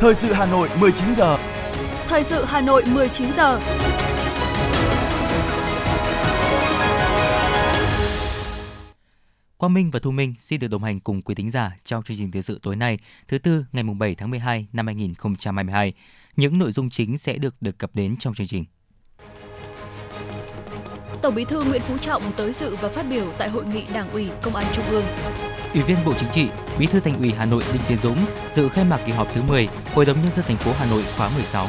Thời 0.00 0.14
sự 0.14 0.32
Hà 0.32 0.46
Nội 0.46 0.68
19 0.80 1.14
giờ. 1.14 1.38
Thời 2.06 2.24
sự 2.24 2.44
Hà 2.44 2.60
Nội 2.60 2.82
19 2.86 3.32
giờ. 3.32 3.60
Quang 9.56 9.74
Minh 9.74 9.90
và 9.90 10.00
Thu 10.00 10.10
Minh 10.10 10.34
xin 10.38 10.60
được 10.60 10.68
đồng 10.68 10.84
hành 10.84 11.00
cùng 11.00 11.22
quý 11.22 11.34
thính 11.34 11.50
giả 11.50 11.76
trong 11.84 12.02
chương 12.02 12.16
trình 12.16 12.30
thời 12.30 12.42
sự 12.42 12.58
tối 12.62 12.76
nay, 12.76 12.98
thứ 13.28 13.38
tư 13.38 13.64
ngày 13.72 13.84
7 13.98 14.14
tháng 14.14 14.30
12 14.30 14.66
năm 14.72 14.86
2022. 14.86 15.92
Những 16.36 16.58
nội 16.58 16.72
dung 16.72 16.90
chính 16.90 17.18
sẽ 17.18 17.38
được 17.38 17.54
được 17.60 17.78
cập 17.78 17.90
đến 17.94 18.16
trong 18.16 18.34
chương 18.34 18.46
trình. 18.46 18.64
Tổng 21.22 21.34
Bí 21.34 21.44
thư 21.44 21.64
Nguyễn 21.64 21.82
Phú 21.82 21.98
Trọng 21.98 22.32
tới 22.36 22.52
dự 22.52 22.76
và 22.76 22.88
phát 22.88 23.06
biểu 23.10 23.32
tại 23.38 23.48
hội 23.48 23.66
nghị 23.66 23.82
Đảng 23.94 24.10
ủy 24.12 24.28
Công 24.42 24.54
an 24.54 24.66
Trung 24.74 24.84
ương. 24.90 25.04
Ủy 25.74 25.82
viên 25.82 25.98
Bộ 26.04 26.12
Chính 26.14 26.28
trị, 26.28 26.48
Bí 26.78 26.86
thư 26.86 27.00
Thành 27.00 27.18
ủy 27.18 27.32
Hà 27.32 27.44
Nội 27.44 27.62
Đinh 27.72 27.82
Tiến 27.88 27.98
Dũng 27.98 28.18
dự 28.52 28.68
khai 28.68 28.84
mạc 28.84 29.00
kỳ 29.06 29.12
họp 29.12 29.34
thứ 29.34 29.42
10 29.42 29.68
Hội 29.94 30.04
đồng 30.04 30.22
nhân 30.22 30.32
dân 30.32 30.44
thành 30.48 30.56
phố 30.56 30.72
Hà 30.78 30.86
Nội 30.86 31.02
khóa 31.16 31.30
16. 31.34 31.66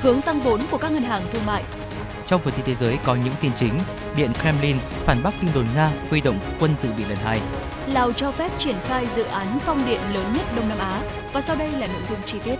Hướng 0.00 0.22
tăng 0.22 0.40
vốn 0.40 0.60
của 0.70 0.78
các 0.78 0.92
ngân 0.92 1.02
hàng 1.02 1.22
thương 1.32 1.46
mại. 1.46 1.64
Trong 2.26 2.40
phần 2.42 2.54
tin 2.56 2.64
thế 2.64 2.74
giới 2.74 2.98
có 3.04 3.14
những 3.14 3.34
tin 3.40 3.52
chính, 3.54 3.78
Điện 4.16 4.30
Kremlin 4.40 4.76
phản 5.04 5.22
bác 5.22 5.30
tin 5.40 5.50
đồn 5.54 5.66
Nga 5.74 5.92
huy 6.10 6.20
động 6.20 6.38
quân 6.60 6.76
dự 6.76 6.92
bị 6.92 7.04
lần 7.04 7.18
hai. 7.18 7.40
Lào 7.86 8.12
cho 8.12 8.32
phép 8.32 8.50
triển 8.58 8.76
khai 8.88 9.06
dự 9.14 9.22
án 9.22 9.58
phong 9.60 9.86
điện 9.86 10.00
lớn 10.14 10.32
nhất 10.36 10.46
Đông 10.56 10.68
Nam 10.68 10.78
Á 10.78 11.02
và 11.32 11.40
sau 11.40 11.56
đây 11.56 11.72
là 11.72 11.86
nội 11.86 12.02
dung 12.02 12.18
chi 12.26 12.38
tiết. 12.44 12.56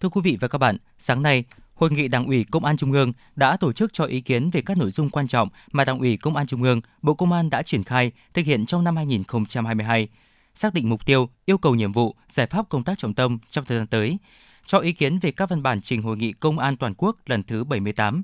Thưa 0.00 0.08
quý 0.08 0.20
vị 0.24 0.38
và 0.40 0.48
các 0.48 0.58
bạn, 0.58 0.76
sáng 0.98 1.22
nay, 1.22 1.44
Hội 1.80 1.90
nghị 1.90 2.08
Đảng 2.08 2.26
ủy 2.26 2.44
Công 2.50 2.64
an 2.64 2.76
Trung 2.76 2.92
ương 2.92 3.12
đã 3.36 3.56
tổ 3.56 3.72
chức 3.72 3.92
cho 3.92 4.04
ý 4.04 4.20
kiến 4.20 4.50
về 4.50 4.60
các 4.66 4.76
nội 4.76 4.90
dung 4.90 5.10
quan 5.10 5.28
trọng 5.28 5.48
mà 5.72 5.84
Đảng 5.84 5.98
ủy 5.98 6.16
Công 6.16 6.36
an 6.36 6.46
Trung 6.46 6.62
ương, 6.62 6.80
Bộ 7.02 7.14
Công 7.14 7.32
an 7.32 7.50
đã 7.50 7.62
triển 7.62 7.84
khai 7.84 8.12
thực 8.34 8.46
hiện 8.46 8.66
trong 8.66 8.84
năm 8.84 8.96
2022, 8.96 10.08
xác 10.54 10.74
định 10.74 10.88
mục 10.88 11.06
tiêu, 11.06 11.28
yêu 11.44 11.58
cầu 11.58 11.74
nhiệm 11.74 11.92
vụ, 11.92 12.14
giải 12.28 12.46
pháp 12.46 12.68
công 12.68 12.84
tác 12.84 12.98
trọng 12.98 13.14
tâm 13.14 13.38
trong 13.50 13.64
thời 13.64 13.78
gian 13.78 13.86
tới, 13.86 14.18
cho 14.64 14.78
ý 14.78 14.92
kiến 14.92 15.18
về 15.18 15.30
các 15.30 15.48
văn 15.48 15.62
bản 15.62 15.80
trình 15.80 16.02
Hội 16.02 16.16
nghị 16.16 16.32
Công 16.32 16.58
an 16.58 16.76
toàn 16.76 16.94
quốc 16.94 17.16
lần 17.26 17.42
thứ 17.42 17.64
78. 17.64 18.22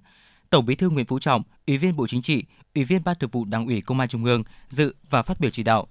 Tổng 0.51 0.67
Bí 0.67 0.75
thư 0.75 0.91
Nguyễn 0.91 1.07
Phú 1.07 1.19
Trọng, 1.19 1.43
Ủy 1.67 1.79
viên 1.79 1.97
Bộ 1.97 2.07
Chính 2.07 2.23
trị, 2.23 2.45
Ủy 2.75 2.85
viên 2.85 3.05
Ban 3.05 3.17
Thường 3.21 3.31
vụ 3.31 3.45
Đảng 3.45 3.67
ủy 3.67 3.81
Công 3.81 4.01
an 4.01 4.09
Trung 4.09 4.25
ương 4.25 4.45
dự 4.69 4.95
và 5.11 5.23
phát 5.23 5.41
biểu 5.41 5.51
chỉ 5.51 5.63
đạo. 5.63 5.87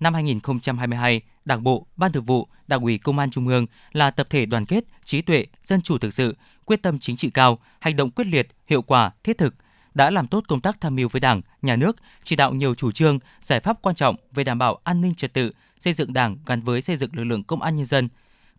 Năm 0.00 0.14
2022, 0.14 1.20
Đảng 1.44 1.62
bộ, 1.62 1.86
Ban 1.96 2.12
Thường 2.12 2.24
vụ, 2.24 2.48
Đảng 2.66 2.82
ủy 2.82 2.98
Công 2.98 3.18
an 3.18 3.30
Trung 3.30 3.48
ương 3.48 3.66
là 3.92 4.10
tập 4.10 4.26
thể 4.30 4.46
đoàn 4.46 4.64
kết, 4.64 4.84
trí 5.04 5.22
tuệ, 5.22 5.46
dân 5.64 5.82
chủ 5.82 5.98
thực 5.98 6.14
sự, 6.14 6.36
quyết 6.72 6.82
tâm 6.82 6.98
chính 6.98 7.16
trị 7.16 7.30
cao, 7.30 7.58
hành 7.80 7.96
động 7.96 8.10
quyết 8.10 8.26
liệt, 8.26 8.48
hiệu 8.66 8.82
quả, 8.82 9.10
thiết 9.24 9.38
thực, 9.38 9.54
đã 9.94 10.10
làm 10.10 10.26
tốt 10.26 10.44
công 10.48 10.60
tác 10.60 10.80
tham 10.80 10.96
mưu 10.96 11.08
với 11.08 11.20
Đảng, 11.20 11.40
Nhà 11.62 11.76
nước, 11.76 11.96
chỉ 12.22 12.36
đạo 12.36 12.54
nhiều 12.54 12.74
chủ 12.74 12.92
trương, 12.92 13.18
giải 13.40 13.60
pháp 13.60 13.82
quan 13.82 13.94
trọng 13.94 14.16
về 14.32 14.44
đảm 14.44 14.58
bảo 14.58 14.78
an 14.84 15.00
ninh 15.00 15.14
trật 15.14 15.32
tự, 15.32 15.50
xây 15.80 15.92
dựng 15.92 16.12
Đảng 16.12 16.36
gắn 16.46 16.62
với 16.62 16.82
xây 16.82 16.96
dựng 16.96 17.10
lực 17.14 17.24
lượng 17.24 17.44
công 17.44 17.62
an 17.62 17.76
nhân 17.76 17.86
dân. 17.86 18.08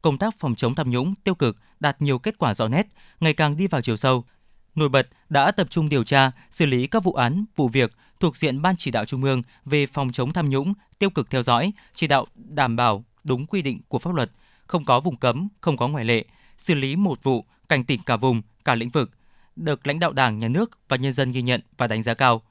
Công 0.02 0.17
tác 0.17 0.39
phòng 0.39 0.56
chống 0.56 0.75
tham 0.75 0.89
nhũng, 0.89 1.14
tiêu 1.23 1.36
cực 1.36 1.58
đạt 1.80 2.02
nhiều 2.02 2.19
kết 2.19 2.38
quả 2.38 2.53
rõ 2.53 2.67
nét, 2.67 2.88
ngày 3.19 3.34
càng 3.34 3.58
đi 3.58 3.67
vào 3.67 3.81
chiều 3.81 3.97
sâu. 3.97 4.23
Nổi 4.75 4.89
bật 4.89 5.08
đã 5.30 5.52
tập 5.52 5.67
trung 5.69 5.89
điều 5.89 6.03
tra, 6.03 6.31
xử 6.52 6.66
lý 6.66 6.88
các 6.88 7.03
vụ 7.03 7.14
án, 7.14 7.45
vụ 7.56 7.67
việc 7.67 7.91
thuộc 8.19 8.38
diện 8.38 8.61
Ban 8.61 8.75
chỉ 8.78 8.91
đạo 8.91 9.06
Trung 9.06 9.23
ương 9.23 9.41
về 9.66 9.86
phòng 9.86 10.11
chống 10.11 10.34
tham 10.34 10.50
nhũng, 10.50 10.73
tiêu 11.00 11.09
cực 11.09 11.30
theo 11.30 11.44
dõi, 11.44 11.73
chỉ 11.94 12.08
đạo 12.08 12.28
đảm 12.36 12.75
bảo 12.75 13.06
đúng 13.23 13.45
quy 13.45 13.61
định 13.61 13.81
của 13.88 14.00
pháp 14.00 14.14
luật, 14.14 14.31
không 14.67 14.86
có 14.86 15.00
vùng 15.00 15.16
cấm, 15.16 15.47
không 15.61 15.78
có 15.78 15.88
ngoại 15.88 16.06
lệ, 16.06 16.25
xử 16.58 16.73
lý 16.73 16.95
một 16.95 17.23
vụ, 17.23 17.45
cảnh 17.69 17.83
tỉnh 17.83 18.00
cả 18.06 18.17
vùng, 18.17 18.42
cả 18.66 18.75
lĩnh 18.75 18.89
vực, 18.89 19.11
được 19.56 19.88
lãnh 19.88 20.00
đạo 20.00 20.14
Đảng, 20.14 20.39
Nhà 20.39 20.47
nước 20.47 20.80
và 20.88 20.97
nhân 20.97 21.14
dân 21.14 21.31
ghi 21.31 21.42
nhận 21.42 21.61
và 21.78 21.88
đánh 21.88 22.03
giá 22.03 22.14
cao. 22.14 22.42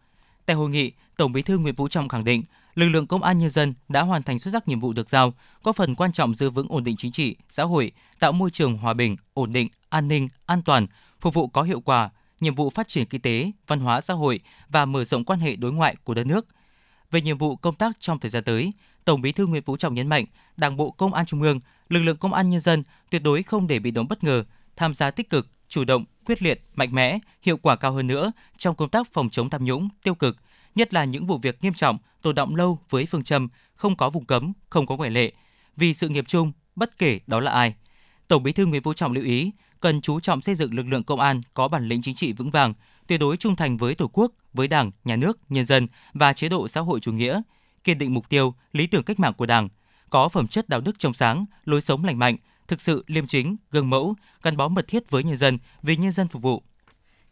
Tại 0.46 0.56
hội 0.56 0.70
nghị, 0.70 0.92
Tổng 1.16 1.32
Bí 1.32 1.42
thư 1.42 1.58
Nguyễn 1.58 1.74
Phú 1.74 1.88
Trọng 1.88 2.08
khẳng 2.08 2.24
định, 2.24 2.42
lực 2.74 2.88
lượng 2.88 3.06
công 3.06 3.22
an 3.22 3.38
nhân 3.38 3.50
dân 3.50 3.74
đã 3.88 4.02
hoàn 4.02 4.22
thành 4.22 4.38
xuất 4.38 4.50
sắc 4.50 4.68
nhiệm 4.68 4.80
vụ 4.80 4.92
được 4.92 5.10
giao, 5.10 5.34
có 5.62 5.72
phần 5.72 5.94
quan 5.94 6.12
trọng 6.12 6.34
giữ 6.34 6.50
vững 6.50 6.66
ổn 6.68 6.84
định 6.84 6.96
chính 6.96 7.12
trị, 7.12 7.36
xã 7.48 7.64
hội, 7.64 7.92
tạo 8.18 8.32
môi 8.32 8.50
trường 8.50 8.76
hòa 8.76 8.94
bình, 8.94 9.16
ổn 9.34 9.52
định, 9.52 9.68
an 9.88 10.08
ninh, 10.08 10.28
an 10.46 10.62
toàn, 10.62 10.86
phục 11.20 11.34
vụ 11.34 11.46
có 11.46 11.62
hiệu 11.62 11.80
quả 11.80 12.10
nhiệm 12.40 12.54
vụ 12.54 12.70
phát 12.70 12.88
triển 12.88 13.06
kinh 13.06 13.20
tế, 13.20 13.50
văn 13.66 13.80
hóa 13.80 14.00
xã 14.00 14.14
hội 14.14 14.40
và 14.68 14.84
mở 14.84 15.04
rộng 15.04 15.24
quan 15.24 15.40
hệ 15.40 15.56
đối 15.56 15.72
ngoại 15.72 15.96
của 16.04 16.14
đất 16.14 16.26
nước. 16.26 16.46
Về 17.10 17.20
nhiệm 17.20 17.38
vụ 17.38 17.56
công 17.56 17.74
tác 17.74 17.96
trong 18.00 18.18
thời 18.18 18.30
gian 18.30 18.44
tới, 18.44 18.72
Tổng 19.04 19.22
Bí 19.22 19.32
thư 19.32 19.46
Nguyễn 19.46 19.62
Phú 19.62 19.76
Trọng 19.76 19.94
nhấn 19.94 20.08
mạnh, 20.08 20.24
Đảng 20.56 20.76
bộ 20.76 20.90
Công 20.90 21.14
an 21.14 21.26
Trung 21.26 21.42
ương, 21.42 21.60
lực 21.88 22.00
lượng 22.00 22.16
công 22.16 22.34
an 22.34 22.48
nhân 22.48 22.60
dân 22.60 22.82
tuyệt 23.10 23.22
đối 23.22 23.42
không 23.42 23.66
để 23.66 23.78
bị 23.78 23.90
động 23.90 24.08
bất 24.08 24.24
ngờ, 24.24 24.44
tham 24.82 24.94
gia 24.94 25.10
tích 25.10 25.30
cực, 25.30 25.48
chủ 25.68 25.84
động, 25.84 26.04
quyết 26.26 26.42
liệt, 26.42 26.64
mạnh 26.74 26.94
mẽ, 26.94 27.18
hiệu 27.42 27.56
quả 27.56 27.76
cao 27.76 27.92
hơn 27.92 28.06
nữa 28.06 28.32
trong 28.56 28.76
công 28.76 28.88
tác 28.88 29.12
phòng 29.12 29.28
chống 29.30 29.50
tham 29.50 29.64
nhũng, 29.64 29.88
tiêu 30.02 30.14
cực, 30.14 30.36
nhất 30.74 30.94
là 30.94 31.04
những 31.04 31.26
vụ 31.26 31.38
việc 31.38 31.58
nghiêm 31.62 31.72
trọng, 31.72 31.98
tồn 32.22 32.34
động 32.34 32.56
lâu 32.56 32.78
với 32.90 33.06
phương 33.06 33.22
châm 33.22 33.48
không 33.74 33.96
có 33.96 34.10
vùng 34.10 34.24
cấm, 34.24 34.52
không 34.70 34.86
có 34.86 34.96
ngoại 34.96 35.10
lệ, 35.10 35.32
vì 35.76 35.94
sự 35.94 36.08
nghiệp 36.08 36.24
chung, 36.28 36.52
bất 36.76 36.98
kể 36.98 37.20
đó 37.26 37.40
là 37.40 37.50
ai. 37.52 37.74
Tổng 38.28 38.42
Bí 38.42 38.52
thư 38.52 38.66
Nguyễn 38.66 38.82
Phú 38.82 38.94
Trọng 38.94 39.12
lưu 39.12 39.24
ý, 39.24 39.50
cần 39.80 40.00
chú 40.00 40.20
trọng 40.20 40.40
xây 40.40 40.54
dựng 40.54 40.74
lực 40.74 40.86
lượng 40.86 41.04
công 41.04 41.20
an 41.20 41.40
có 41.54 41.68
bản 41.68 41.88
lĩnh 41.88 42.02
chính 42.02 42.14
trị 42.14 42.32
vững 42.32 42.50
vàng, 42.50 42.74
tuyệt 43.06 43.20
đối 43.20 43.36
trung 43.36 43.56
thành 43.56 43.76
với 43.76 43.94
Tổ 43.94 44.10
quốc, 44.12 44.32
với 44.52 44.68
Đảng, 44.68 44.90
Nhà 45.04 45.16
nước, 45.16 45.38
nhân 45.48 45.64
dân 45.64 45.88
và 46.12 46.32
chế 46.32 46.48
độ 46.48 46.68
xã 46.68 46.80
hội 46.80 47.00
chủ 47.00 47.12
nghĩa, 47.12 47.42
kiên 47.84 47.98
định 47.98 48.14
mục 48.14 48.28
tiêu, 48.28 48.54
lý 48.72 48.86
tưởng 48.86 49.02
cách 49.02 49.20
mạng 49.20 49.34
của 49.34 49.46
Đảng, 49.46 49.68
có 50.10 50.28
phẩm 50.28 50.48
chất 50.48 50.68
đạo 50.68 50.80
đức 50.80 50.98
trong 50.98 51.14
sáng, 51.14 51.44
lối 51.64 51.80
sống 51.80 52.04
lành 52.04 52.18
mạnh, 52.18 52.36
thực 52.72 52.80
sự 52.80 53.04
liêm 53.06 53.26
chính, 53.26 53.56
gương 53.70 53.90
mẫu, 53.90 54.14
gắn 54.42 54.56
bó 54.56 54.68
mật 54.68 54.86
thiết 54.86 55.10
với 55.10 55.22
nhân 55.22 55.36
dân, 55.36 55.58
vì 55.82 55.96
nhân 55.96 56.12
dân 56.12 56.28
phục 56.28 56.42
vụ. 56.42 56.62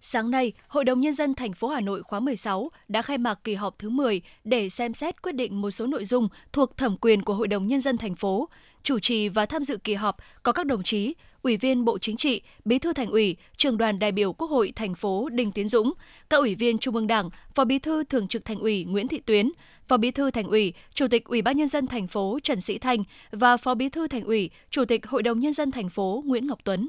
Sáng 0.01 0.31
nay, 0.31 0.53
Hội 0.69 0.85
đồng 0.85 1.01
Nhân 1.01 1.13
dân 1.15 1.35
thành 1.35 1.53
phố 1.53 1.69
Hà 1.69 1.81
Nội 1.81 2.03
khóa 2.03 2.21
16 2.21 2.71
đã 2.89 3.03
khai 3.03 3.19
mạc 3.19 3.45
kỳ 3.45 3.55
họp 3.55 3.79
thứ 3.79 3.91
10 3.91 4.23
để 4.45 4.69
xem 4.69 4.95
xét 4.95 5.23
quyết 5.23 5.35
định 5.35 5.61
một 5.61 5.71
số 5.71 5.87
nội 5.87 6.05
dung 6.05 6.29
thuộc 6.53 6.77
thẩm 6.77 6.97
quyền 6.97 7.23
của 7.23 7.35
Hội 7.35 7.49
đồng 7.49 7.67
Nhân 7.67 7.81
dân 7.81 7.99
thành 7.99 8.15
phố. 8.15 8.49
Chủ 8.83 8.99
trì 8.99 9.29
và 9.29 9.47
tham 9.47 9.65
dự 9.65 9.77
kỳ 9.77 9.95
họp 9.95 10.17
có 10.43 10.53
các 10.53 10.67
đồng 10.67 10.83
chí 10.83 11.15
Ủy 11.43 11.57
viên 11.57 11.85
Bộ 11.85 11.99
Chính 11.99 12.17
trị, 12.17 12.43
Bí 12.65 12.79
thư 12.79 12.93
Thành 12.93 13.11
ủy, 13.11 13.37
Trường 13.57 13.79
đoàn 13.79 13.99
đại 13.99 14.13
biểu 14.13 14.33
Quốc 14.33 14.51
hội 14.51 14.73
thành 14.77 14.95
phố 14.95 15.29
Đinh 15.29 15.53
Tiến 15.53 15.69
Dũng, 15.69 15.93
các 16.31 16.37
ủy 16.37 16.55
viên 16.55 16.79
Trung 16.79 16.95
ương 16.95 17.07
Đảng, 17.07 17.31
Phó 17.55 17.65
Bí 17.65 17.79
thư 17.79 18.05
Thường 18.05 18.29
trực 18.29 18.45
Thành 18.45 18.59
ủy 18.59 18.85
Nguyễn 18.85 19.09
Thị 19.09 19.21
Tuyến, 19.27 19.51
Phó 19.89 19.97
Bí 19.97 20.11
thư 20.11 20.31
Thành 20.31 20.47
ủy, 20.47 20.73
Chủ 20.95 21.09
tịch 21.09 21.25
Ủy 21.25 21.43
ban 21.43 21.57
nhân 21.57 21.69
dân 21.69 21.87
thành 21.87 22.07
phố 22.07 22.39
Trần 22.43 22.61
Sĩ 22.61 22.79
Thanh 22.79 23.05
và 23.31 23.57
Phó 23.57 23.75
Bí 23.75 23.89
thư 23.89 24.09
Thành 24.09 24.25
ủy, 24.25 24.51
Chủ 24.71 24.85
tịch 24.85 25.07
Hội 25.07 25.23
đồng 25.23 25.41
nhân 25.41 25.53
dân 25.53 25.71
thành 25.71 25.89
phố 25.89 26.23
Nguyễn 26.27 26.47
Ngọc 26.47 26.59
Tuấn. 26.65 26.89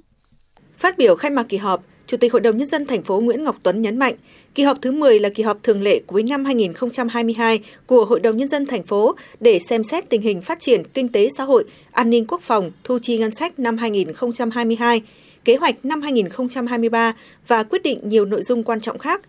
Phát 0.77 0.97
biểu 0.97 1.15
khai 1.15 1.31
mạc 1.31 1.43
kỳ 1.43 1.57
họp, 1.57 1.83
Chủ 2.11 2.17
tịch 2.17 2.33
Hội 2.33 2.41
đồng 2.41 2.57
Nhân 2.57 2.67
dân 2.67 2.85
thành 2.85 3.03
phố 3.03 3.19
Nguyễn 3.19 3.43
Ngọc 3.43 3.55
Tuấn 3.63 3.81
nhấn 3.81 3.99
mạnh, 3.99 4.15
kỳ 4.55 4.63
họp 4.63 4.81
thứ 4.81 4.91
10 4.91 5.19
là 5.19 5.29
kỳ 5.29 5.43
họp 5.43 5.63
thường 5.63 5.81
lệ 5.81 6.01
cuối 6.07 6.23
năm 6.23 6.45
2022 6.45 7.59
của 7.85 8.05
Hội 8.05 8.19
đồng 8.19 8.37
Nhân 8.37 8.47
dân 8.47 8.65
thành 8.65 8.83
phố 8.83 9.15
để 9.39 9.59
xem 9.59 9.83
xét 9.83 10.09
tình 10.09 10.21
hình 10.21 10.41
phát 10.41 10.59
triển 10.59 10.83
kinh 10.93 11.09
tế 11.09 11.29
xã 11.37 11.43
hội, 11.43 11.63
an 11.91 12.09
ninh 12.09 12.25
quốc 12.27 12.41
phòng, 12.41 12.71
thu 12.83 12.99
chi 13.01 13.17
ngân 13.17 13.35
sách 13.35 13.59
năm 13.59 13.77
2022, 13.77 15.01
kế 15.45 15.55
hoạch 15.55 15.85
năm 15.85 16.01
2023 16.01 17.15
và 17.47 17.63
quyết 17.63 17.83
định 17.83 17.99
nhiều 18.03 18.25
nội 18.25 18.41
dung 18.41 18.63
quan 18.63 18.81
trọng 18.81 18.97
khác. 18.97 19.21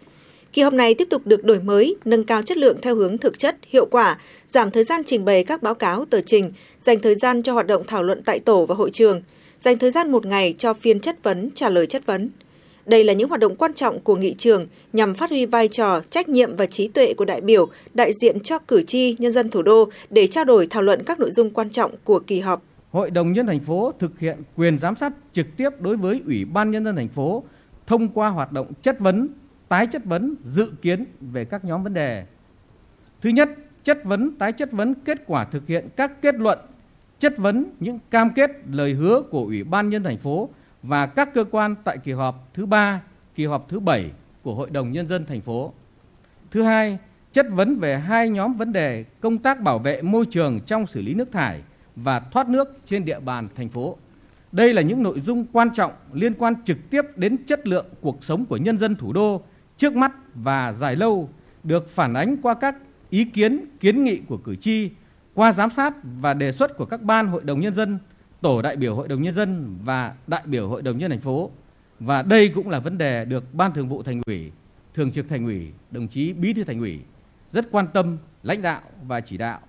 Kỳ 0.52 0.62
họp 0.62 0.72
này 0.72 0.94
tiếp 0.94 1.08
tục 1.10 1.26
được 1.26 1.44
đổi 1.44 1.60
mới, 1.60 1.96
nâng 2.04 2.24
cao 2.24 2.42
chất 2.42 2.56
lượng 2.56 2.76
theo 2.82 2.94
hướng 2.94 3.18
thực 3.18 3.38
chất, 3.38 3.56
hiệu 3.68 3.86
quả, 3.90 4.18
giảm 4.46 4.70
thời 4.70 4.84
gian 4.84 5.04
trình 5.06 5.24
bày 5.24 5.44
các 5.44 5.62
báo 5.62 5.74
cáo 5.74 6.04
tờ 6.04 6.20
trình, 6.20 6.52
dành 6.78 7.00
thời 7.00 7.14
gian 7.14 7.42
cho 7.42 7.52
hoạt 7.52 7.66
động 7.66 7.82
thảo 7.86 8.02
luận 8.02 8.22
tại 8.24 8.38
tổ 8.38 8.66
và 8.66 8.74
hội 8.74 8.90
trường, 8.90 9.22
dành 9.58 9.78
thời 9.78 9.90
gian 9.90 10.12
một 10.12 10.26
ngày 10.26 10.54
cho 10.58 10.74
phiên 10.74 11.00
chất 11.00 11.22
vấn, 11.22 11.50
trả 11.54 11.68
lời 11.68 11.86
chất 11.86 12.06
vấn. 12.06 12.30
Đây 12.86 13.04
là 13.04 13.12
những 13.12 13.28
hoạt 13.28 13.40
động 13.40 13.56
quan 13.56 13.74
trọng 13.74 14.00
của 14.00 14.16
nghị 14.16 14.34
trường 14.34 14.66
nhằm 14.92 15.14
phát 15.14 15.30
huy 15.30 15.46
vai 15.46 15.68
trò, 15.68 16.00
trách 16.10 16.28
nhiệm 16.28 16.56
và 16.56 16.66
trí 16.66 16.88
tuệ 16.88 17.14
của 17.14 17.24
đại 17.24 17.40
biểu, 17.40 17.68
đại 17.94 18.12
diện 18.12 18.40
cho 18.40 18.58
cử 18.58 18.82
tri, 18.82 19.16
nhân 19.18 19.32
dân 19.32 19.50
thủ 19.50 19.62
đô 19.62 19.90
để 20.10 20.26
trao 20.26 20.44
đổi 20.44 20.66
thảo 20.66 20.82
luận 20.82 21.02
các 21.06 21.20
nội 21.20 21.30
dung 21.30 21.50
quan 21.50 21.70
trọng 21.70 21.90
của 22.04 22.20
kỳ 22.20 22.40
họp. 22.40 22.62
Hội 22.90 23.10
đồng 23.10 23.32
nhân 23.32 23.46
thành 23.46 23.60
phố 23.60 23.92
thực 23.98 24.18
hiện 24.18 24.36
quyền 24.56 24.78
giám 24.78 24.96
sát 24.96 25.12
trực 25.32 25.46
tiếp 25.56 25.70
đối 25.80 25.96
với 25.96 26.20
Ủy 26.26 26.44
ban 26.44 26.70
nhân 26.70 26.84
dân 26.84 26.96
thành 26.96 27.08
phố 27.08 27.42
thông 27.86 28.08
qua 28.08 28.28
hoạt 28.28 28.52
động 28.52 28.72
chất 28.82 29.00
vấn, 29.00 29.28
tái 29.68 29.86
chất 29.86 30.04
vấn, 30.04 30.34
dự 30.44 30.70
kiến 30.82 31.04
về 31.20 31.44
các 31.44 31.64
nhóm 31.64 31.82
vấn 31.84 31.94
đề. 31.94 32.24
Thứ 33.20 33.30
nhất, 33.30 33.48
chất 33.84 34.04
vấn, 34.04 34.30
tái 34.38 34.52
chất 34.52 34.72
vấn 34.72 34.94
kết 34.94 35.18
quả 35.26 35.44
thực 35.44 35.66
hiện 35.66 35.88
các 35.96 36.22
kết 36.22 36.34
luận, 36.34 36.58
chất 37.18 37.38
vấn 37.38 37.64
những 37.80 37.98
cam 38.10 38.30
kết, 38.34 38.50
lời 38.70 38.92
hứa 38.92 39.22
của 39.30 39.44
Ủy 39.44 39.64
ban 39.64 39.88
nhân 39.88 40.02
thành 40.02 40.18
phố 40.18 40.48
và 40.82 41.06
các 41.06 41.34
cơ 41.34 41.44
quan 41.50 41.74
tại 41.84 41.98
kỳ 41.98 42.12
họp 42.12 42.48
thứ 42.54 42.66
ba, 42.66 43.02
kỳ 43.34 43.46
họp 43.46 43.68
thứ 43.68 43.80
bảy 43.80 44.10
của 44.42 44.54
Hội 44.54 44.70
đồng 44.70 44.92
Nhân 44.92 45.06
dân 45.06 45.26
thành 45.26 45.40
phố. 45.40 45.72
Thứ 46.50 46.62
hai, 46.62 46.98
chất 47.32 47.46
vấn 47.50 47.78
về 47.78 47.98
hai 47.98 48.28
nhóm 48.28 48.54
vấn 48.54 48.72
đề 48.72 49.04
công 49.20 49.38
tác 49.38 49.60
bảo 49.60 49.78
vệ 49.78 50.02
môi 50.02 50.26
trường 50.30 50.60
trong 50.60 50.86
xử 50.86 51.02
lý 51.02 51.14
nước 51.14 51.32
thải 51.32 51.60
và 51.96 52.20
thoát 52.20 52.48
nước 52.48 52.68
trên 52.84 53.04
địa 53.04 53.20
bàn 53.20 53.48
thành 53.54 53.68
phố. 53.68 53.96
Đây 54.52 54.72
là 54.72 54.82
những 54.82 55.02
nội 55.02 55.20
dung 55.20 55.46
quan 55.52 55.70
trọng 55.74 55.92
liên 56.12 56.34
quan 56.34 56.54
trực 56.64 56.90
tiếp 56.90 57.02
đến 57.16 57.36
chất 57.46 57.66
lượng 57.66 57.86
cuộc 58.00 58.24
sống 58.24 58.44
của 58.46 58.56
nhân 58.56 58.78
dân 58.78 58.96
thủ 58.96 59.12
đô 59.12 59.42
trước 59.76 59.96
mắt 59.96 60.12
và 60.34 60.72
dài 60.72 60.96
lâu 60.96 61.28
được 61.64 61.90
phản 61.90 62.14
ánh 62.14 62.36
qua 62.42 62.54
các 62.54 62.76
ý 63.10 63.24
kiến, 63.24 63.64
kiến 63.80 64.04
nghị 64.04 64.20
của 64.28 64.36
cử 64.36 64.56
tri, 64.56 64.90
qua 65.34 65.52
giám 65.52 65.70
sát 65.70 65.94
và 66.20 66.34
đề 66.34 66.52
xuất 66.52 66.76
của 66.76 66.84
các 66.84 67.02
ban 67.02 67.26
hội 67.26 67.42
đồng 67.44 67.60
nhân 67.60 67.74
dân 67.74 67.98
tổ 68.42 68.62
đại 68.62 68.76
biểu 68.76 68.94
Hội 68.94 69.08
đồng 69.08 69.22
Nhân 69.22 69.34
dân 69.34 69.78
và 69.84 70.14
đại 70.26 70.42
biểu 70.44 70.68
Hội 70.68 70.82
đồng 70.82 70.98
Nhân 70.98 71.10
thành 71.10 71.20
phố. 71.20 71.50
Và 72.00 72.22
đây 72.22 72.48
cũng 72.48 72.68
là 72.68 72.80
vấn 72.80 72.98
đề 72.98 73.24
được 73.24 73.54
Ban 73.54 73.72
Thường 73.72 73.88
vụ 73.88 74.02
Thành 74.02 74.20
ủy, 74.26 74.52
Thường 74.94 75.12
trực 75.12 75.28
Thành 75.28 75.44
ủy, 75.44 75.72
đồng 75.90 76.08
chí 76.08 76.32
Bí 76.32 76.52
thư 76.52 76.64
Thành 76.64 76.80
ủy 76.80 77.00
rất 77.52 77.68
quan 77.70 77.86
tâm, 77.92 78.18
lãnh 78.42 78.62
đạo 78.62 78.80
và 79.06 79.20
chỉ 79.20 79.36
đạo. 79.36 79.60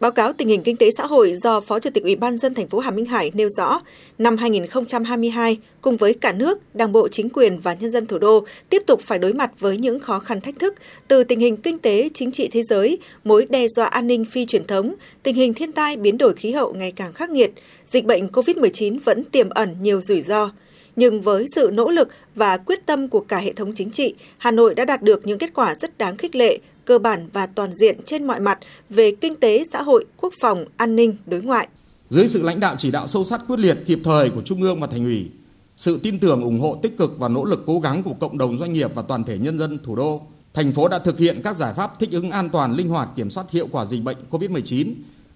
Báo 0.00 0.12
cáo 0.12 0.32
tình 0.32 0.48
hình 0.48 0.62
kinh 0.62 0.76
tế 0.76 0.90
xã 0.90 1.06
hội 1.06 1.34
do 1.34 1.60
Phó 1.60 1.80
Chủ 1.80 1.90
tịch 1.90 2.02
Ủy 2.02 2.16
ban 2.16 2.38
dân 2.38 2.54
thành 2.54 2.68
phố 2.68 2.78
Hà 2.78 2.90
Minh 2.90 3.04
Hải 3.04 3.30
nêu 3.34 3.48
rõ, 3.48 3.80
năm 4.18 4.36
2022, 4.36 5.58
cùng 5.80 5.96
với 5.96 6.14
cả 6.14 6.32
nước, 6.32 6.58
Đảng 6.74 6.92
bộ, 6.92 7.08
chính 7.08 7.28
quyền 7.30 7.60
và 7.60 7.74
nhân 7.74 7.90
dân 7.90 8.06
thủ 8.06 8.18
đô 8.18 8.44
tiếp 8.70 8.82
tục 8.86 9.00
phải 9.00 9.18
đối 9.18 9.32
mặt 9.32 9.50
với 9.60 9.76
những 9.76 10.00
khó 10.00 10.18
khăn 10.18 10.40
thách 10.40 10.58
thức 10.58 10.74
từ 11.08 11.24
tình 11.24 11.40
hình 11.40 11.56
kinh 11.56 11.78
tế, 11.78 12.08
chính 12.14 12.32
trị 12.32 12.48
thế 12.52 12.62
giới, 12.62 12.98
mối 13.24 13.46
đe 13.50 13.68
dọa 13.68 13.86
an 13.86 14.06
ninh 14.06 14.24
phi 14.24 14.46
truyền 14.46 14.66
thống, 14.66 14.94
tình 15.22 15.34
hình 15.34 15.54
thiên 15.54 15.72
tai 15.72 15.96
biến 15.96 16.18
đổi 16.18 16.34
khí 16.34 16.52
hậu 16.52 16.72
ngày 16.74 16.92
càng 16.92 17.12
khắc 17.12 17.30
nghiệt, 17.30 17.52
dịch 17.84 18.04
bệnh 18.04 18.26
COVID-19 18.26 18.98
vẫn 19.04 19.24
tiềm 19.24 19.48
ẩn 19.48 19.76
nhiều 19.80 20.00
rủi 20.00 20.20
ro. 20.20 20.50
Nhưng 20.96 21.22
với 21.22 21.46
sự 21.54 21.70
nỗ 21.72 21.90
lực 21.90 22.08
và 22.34 22.56
quyết 22.56 22.86
tâm 22.86 23.08
của 23.08 23.20
cả 23.20 23.38
hệ 23.38 23.52
thống 23.52 23.72
chính 23.74 23.90
trị, 23.90 24.14
Hà 24.38 24.50
Nội 24.50 24.74
đã 24.74 24.84
đạt 24.84 25.02
được 25.02 25.26
những 25.26 25.38
kết 25.38 25.50
quả 25.54 25.74
rất 25.74 25.98
đáng 25.98 26.16
khích 26.16 26.36
lệ 26.36 26.58
cơ 26.84 26.98
bản 26.98 27.28
và 27.32 27.46
toàn 27.46 27.72
diện 27.72 28.00
trên 28.06 28.24
mọi 28.24 28.40
mặt 28.40 28.58
về 28.90 29.10
kinh 29.20 29.36
tế, 29.36 29.64
xã 29.72 29.82
hội, 29.82 30.04
quốc 30.16 30.34
phòng, 30.40 30.64
an 30.76 30.96
ninh, 30.96 31.16
đối 31.26 31.42
ngoại. 31.42 31.68
Dưới 32.10 32.28
sự 32.28 32.42
lãnh 32.42 32.60
đạo 32.60 32.76
chỉ 32.78 32.90
đạo 32.90 33.08
sâu 33.08 33.24
sát 33.24 33.40
quyết 33.48 33.58
liệt 33.58 33.78
kịp 33.86 33.98
thời 34.04 34.30
của 34.30 34.42
Trung 34.42 34.62
ương 34.62 34.80
và 34.80 34.86
Thành 34.86 35.04
ủy, 35.04 35.30
sự 35.76 36.00
tin 36.02 36.18
tưởng 36.18 36.42
ủng 36.42 36.60
hộ 36.60 36.78
tích 36.82 36.96
cực 36.98 37.18
và 37.18 37.28
nỗ 37.28 37.44
lực 37.44 37.62
cố 37.66 37.80
gắng 37.80 38.02
của 38.02 38.14
cộng 38.14 38.38
đồng 38.38 38.58
doanh 38.58 38.72
nghiệp 38.72 38.94
và 38.94 39.02
toàn 39.02 39.24
thể 39.24 39.38
nhân 39.38 39.58
dân 39.58 39.78
thủ 39.84 39.96
đô, 39.96 40.20
thành 40.54 40.72
phố 40.72 40.88
đã 40.88 40.98
thực 40.98 41.18
hiện 41.18 41.40
các 41.44 41.56
giải 41.56 41.74
pháp 41.74 41.98
thích 42.00 42.10
ứng 42.12 42.30
an 42.30 42.50
toàn, 42.50 42.74
linh 42.74 42.88
hoạt 42.88 43.08
kiểm 43.16 43.30
soát 43.30 43.50
hiệu 43.50 43.68
quả 43.72 43.84
dịch 43.84 44.04
bệnh 44.04 44.16
COVID-19, 44.30 44.94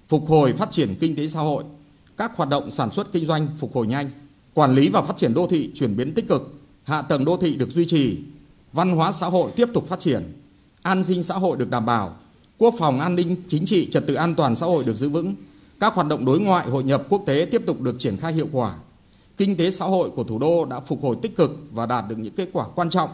phục 0.08 0.28
hồi 0.28 0.52
phát 0.52 0.70
triển 0.70 0.94
kinh 1.00 1.16
tế 1.16 1.26
xã 1.26 1.40
hội, 1.40 1.64
các 2.16 2.36
hoạt 2.36 2.48
động 2.48 2.70
sản 2.70 2.90
xuất 2.92 3.12
kinh 3.12 3.26
doanh 3.26 3.48
phục 3.58 3.74
hồi 3.74 3.86
nhanh, 3.86 4.10
quản 4.54 4.74
lý 4.74 4.88
và 4.88 5.02
phát 5.02 5.16
triển 5.16 5.34
đô 5.34 5.46
thị 5.46 5.70
chuyển 5.74 5.96
biến 5.96 6.12
tích 6.12 6.28
cực, 6.28 6.54
hạ 6.82 7.02
tầng 7.02 7.24
đô 7.24 7.36
thị 7.36 7.56
được 7.56 7.70
duy 7.70 7.86
trì, 7.86 8.18
văn 8.72 8.90
hóa 8.90 9.12
xã 9.12 9.26
hội 9.26 9.50
tiếp 9.56 9.68
tục 9.74 9.88
phát 9.88 10.00
triển, 10.00 10.22
an 10.88 11.04
sinh 11.04 11.22
xã 11.22 11.34
hội 11.34 11.56
được 11.56 11.70
đảm 11.70 11.86
bảo, 11.86 12.16
quốc 12.58 12.74
phòng 12.78 13.00
an 13.00 13.14
ninh 13.14 13.36
chính 13.48 13.66
trị, 13.66 13.90
trật 13.90 14.06
tự 14.06 14.14
an 14.14 14.34
toàn 14.34 14.56
xã 14.56 14.66
hội 14.66 14.84
được 14.84 14.96
giữ 14.96 15.08
vững, 15.08 15.34
các 15.80 15.94
hoạt 15.94 16.06
động 16.06 16.24
đối 16.24 16.40
ngoại 16.40 16.68
hội 16.68 16.84
nhập 16.84 17.02
quốc 17.08 17.22
tế 17.26 17.46
tiếp 17.50 17.62
tục 17.66 17.80
được 17.80 17.96
triển 17.98 18.16
khai 18.16 18.32
hiệu 18.32 18.48
quả. 18.52 18.74
Kinh 19.36 19.56
tế 19.56 19.70
xã 19.70 19.84
hội 19.84 20.10
của 20.10 20.24
thủ 20.24 20.38
đô 20.38 20.64
đã 20.64 20.80
phục 20.80 21.02
hồi 21.02 21.16
tích 21.22 21.36
cực 21.36 21.58
và 21.72 21.86
đạt 21.86 22.04
được 22.08 22.18
những 22.18 22.34
kết 22.34 22.48
quả 22.52 22.66
quan 22.74 22.90
trọng, 22.90 23.10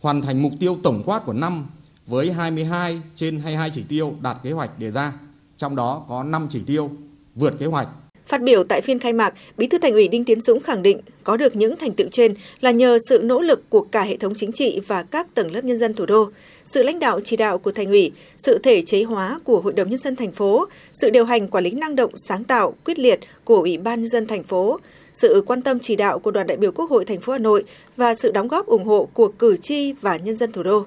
hoàn 0.00 0.22
thành 0.22 0.42
mục 0.42 0.52
tiêu 0.60 0.78
tổng 0.82 1.02
quát 1.06 1.24
của 1.26 1.32
năm 1.32 1.66
với 2.06 2.32
22 2.32 3.02
trên 3.14 3.40
22 3.40 3.70
chỉ 3.74 3.82
tiêu 3.82 4.14
đạt 4.20 4.36
kế 4.42 4.52
hoạch 4.52 4.78
đề 4.78 4.90
ra, 4.90 5.12
trong 5.56 5.76
đó 5.76 6.04
có 6.08 6.22
5 6.22 6.46
chỉ 6.50 6.62
tiêu 6.66 6.90
vượt 7.34 7.54
kế 7.58 7.66
hoạch. 7.66 7.88
Phát 8.30 8.42
biểu 8.42 8.64
tại 8.64 8.80
phiên 8.80 8.98
khai 8.98 9.12
mạc, 9.12 9.34
Bí 9.56 9.66
thư 9.66 9.78
Thành 9.78 9.92
ủy 9.92 10.08
Đinh 10.08 10.24
Tiến 10.24 10.40
Dũng 10.40 10.60
khẳng 10.60 10.82
định 10.82 11.00
có 11.24 11.36
được 11.36 11.56
những 11.56 11.76
thành 11.76 11.92
tựu 11.92 12.08
trên 12.10 12.34
là 12.60 12.70
nhờ 12.70 12.98
sự 13.08 13.20
nỗ 13.22 13.40
lực 13.40 13.70
của 13.70 13.80
cả 13.80 14.02
hệ 14.02 14.16
thống 14.16 14.34
chính 14.36 14.52
trị 14.52 14.80
và 14.86 15.02
các 15.02 15.34
tầng 15.34 15.52
lớp 15.52 15.64
nhân 15.64 15.78
dân 15.78 15.94
thủ 15.94 16.06
đô, 16.06 16.30
sự 16.64 16.82
lãnh 16.82 16.98
đạo 16.98 17.20
chỉ 17.24 17.36
đạo 17.36 17.58
của 17.58 17.72
Thành 17.72 17.86
ủy, 17.86 18.12
sự 18.36 18.58
thể 18.58 18.82
chế 18.82 19.02
hóa 19.02 19.40
của 19.44 19.60
Hội 19.60 19.72
đồng 19.72 19.90
nhân 19.90 19.98
dân 19.98 20.16
thành 20.16 20.32
phố, 20.32 20.66
sự 20.92 21.10
điều 21.10 21.24
hành 21.24 21.48
quản 21.48 21.64
lý 21.64 21.70
năng 21.70 21.96
động, 21.96 22.10
sáng 22.28 22.44
tạo, 22.44 22.74
quyết 22.84 22.98
liệt 22.98 23.20
của 23.44 23.56
Ủy 23.56 23.78
ban 23.78 24.00
nhân 24.00 24.08
dân 24.08 24.26
thành 24.26 24.42
phố, 24.42 24.78
sự 25.12 25.42
quan 25.46 25.62
tâm 25.62 25.78
chỉ 25.78 25.96
đạo 25.96 26.18
của 26.18 26.30
đoàn 26.30 26.46
đại 26.46 26.56
biểu 26.56 26.72
Quốc 26.72 26.90
hội 26.90 27.04
thành 27.04 27.20
phố 27.20 27.32
Hà 27.32 27.38
Nội 27.38 27.64
và 27.96 28.14
sự 28.14 28.30
đóng 28.30 28.48
góp 28.48 28.66
ủng 28.66 28.84
hộ 28.84 29.08
của 29.14 29.28
cử 29.28 29.56
tri 29.56 29.92
và 29.92 30.16
nhân 30.16 30.36
dân 30.36 30.52
thủ 30.52 30.62
đô. 30.62 30.84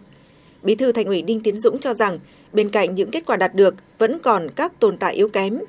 Bí 0.64 0.76
thư 0.76 0.92
Thành 0.92 1.06
ủy 1.06 1.22
Đinh 1.22 1.40
Tiến 1.40 1.60
Dũng 1.60 1.80
cho 1.80 1.94
rằng 1.94 2.20
bên 2.54 2.70
cạnh 2.70 2.96
những 2.96 3.12
kết 3.12 3.26
quả 3.26 3.38
đạt 3.38 3.56
được 3.56 3.76
vẫn 3.98 4.20
còn 4.20 4.48
các 4.56 4.80
tồn 4.80 4.98
tại 4.98 5.14
yếu 5.14 5.30
kém 5.30 5.60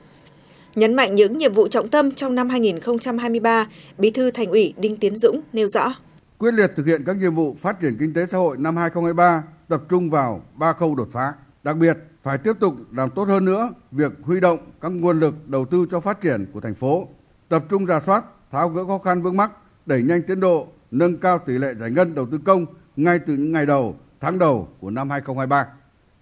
Nhấn 0.74 0.94
mạnh 0.94 1.14
những 1.14 1.38
nhiệm 1.38 1.52
vụ 1.52 1.68
trọng 1.68 1.88
tâm 1.88 2.10
trong 2.12 2.34
năm 2.34 2.48
2023, 2.48 3.66
Bí 3.98 4.10
thư 4.10 4.30
Thành 4.30 4.50
ủy 4.50 4.74
Đinh 4.76 4.96
Tiến 4.96 5.16
Dũng 5.16 5.40
nêu 5.52 5.68
rõ. 5.68 5.94
Quyết 6.38 6.54
liệt 6.54 6.72
thực 6.76 6.86
hiện 6.86 7.02
các 7.06 7.16
nhiệm 7.16 7.34
vụ 7.34 7.56
phát 7.58 7.80
triển 7.80 7.96
kinh 7.98 8.14
tế 8.14 8.26
xã 8.26 8.38
hội 8.38 8.56
năm 8.58 8.76
2023 8.76 9.42
tập 9.68 9.82
trung 9.88 10.10
vào 10.10 10.42
ba 10.54 10.72
khâu 10.72 10.94
đột 10.94 11.08
phá. 11.12 11.32
Đặc 11.62 11.76
biệt, 11.76 11.98
phải 12.22 12.38
tiếp 12.38 12.52
tục 12.60 12.74
làm 12.92 13.10
tốt 13.10 13.24
hơn 13.24 13.44
nữa 13.44 13.70
việc 13.90 14.12
huy 14.22 14.40
động 14.40 14.58
các 14.80 14.88
nguồn 14.92 15.20
lực 15.20 15.48
đầu 15.48 15.64
tư 15.64 15.86
cho 15.90 16.00
phát 16.00 16.20
triển 16.20 16.46
của 16.52 16.60
thành 16.60 16.74
phố, 16.74 17.08
tập 17.48 17.64
trung 17.70 17.86
ra 17.86 18.00
soát, 18.00 18.24
tháo 18.52 18.68
gỡ 18.68 18.84
khó 18.84 18.98
khăn 18.98 19.22
vướng 19.22 19.36
mắc, 19.36 19.50
đẩy 19.86 20.02
nhanh 20.02 20.22
tiến 20.22 20.40
độ, 20.40 20.68
nâng 20.90 21.16
cao 21.16 21.38
tỷ 21.38 21.52
lệ 21.52 21.74
giải 21.80 21.90
ngân 21.90 22.14
đầu 22.14 22.26
tư 22.30 22.38
công 22.44 22.66
ngay 22.96 23.18
từ 23.18 23.32
những 23.32 23.52
ngày 23.52 23.66
đầu, 23.66 23.96
tháng 24.20 24.38
đầu 24.38 24.68
của 24.80 24.90
năm 24.90 25.10
2023. 25.10 25.66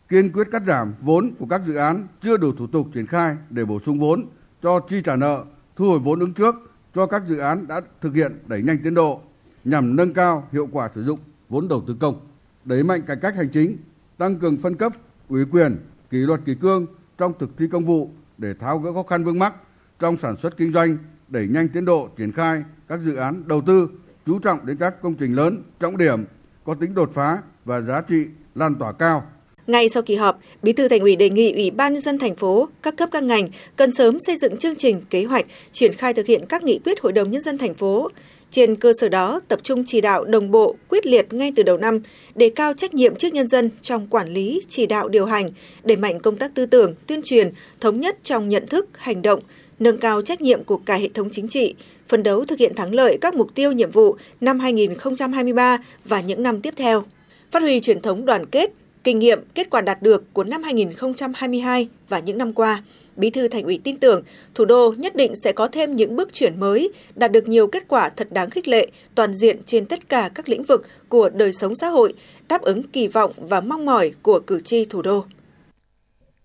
Kiên 0.09 0.33
quyết 0.33 0.49
cắt 0.53 0.63
giảm 0.67 0.95
vốn 1.01 1.31
của 1.39 1.47
các 1.51 1.61
dự 1.67 1.75
án 1.75 2.07
chưa 2.23 2.37
đủ 2.37 2.53
thủ 2.59 2.67
tục 2.67 2.87
triển 2.95 3.07
khai 3.07 3.37
để 3.51 3.65
bổ 3.65 3.81
sung 3.81 3.99
vốn 3.99 4.27
cho 4.63 4.81
chi 4.81 5.03
trả 5.05 5.17
nợ, 5.17 5.45
thu 5.77 5.89
hồi 5.89 5.99
vốn 5.99 6.21
ứng 6.21 6.33
trước 6.33 6.55
cho 6.95 7.07
các 7.07 7.23
dự 7.27 7.39
án 7.39 7.67
đã 7.69 7.81
thực 8.01 8.15
hiện 8.15 8.33
đẩy 8.47 8.63
nhanh 8.63 8.79
tiến 8.85 8.95
độ 8.95 9.21
nhằm 9.65 9.97
nâng 9.97 10.13
cao 10.13 10.49
hiệu 10.53 10.69
quả 10.73 10.91
sử 10.95 11.05
dụng 11.05 11.19
vốn 11.49 11.69
đầu 11.69 11.83
tư 11.87 11.97
công, 12.01 12.21
đẩy 12.65 12.83
mạnh 12.83 13.03
cải 13.03 13.17
cách 13.17 13.37
hành 13.37 13.49
chính, 13.49 13.77
tăng 14.19 14.39
cường 14.39 14.57
phân 14.57 14.75
cấp, 14.75 14.93
ủy 15.29 15.45
quyền, 15.45 15.77
kỷ 16.11 16.19
luật 16.19 16.41
kỷ 16.45 16.55
cương 16.55 16.87
trong 17.19 17.33
thực 17.39 17.59
thi 17.59 17.67
công 17.69 17.85
vụ 17.85 18.11
để 18.39 18.55
tháo 18.55 18.79
gỡ 18.79 18.93
khó 18.93 19.03
khăn 19.03 19.25
vướng 19.25 19.39
mắc 19.39 19.55
trong 19.99 20.17
sản 20.17 20.37
xuất 20.37 20.57
kinh 20.57 20.73
doanh, 20.73 20.99
đẩy 21.29 21.49
nhanh 21.49 21.69
tiến 21.69 21.85
độ 21.85 22.09
triển 22.17 22.33
khai 22.33 22.65
các 22.89 23.01
dự 23.01 23.15
án 23.15 23.49
đầu 23.49 23.63
tư, 23.67 23.89
chú 24.27 24.39
trọng 24.39 24.67
đến 24.67 24.77
các 24.77 25.03
công 25.03 25.15
trình 25.15 25.35
lớn, 25.35 25.63
trọng 25.81 25.97
điểm, 25.97 26.25
có 26.65 26.75
tính 26.75 26.95
đột 26.95 27.11
phá 27.15 27.39
và 27.65 27.81
giá 27.81 28.01
trị 28.01 28.27
lan 28.55 28.75
tỏa 28.75 28.93
cao 28.93 29.25
ngay 29.67 29.89
sau 29.89 30.03
kỳ 30.03 30.15
họp, 30.15 30.41
Bí 30.63 30.73
thư 30.73 30.89
Thành 30.89 31.01
ủy 31.01 31.17
đề 31.17 31.31
nghị 31.31 31.53
Ủy 31.53 31.71
ban 31.71 31.93
nhân 31.93 32.03
dân 32.03 32.19
thành 32.19 32.37
phố, 32.37 32.69
các 32.83 32.97
cấp 32.97 33.09
các 33.13 33.23
ngành 33.23 33.49
cần 33.77 33.93
sớm 33.93 34.19
xây 34.27 34.37
dựng 34.37 34.57
chương 34.57 34.77
trình, 34.77 35.03
kế 35.11 35.25
hoạch 35.25 35.47
triển 35.73 35.93
khai 35.93 36.15
thực 36.15 36.27
hiện 36.27 36.47
các 36.49 36.63
nghị 36.63 36.79
quyết 36.85 37.01
Hội 37.01 37.13
đồng 37.13 37.31
nhân 37.31 37.43
dân 37.43 37.59
thành 37.59 37.75
phố. 37.75 38.09
Trên 38.51 38.77
cơ 38.77 38.93
sở 39.01 39.09
đó, 39.09 39.41
tập 39.49 39.61
trung 39.63 39.85
chỉ 39.87 40.01
đạo 40.01 40.25
đồng 40.25 40.51
bộ, 40.51 40.77
quyết 40.89 41.07
liệt 41.07 41.33
ngay 41.33 41.53
từ 41.57 41.63
đầu 41.63 41.77
năm, 41.77 42.01
đề 42.35 42.49
cao 42.49 42.75
trách 42.75 42.95
nhiệm 42.95 43.17
trước 43.17 43.35
nhân 43.35 43.49
dân 43.49 43.71
trong 43.83 44.07
quản 44.07 44.29
lý, 44.29 44.61
chỉ 44.69 44.87
đạo 44.87 45.09
điều 45.09 45.27
hành, 45.27 45.51
đẩy 45.85 45.97
mạnh 45.97 46.21
công 46.21 46.37
tác 46.37 46.55
tư 46.55 46.67
tưởng, 46.67 46.95
tuyên 47.07 47.23
truyền, 47.23 47.53
thống 47.81 48.01
nhất 48.01 48.19
trong 48.23 48.49
nhận 48.49 48.67
thức, 48.67 48.89
hành 48.99 49.23
động, 49.23 49.41
nâng 49.79 49.99
cao 49.99 50.23
trách 50.23 50.41
nhiệm 50.41 50.65
của 50.65 50.77
cả 50.77 50.97
hệ 50.97 51.09
thống 51.15 51.29
chính 51.33 51.49
trị, 51.49 51.75
phấn 52.09 52.23
đấu 52.23 52.45
thực 52.45 52.59
hiện 52.59 52.75
thắng 52.75 52.95
lợi 52.95 53.19
các 53.21 53.35
mục 53.35 53.55
tiêu 53.55 53.73
nhiệm 53.73 53.91
vụ 53.91 54.17
năm 54.41 54.59
2023 54.59 55.79
và 56.05 56.21
những 56.21 56.43
năm 56.43 56.61
tiếp 56.61 56.75
theo. 56.77 57.05
Phát 57.51 57.63
huy 57.63 57.81
truyền 57.81 58.01
thống 58.01 58.25
đoàn 58.25 58.47
kết, 58.47 58.73
kinh 59.05 59.19
nghiệm, 59.19 59.41
kết 59.55 59.71
quả 59.71 59.81
đạt 59.81 60.03
được 60.03 60.33
của 60.33 60.45
năm 60.45 60.63
2022 60.63 61.89
và 62.09 62.19
những 62.19 62.39
năm 62.39 62.53
qua, 62.53 62.83
Bí 63.17 63.31
thư 63.31 63.49
Thành 63.49 63.65
ủy 63.65 63.81
tin 63.85 63.97
tưởng 63.97 64.23
thủ 64.55 64.65
đô 64.65 64.95
nhất 64.99 65.17
định 65.17 65.37
sẽ 65.37 65.53
có 65.53 65.69
thêm 65.69 65.97
những 65.97 66.17
bước 66.17 66.33
chuyển 66.33 66.61
mới, 66.61 66.93
đạt 67.15 67.33
được 67.33 67.49
nhiều 67.49 67.67
kết 67.67 67.89
quả 67.89 68.09
thật 68.09 68.29
đáng 68.33 68.51
khích 68.51 68.69
lệ, 68.69 68.91
toàn 69.15 69.35
diện 69.35 69.61
trên 69.67 69.87
tất 69.87 70.09
cả 70.09 70.31
các 70.35 70.49
lĩnh 70.49 70.65
vực 70.65 70.89
của 71.09 71.29
đời 71.29 71.53
sống 71.53 71.75
xã 71.75 71.89
hội, 71.89 72.15
đáp 72.49 72.63
ứng 72.63 72.83
kỳ 72.83 73.09
vọng 73.09 73.33
và 73.37 73.61
mong 73.61 73.87
mỏi 73.87 74.13
của 74.23 74.41
cử 74.41 74.61
tri 74.61 74.85
thủ 74.85 75.03
đô. 75.03 75.25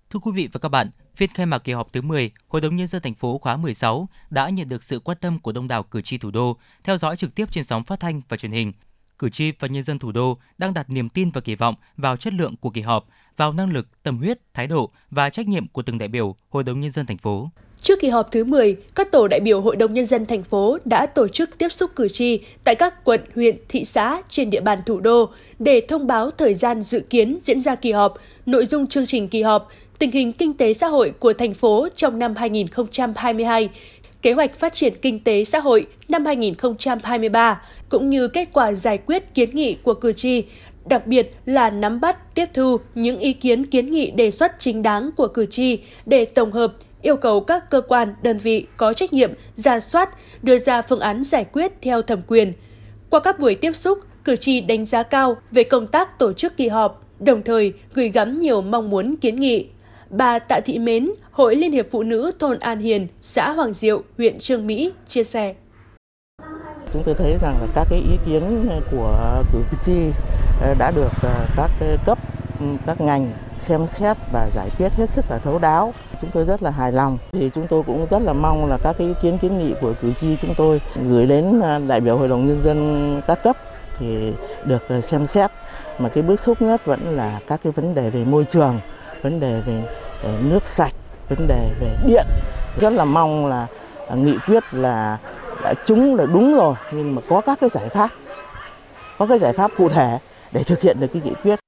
Thưa 0.09 0.19
quý 0.19 0.31
vị 0.35 0.49
và 0.51 0.59
các 0.59 0.69
bạn, 0.69 0.89
phiên 1.15 1.29
khai 1.33 1.45
mạc 1.45 1.59
kỳ 1.59 1.73
họp 1.73 1.93
thứ 1.93 2.01
10 2.01 2.31
Hội 2.47 2.61
đồng 2.61 2.75
nhân 2.75 2.87
dân 2.87 3.01
thành 3.01 3.13
phố 3.13 3.37
khóa 3.37 3.57
16 3.57 4.07
đã 4.29 4.49
nhận 4.49 4.69
được 4.69 4.83
sự 4.83 4.99
quan 4.99 5.17
tâm 5.21 5.39
của 5.39 5.51
đông 5.51 5.67
đảo 5.67 5.83
cử 5.83 6.01
tri 6.01 6.17
thủ 6.17 6.31
đô, 6.31 6.57
theo 6.83 6.97
dõi 6.97 7.15
trực 7.15 7.35
tiếp 7.35 7.45
trên 7.51 7.63
sóng 7.63 7.83
phát 7.83 7.99
thanh 7.99 8.21
và 8.29 8.37
truyền 8.37 8.51
hình 8.51 8.73
cử 9.19 9.29
tri 9.29 9.51
và 9.59 9.67
nhân 9.67 9.83
dân 9.83 9.99
thủ 9.99 10.11
đô 10.11 10.37
đang 10.57 10.73
đặt 10.73 10.89
niềm 10.89 11.09
tin 11.09 11.29
và 11.29 11.41
kỳ 11.41 11.55
vọng 11.55 11.75
vào 11.97 12.17
chất 12.17 12.33
lượng 12.33 12.55
của 12.61 12.69
kỳ 12.69 12.81
họp, 12.81 13.05
vào 13.37 13.53
năng 13.53 13.73
lực, 13.73 14.03
tâm 14.03 14.17
huyết, 14.17 14.39
thái 14.53 14.67
độ 14.67 14.91
và 15.11 15.29
trách 15.29 15.47
nhiệm 15.47 15.67
của 15.67 15.81
từng 15.81 15.97
đại 15.97 16.07
biểu 16.07 16.35
Hội 16.49 16.63
đồng 16.63 16.79
nhân 16.79 16.91
dân 16.91 17.05
thành 17.05 17.17
phố. 17.17 17.49
Trước 17.81 17.99
kỳ 17.99 18.09
họp 18.09 18.31
thứ 18.31 18.43
10, 18.43 18.77
các 18.95 19.11
tổ 19.11 19.27
đại 19.27 19.39
biểu 19.39 19.61
Hội 19.61 19.75
đồng 19.75 19.93
Nhân 19.93 20.05
dân 20.05 20.25
thành 20.25 20.43
phố 20.43 20.77
đã 20.85 21.05
tổ 21.05 21.27
chức 21.27 21.57
tiếp 21.57 21.69
xúc 21.69 21.91
cử 21.95 22.07
tri 22.09 22.39
tại 22.63 22.75
các 22.75 23.03
quận, 23.03 23.21
huyện, 23.35 23.57
thị 23.69 23.85
xã 23.85 24.21
trên 24.29 24.49
địa 24.49 24.61
bàn 24.61 24.79
thủ 24.85 24.99
đô 24.99 25.29
để 25.59 25.81
thông 25.87 26.07
báo 26.07 26.31
thời 26.31 26.53
gian 26.53 26.81
dự 26.81 26.99
kiến 26.99 27.37
diễn 27.41 27.59
ra 27.59 27.75
kỳ 27.75 27.91
họp, 27.91 28.13
nội 28.45 28.65
dung 28.65 28.87
chương 28.87 29.05
trình 29.05 29.27
kỳ 29.27 29.41
họp, 29.41 29.69
tình 29.99 30.11
hình 30.11 30.33
kinh 30.33 30.53
tế 30.53 30.73
xã 30.73 30.87
hội 30.87 31.11
của 31.19 31.33
thành 31.33 31.53
phố 31.53 31.87
trong 31.95 32.19
năm 32.19 32.35
2022, 32.35 33.69
kế 34.21 34.33
hoạch 34.33 34.59
phát 34.59 34.73
triển 34.73 34.93
kinh 35.01 35.19
tế 35.19 35.43
xã 35.43 35.59
hội 35.59 35.87
năm 36.07 36.25
2023, 36.25 37.61
cũng 37.89 38.09
như 38.09 38.27
kết 38.27 38.49
quả 38.53 38.73
giải 38.73 38.97
quyết 38.97 39.33
kiến 39.33 39.49
nghị 39.53 39.77
của 39.83 39.93
cử 39.93 40.13
tri, 40.13 40.43
đặc 40.85 41.07
biệt 41.07 41.31
là 41.45 41.69
nắm 41.69 41.99
bắt, 41.99 42.35
tiếp 42.35 42.45
thu 42.53 42.77
những 42.95 43.17
ý 43.17 43.33
kiến 43.33 43.65
kiến 43.65 43.91
nghị 43.91 44.11
đề 44.11 44.31
xuất 44.31 44.51
chính 44.59 44.83
đáng 44.83 45.09
của 45.17 45.27
cử 45.27 45.45
tri 45.45 45.79
để 46.05 46.25
tổng 46.25 46.51
hợp, 46.51 46.73
yêu 47.01 47.15
cầu 47.15 47.41
các 47.41 47.69
cơ 47.69 47.81
quan, 47.81 48.15
đơn 48.21 48.37
vị 48.37 48.65
có 48.77 48.93
trách 48.93 49.13
nhiệm 49.13 49.31
ra 49.55 49.79
soát, 49.79 50.09
đưa 50.43 50.57
ra 50.57 50.81
phương 50.81 50.99
án 50.99 51.23
giải 51.23 51.45
quyết 51.51 51.71
theo 51.81 52.01
thẩm 52.01 52.21
quyền. 52.27 52.53
Qua 53.09 53.19
các 53.19 53.39
buổi 53.39 53.55
tiếp 53.55 53.75
xúc, 53.75 53.99
cử 54.23 54.35
tri 54.35 54.61
đánh 54.61 54.85
giá 54.85 55.03
cao 55.03 55.37
về 55.51 55.63
công 55.63 55.87
tác 55.87 56.19
tổ 56.19 56.33
chức 56.33 56.57
kỳ 56.57 56.67
họp, 56.67 57.03
đồng 57.19 57.43
thời 57.43 57.73
gửi 57.93 58.09
gắm 58.09 58.39
nhiều 58.39 58.61
mong 58.61 58.89
muốn 58.89 59.15
kiến 59.15 59.39
nghị 59.39 59.67
Bà 60.09 60.39
Tạ 60.39 60.59
Thị 60.65 60.79
Mến, 60.79 61.09
Hội 61.31 61.55
Liên 61.55 61.71
hiệp 61.71 61.87
Phụ 61.91 62.03
nữ 62.03 62.31
thôn 62.39 62.59
An 62.59 62.79
Hiền, 62.79 63.07
xã 63.21 63.51
Hoàng 63.51 63.73
Diệu, 63.73 64.01
huyện 64.17 64.39
Trương 64.39 64.67
Mỹ 64.67 64.91
chia 65.07 65.23
sẻ. 65.23 65.53
Chúng 66.93 67.01
tôi 67.05 67.15
thấy 67.15 67.37
rằng 67.41 67.55
là 67.61 67.67
các 67.75 67.87
cái 67.89 67.99
ý 67.99 68.17
kiến 68.25 68.69
của 68.91 69.43
cử 69.53 69.59
tri 69.85 69.97
ờ, 70.61 70.73
đã 70.79 70.91
được 70.91 71.11
ờ, 71.23 71.45
các 71.55 71.69
cấp, 72.05 72.17
ừ, 72.59 72.65
các 72.85 73.01
ngành 73.01 73.31
xem 73.57 73.87
xét 73.87 74.17
và 74.33 74.49
giải 74.55 74.69
quyết 74.77 74.91
hết 74.97 75.09
sức 75.09 75.25
là 75.29 75.37
thấu 75.37 75.59
đáo. 75.61 75.93
Chúng 76.21 76.29
tôi 76.33 76.45
rất 76.45 76.63
là 76.63 76.71
hài 76.71 76.91
lòng. 76.91 77.17
Thì 77.31 77.49
chúng 77.55 77.67
tôi 77.69 77.83
cũng 77.83 78.07
rất 78.09 78.21
là 78.21 78.33
mong 78.33 78.69
là 78.69 78.77
các 78.83 78.95
cái 78.97 79.07
ý 79.07 79.13
kiến 79.21 79.37
kiến 79.37 79.57
nghị 79.57 79.73
của 79.81 79.93
cử 80.01 80.11
tri 80.21 80.37
chúng 80.41 80.53
tôi 80.57 80.81
gửi 81.09 81.25
đến 81.25 81.59
ờ, 81.61 81.81
đại 81.87 82.01
biểu 82.01 82.17
Hội 82.17 82.27
đồng 82.27 82.47
Nhân 82.47 82.61
dân 82.63 83.21
các 83.27 83.43
cấp 83.43 83.55
thì 83.99 84.33
được 84.65 84.81
xem 85.03 85.27
xét. 85.27 85.51
Mà 85.99 86.09
cái 86.09 86.23
bức 86.23 86.39
xúc 86.39 86.61
nhất 86.61 86.85
vẫn 86.85 86.99
là 87.05 87.39
các 87.47 87.59
cái 87.63 87.73
vấn 87.75 87.95
đề 87.95 88.09
về 88.09 88.23
môi 88.23 88.45
trường 88.45 88.79
vấn 89.21 89.39
đề 89.39 89.61
về 89.65 89.83
ờ, 90.23 90.29
nước 90.41 90.67
sạch, 90.67 90.93
vấn 91.29 91.47
đề 91.47 91.69
về 91.79 91.87
điện. 92.05 92.25
Rất 92.79 92.93
là 92.93 93.05
mong 93.05 93.47
là 93.47 93.67
ờ, 94.07 94.15
nghị 94.15 94.37
quyết 94.47 94.63
là, 94.71 95.17
đã 95.63 95.73
trúng 95.85 96.15
là 96.15 96.25
đúng 96.25 96.55
rồi, 96.55 96.75
nhưng 96.91 97.15
mà 97.15 97.21
có 97.29 97.41
các 97.41 97.57
cái 97.61 97.69
giải 97.73 97.89
pháp, 97.89 98.09
có 99.17 99.25
cái 99.25 99.39
giải 99.39 99.53
pháp 99.53 99.71
cụ 99.77 99.89
thể 99.89 100.19
để 100.51 100.63
thực 100.63 100.81
hiện 100.81 100.99
được 100.99 101.07
cái 101.13 101.21
nghị 101.25 101.33
quyết 101.43 101.59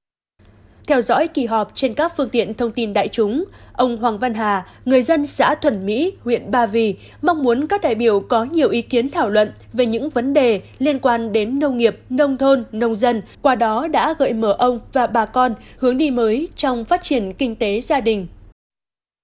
theo 0.89 1.01
dõi 1.01 1.27
kỳ 1.27 1.45
họp 1.45 1.71
trên 1.73 1.93
các 1.93 2.13
phương 2.17 2.29
tiện 2.29 2.53
thông 2.53 2.71
tin 2.71 2.93
đại 2.93 3.07
chúng, 3.07 3.45
ông 3.73 3.97
Hoàng 3.97 4.19
Văn 4.19 4.33
Hà, 4.33 4.65
người 4.85 5.03
dân 5.03 5.25
xã 5.25 5.55
Thuần 5.55 5.85
Mỹ, 5.85 6.13
huyện 6.23 6.51
Ba 6.51 6.65
Vì, 6.65 6.95
mong 7.21 7.43
muốn 7.43 7.67
các 7.67 7.81
đại 7.81 7.95
biểu 7.95 8.19
có 8.19 8.43
nhiều 8.43 8.69
ý 8.69 8.81
kiến 8.81 9.09
thảo 9.09 9.29
luận 9.29 9.51
về 9.73 9.85
những 9.85 10.09
vấn 10.09 10.33
đề 10.33 10.61
liên 10.79 10.99
quan 10.99 11.33
đến 11.33 11.59
nông 11.59 11.77
nghiệp, 11.77 11.99
nông 12.09 12.37
thôn, 12.37 12.63
nông 12.71 12.95
dân, 12.95 13.21
qua 13.41 13.55
đó 13.55 13.87
đã 13.87 14.15
gợi 14.19 14.33
mở 14.33 14.55
ông 14.59 14.79
và 14.93 15.07
bà 15.07 15.25
con 15.25 15.55
hướng 15.77 15.97
đi 15.97 16.11
mới 16.11 16.47
trong 16.55 16.85
phát 16.85 17.03
triển 17.03 17.33
kinh 17.33 17.55
tế 17.55 17.81
gia 17.81 18.01
đình. 18.01 18.27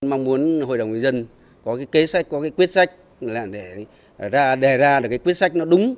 Mong 0.05 0.23
muốn 0.23 0.61
Hội 0.61 0.77
đồng 0.77 0.91
người 0.91 0.99
dân 0.99 1.25
có 1.63 1.75
cái 1.75 1.85
kế 1.85 2.07
sách, 2.07 2.27
có 2.29 2.41
cái 2.41 2.49
quyết 2.49 2.69
sách 2.69 2.91
là 3.21 3.45
để 3.51 3.85
ra 4.31 4.55
đề 4.55 4.77
ra 4.77 4.99
được 4.99 5.09
cái 5.09 5.17
quyết 5.17 5.33
sách 5.33 5.55
nó 5.55 5.65
đúng 5.65 5.95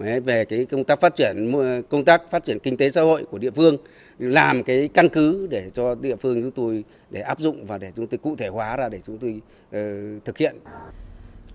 về 0.00 0.44
cái 0.44 0.64
công 0.64 0.84
tác 0.84 1.00
phát 1.00 1.16
triển 1.16 1.52
công 1.88 2.04
tác 2.04 2.30
phát 2.30 2.44
triển 2.44 2.58
kinh 2.58 2.76
tế 2.76 2.90
xã 2.90 3.02
hội 3.02 3.24
của 3.30 3.38
địa 3.38 3.50
phương 3.50 3.76
làm 4.18 4.62
cái 4.62 4.88
căn 4.94 5.08
cứ 5.08 5.46
để 5.50 5.70
cho 5.74 5.94
địa 5.94 6.16
phương 6.16 6.42
chúng 6.42 6.50
tôi 6.50 6.84
để 7.10 7.20
áp 7.20 7.38
dụng 7.38 7.64
và 7.64 7.78
để 7.78 7.92
chúng 7.96 8.06
tôi 8.06 8.18
cụ 8.18 8.36
thể 8.36 8.48
hóa 8.48 8.76
ra 8.76 8.88
để 8.88 9.00
chúng 9.06 9.18
tôi 9.18 9.40
uh, 9.68 10.24
thực 10.24 10.38
hiện. 10.38 10.56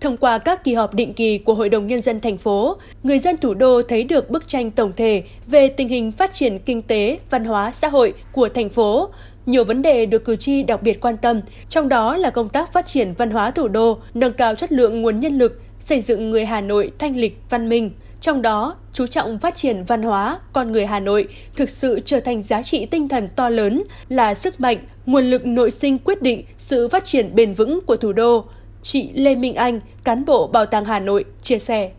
Thông 0.00 0.16
qua 0.16 0.38
các 0.38 0.64
kỳ 0.64 0.74
họp 0.74 0.94
định 0.94 1.12
kỳ 1.12 1.38
của 1.38 1.54
Hội 1.54 1.68
đồng 1.68 1.86
Nhân 1.86 2.00
dân 2.00 2.20
thành 2.20 2.38
phố, 2.38 2.76
người 3.02 3.18
dân 3.18 3.36
thủ 3.36 3.54
đô 3.54 3.82
thấy 3.82 4.04
được 4.04 4.30
bức 4.30 4.48
tranh 4.48 4.70
tổng 4.70 4.92
thể 4.96 5.22
về 5.46 5.68
tình 5.68 5.88
hình 5.88 6.12
phát 6.12 6.34
triển 6.34 6.58
kinh 6.58 6.82
tế, 6.82 7.18
văn 7.30 7.44
hóa, 7.44 7.72
xã 7.72 7.88
hội 7.88 8.14
của 8.32 8.48
thành 8.48 8.68
phố. 8.68 9.08
Nhiều 9.46 9.64
vấn 9.64 9.82
đề 9.82 10.06
được 10.06 10.24
cử 10.24 10.36
tri 10.36 10.62
đặc 10.62 10.82
biệt 10.82 11.00
quan 11.00 11.16
tâm, 11.16 11.40
trong 11.68 11.88
đó 11.88 12.16
là 12.16 12.30
công 12.30 12.48
tác 12.48 12.72
phát 12.72 12.86
triển 12.86 13.14
văn 13.18 13.30
hóa 13.30 13.50
thủ 13.50 13.68
đô, 13.68 13.98
nâng 14.14 14.32
cao 14.32 14.54
chất 14.54 14.72
lượng 14.72 15.02
nguồn 15.02 15.20
nhân 15.20 15.38
lực, 15.38 15.60
xây 15.80 16.00
dựng 16.00 16.30
người 16.30 16.44
Hà 16.44 16.60
Nội 16.60 16.92
thanh 16.98 17.16
lịch, 17.16 17.38
văn 17.50 17.68
minh. 17.68 17.90
Trong 18.26 18.42
đó, 18.42 18.76
chú 18.92 19.06
trọng 19.06 19.38
phát 19.38 19.56
triển 19.56 19.84
văn 19.84 20.02
hóa, 20.02 20.38
con 20.52 20.72
người 20.72 20.86
Hà 20.86 21.00
Nội 21.00 21.28
thực 21.56 21.70
sự 21.70 22.00
trở 22.04 22.20
thành 22.20 22.42
giá 22.42 22.62
trị 22.62 22.86
tinh 22.86 23.08
thần 23.08 23.28
to 23.28 23.48
lớn, 23.48 23.82
là 24.08 24.34
sức 24.34 24.60
mạnh, 24.60 24.78
nguồn 25.06 25.24
lực 25.24 25.46
nội 25.46 25.70
sinh 25.70 25.98
quyết 25.98 26.22
định 26.22 26.44
sự 26.58 26.88
phát 26.88 27.04
triển 27.04 27.34
bền 27.34 27.54
vững 27.54 27.80
của 27.86 27.96
thủ 27.96 28.12
đô. 28.12 28.44
Chị 28.82 29.10
Lê 29.14 29.34
Minh 29.34 29.54
Anh, 29.54 29.80
cán 30.04 30.24
bộ 30.24 30.46
Bảo 30.46 30.66
tàng 30.66 30.84
Hà 30.84 31.00
Nội, 31.00 31.24
chia 31.42 31.58
sẻ. 31.58 31.90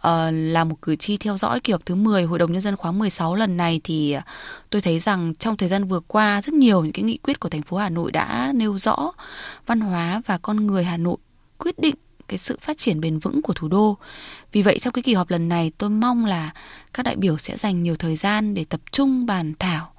À, 0.00 0.30
là 0.30 0.64
một 0.64 0.76
cử 0.82 0.96
tri 0.96 1.16
theo 1.16 1.38
dõi 1.38 1.60
kỳ 1.60 1.72
họp 1.72 1.86
thứ 1.86 1.94
10 1.94 2.22
Hội 2.22 2.38
đồng 2.38 2.52
Nhân 2.52 2.62
dân 2.62 2.76
khóa 2.76 2.92
16 2.92 3.34
lần 3.34 3.56
này 3.56 3.80
thì 3.84 4.16
tôi 4.70 4.82
thấy 4.82 4.98
rằng 4.98 5.34
trong 5.34 5.56
thời 5.56 5.68
gian 5.68 5.84
vừa 5.84 6.00
qua 6.00 6.42
rất 6.42 6.54
nhiều 6.54 6.82
những 6.82 6.92
cái 6.92 7.02
nghị 7.02 7.16
quyết 7.16 7.40
của 7.40 7.48
thành 7.48 7.62
phố 7.62 7.76
Hà 7.76 7.88
Nội 7.88 8.12
đã 8.12 8.52
nêu 8.54 8.78
rõ 8.78 9.12
văn 9.66 9.80
hóa 9.80 10.22
và 10.26 10.38
con 10.38 10.66
người 10.66 10.84
Hà 10.84 10.96
Nội 10.96 11.16
quyết 11.58 11.78
định 11.78 11.94
cái 12.28 12.38
sự 12.38 12.58
phát 12.60 12.78
triển 12.78 13.00
bền 13.00 13.18
vững 13.18 13.42
của 13.42 13.52
thủ 13.52 13.68
đô. 13.68 13.96
Vì 14.52 14.62
vậy 14.62 14.78
trong 14.78 14.92
cái 14.92 15.02
kỳ 15.02 15.14
họp 15.14 15.30
lần 15.30 15.48
này 15.48 15.72
tôi 15.78 15.90
mong 15.90 16.24
là 16.24 16.52
các 16.92 17.02
đại 17.02 17.16
biểu 17.16 17.38
sẽ 17.38 17.56
dành 17.56 17.82
nhiều 17.82 17.96
thời 17.96 18.16
gian 18.16 18.54
để 18.54 18.64
tập 18.64 18.80
trung 18.90 19.26
bàn 19.26 19.52
thảo 19.58 19.92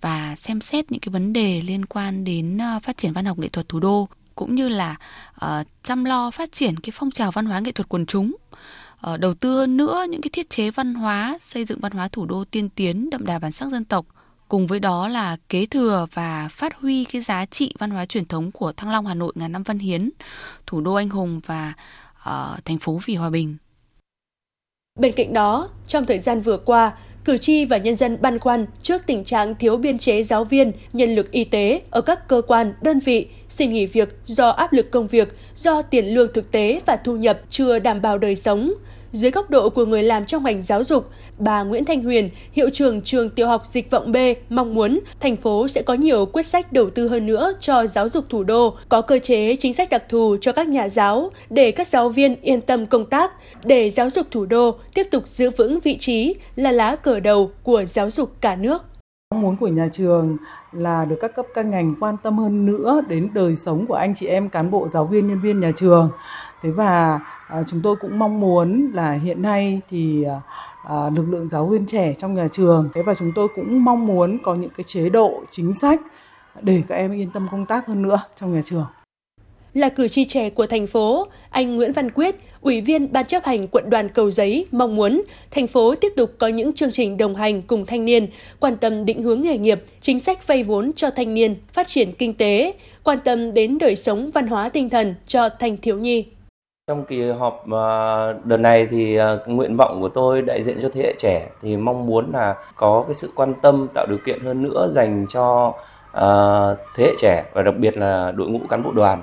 và 0.00 0.36
xem 0.36 0.60
xét 0.60 0.92
những 0.92 1.00
cái 1.00 1.10
vấn 1.10 1.32
đề 1.32 1.62
liên 1.62 1.86
quan 1.86 2.24
đến 2.24 2.58
ờ, 2.58 2.80
phát 2.82 2.96
triển 2.96 3.12
văn 3.12 3.24
học 3.24 3.38
nghệ 3.38 3.48
thuật 3.48 3.68
thủ 3.68 3.80
đô 3.80 4.08
cũng 4.34 4.54
như 4.54 4.68
là 4.68 4.96
uh, 5.44 5.66
chăm 5.82 6.04
lo 6.04 6.30
phát 6.30 6.52
triển 6.52 6.76
cái 6.76 6.90
phong 6.94 7.10
trào 7.10 7.30
văn 7.30 7.46
hóa 7.46 7.60
nghệ 7.60 7.72
thuật 7.72 7.88
quần 7.88 8.06
chúng 8.06 8.36
uh, 9.12 9.20
đầu 9.20 9.34
tư 9.34 9.56
hơn 9.56 9.76
nữa 9.76 10.06
những 10.10 10.20
cái 10.20 10.30
thiết 10.32 10.50
chế 10.50 10.70
văn 10.70 10.94
hóa 10.94 11.38
xây 11.40 11.64
dựng 11.64 11.80
văn 11.80 11.92
hóa 11.92 12.08
thủ 12.08 12.26
đô 12.26 12.44
tiên 12.44 12.68
tiến 12.68 13.10
đậm 13.10 13.26
đà 13.26 13.38
bản 13.38 13.52
sắc 13.52 13.68
dân 13.70 13.84
tộc 13.84 14.06
cùng 14.50 14.66
với 14.66 14.80
đó 14.80 15.08
là 15.08 15.36
kế 15.48 15.66
thừa 15.66 16.06
và 16.14 16.48
phát 16.50 16.74
huy 16.74 17.04
cái 17.04 17.22
giá 17.22 17.46
trị 17.46 17.74
văn 17.78 17.90
hóa 17.90 18.06
truyền 18.06 18.24
thống 18.24 18.50
của 18.50 18.72
Thăng 18.72 18.90
Long 18.90 19.06
Hà 19.06 19.14
Nội 19.14 19.32
ngàn 19.34 19.52
năm 19.52 19.62
văn 19.62 19.78
hiến, 19.78 20.10
thủ 20.66 20.80
đô 20.80 20.94
anh 20.94 21.08
hùng 21.08 21.40
và 21.46 21.72
uh, 22.18 22.64
thành 22.64 22.78
phố 22.78 23.00
vì 23.04 23.14
hòa 23.14 23.30
bình. 23.30 23.56
Bên 25.00 25.12
cạnh 25.12 25.32
đó, 25.32 25.68
trong 25.86 26.06
thời 26.06 26.18
gian 26.18 26.40
vừa 26.40 26.58
qua, 26.58 26.92
cử 27.24 27.38
tri 27.38 27.64
và 27.64 27.76
nhân 27.76 27.96
dân 27.96 28.18
băn 28.20 28.38
khoăn 28.38 28.66
trước 28.82 29.02
tình 29.06 29.24
trạng 29.24 29.54
thiếu 29.54 29.76
biên 29.76 29.98
chế 29.98 30.22
giáo 30.22 30.44
viên, 30.44 30.72
nhân 30.92 31.14
lực 31.14 31.30
y 31.30 31.44
tế 31.44 31.82
ở 31.90 32.00
các 32.00 32.28
cơ 32.28 32.42
quan, 32.46 32.74
đơn 32.82 33.00
vị 33.00 33.28
xin 33.48 33.72
nghỉ 33.72 33.86
việc 33.86 34.16
do 34.24 34.48
áp 34.48 34.72
lực 34.72 34.90
công 34.90 35.08
việc, 35.08 35.28
do 35.56 35.82
tiền 35.82 36.06
lương 36.06 36.32
thực 36.32 36.50
tế 36.50 36.80
và 36.86 36.96
thu 37.04 37.16
nhập 37.16 37.40
chưa 37.50 37.78
đảm 37.78 38.02
bảo 38.02 38.18
đời 38.18 38.36
sống, 38.36 38.72
dưới 39.12 39.30
góc 39.30 39.50
độ 39.50 39.70
của 39.70 39.84
người 39.84 40.02
làm 40.02 40.26
trong 40.26 40.44
ngành 40.44 40.62
giáo 40.62 40.84
dục, 40.84 41.10
bà 41.38 41.62
Nguyễn 41.62 41.84
Thanh 41.84 42.02
Huyền, 42.04 42.30
hiệu 42.52 42.70
trưởng 42.72 43.02
trường 43.02 43.30
tiểu 43.30 43.46
học 43.46 43.66
Dịch 43.66 43.90
vọng 43.90 44.12
B, 44.12 44.16
mong 44.48 44.74
muốn 44.74 45.00
thành 45.20 45.36
phố 45.36 45.68
sẽ 45.68 45.82
có 45.82 45.94
nhiều 45.94 46.26
quyết 46.26 46.46
sách 46.46 46.72
đầu 46.72 46.90
tư 46.90 47.08
hơn 47.08 47.26
nữa 47.26 47.52
cho 47.60 47.86
giáo 47.86 48.08
dục 48.08 48.24
thủ 48.28 48.44
đô, 48.44 48.76
có 48.88 49.02
cơ 49.02 49.18
chế 49.18 49.56
chính 49.56 49.74
sách 49.74 49.90
đặc 49.90 50.02
thù 50.08 50.36
cho 50.40 50.52
các 50.52 50.68
nhà 50.68 50.88
giáo 50.88 51.30
để 51.50 51.70
các 51.70 51.88
giáo 51.88 52.08
viên 52.08 52.40
yên 52.42 52.60
tâm 52.60 52.86
công 52.86 53.04
tác, 53.04 53.32
để 53.64 53.90
giáo 53.90 54.10
dục 54.10 54.26
thủ 54.30 54.46
đô 54.46 54.74
tiếp 54.94 55.06
tục 55.10 55.26
giữ 55.26 55.50
vững 55.50 55.80
vị 55.80 55.96
trí 56.00 56.34
là 56.56 56.72
lá 56.72 56.96
cờ 56.96 57.20
đầu 57.20 57.50
của 57.62 57.84
giáo 57.84 58.10
dục 58.10 58.32
cả 58.40 58.56
nước. 58.56 58.82
Mong 59.34 59.42
muốn 59.42 59.56
của 59.56 59.68
nhà 59.68 59.88
trường 59.92 60.36
là 60.72 61.04
được 61.04 61.16
các 61.20 61.34
cấp 61.34 61.46
các 61.54 61.66
ngành 61.66 61.94
quan 62.00 62.16
tâm 62.22 62.38
hơn 62.38 62.66
nữa 62.66 63.00
đến 63.08 63.28
đời 63.34 63.56
sống 63.56 63.86
của 63.86 63.94
anh 63.94 64.14
chị 64.14 64.26
em 64.26 64.48
cán 64.48 64.70
bộ 64.70 64.88
giáo 64.92 65.06
viên 65.06 65.28
nhân 65.28 65.40
viên 65.40 65.60
nhà 65.60 65.70
trường 65.76 66.10
thế 66.62 66.70
và 66.70 67.20
à, 67.48 67.62
chúng 67.66 67.80
tôi 67.82 67.96
cũng 67.96 68.18
mong 68.18 68.40
muốn 68.40 68.90
là 68.94 69.12
hiện 69.12 69.42
nay 69.42 69.80
thì 69.90 70.24
à, 70.24 70.40
à, 70.88 70.96
lực 71.16 71.26
lượng 71.28 71.48
giáo 71.48 71.66
viên 71.66 71.86
trẻ 71.86 72.14
trong 72.14 72.34
nhà 72.34 72.48
trường 72.52 72.88
thế 72.94 73.02
và 73.02 73.14
chúng 73.14 73.32
tôi 73.34 73.48
cũng 73.56 73.84
mong 73.84 74.06
muốn 74.06 74.38
có 74.42 74.54
những 74.54 74.70
cái 74.76 74.84
chế 74.84 75.08
độ 75.08 75.42
chính 75.50 75.74
sách 75.74 76.00
để 76.62 76.82
các 76.88 76.94
em 76.94 77.12
yên 77.12 77.30
tâm 77.30 77.48
công 77.50 77.66
tác 77.66 77.86
hơn 77.86 78.02
nữa 78.02 78.20
trong 78.36 78.54
nhà 78.54 78.60
trường 78.64 78.86
là 79.74 79.88
cử 79.88 80.08
tri 80.08 80.24
trẻ 80.24 80.50
của 80.50 80.66
thành 80.66 80.86
phố, 80.86 81.26
anh 81.50 81.76
Nguyễn 81.76 81.92
Văn 81.92 82.10
Quyết, 82.10 82.36
Ủy 82.60 82.80
viên 82.80 83.12
Ban 83.12 83.26
chấp 83.26 83.44
hành 83.44 83.68
quận 83.68 83.90
đoàn 83.90 84.08
Cầu 84.08 84.30
Giấy 84.30 84.66
mong 84.70 84.96
muốn 84.96 85.22
thành 85.50 85.66
phố 85.66 85.94
tiếp 85.94 86.12
tục 86.16 86.34
có 86.38 86.48
những 86.48 86.72
chương 86.72 86.92
trình 86.92 87.16
đồng 87.16 87.36
hành 87.36 87.62
cùng 87.62 87.86
thanh 87.86 88.04
niên, 88.04 88.26
quan 88.60 88.76
tâm 88.76 89.04
định 89.04 89.22
hướng 89.22 89.42
nghề 89.42 89.58
nghiệp, 89.58 89.82
chính 90.00 90.20
sách 90.20 90.46
vay 90.46 90.62
vốn 90.62 90.92
cho 90.96 91.10
thanh 91.10 91.34
niên, 91.34 91.56
phát 91.72 91.88
triển 91.88 92.12
kinh 92.12 92.34
tế, 92.34 92.74
quan 93.04 93.18
tâm 93.24 93.54
đến 93.54 93.78
đời 93.78 93.96
sống 93.96 94.30
văn 94.34 94.46
hóa 94.46 94.68
tinh 94.68 94.90
thần 94.90 95.14
cho 95.26 95.48
thanh 95.48 95.76
thiếu 95.76 95.98
nhi. 95.98 96.26
Trong 96.90 97.04
kỳ 97.04 97.30
họp 97.30 97.64
ờ, 97.70 98.32
đợt 98.44 98.56
này 98.56 98.86
thì 98.90 99.16
ờ, 99.16 99.44
nguyện 99.46 99.76
vọng 99.76 100.00
của 100.00 100.08
tôi 100.08 100.42
đại 100.42 100.62
diện 100.62 100.78
cho 100.82 100.88
thế 100.92 101.02
hệ 101.02 101.14
trẻ 101.18 101.48
thì 101.62 101.76
mong 101.76 102.06
muốn 102.06 102.30
là 102.32 102.54
có 102.76 103.04
cái 103.06 103.14
sự 103.14 103.30
quan 103.34 103.54
tâm, 103.62 103.86
tạo 103.94 104.06
điều 104.06 104.18
kiện 104.26 104.40
hơn 104.40 104.62
nữa 104.62 104.88
dành 104.92 105.26
cho 105.28 105.74
ờ, 106.12 106.76
thế 106.96 107.04
hệ 107.04 107.14
trẻ 107.18 107.44
và 107.54 107.62
đặc 107.62 107.74
biệt 107.78 107.96
là 107.96 108.32
đội 108.32 108.48
ngũ 108.48 108.60
cán 108.68 108.82
bộ 108.82 108.92
đoàn 108.92 109.22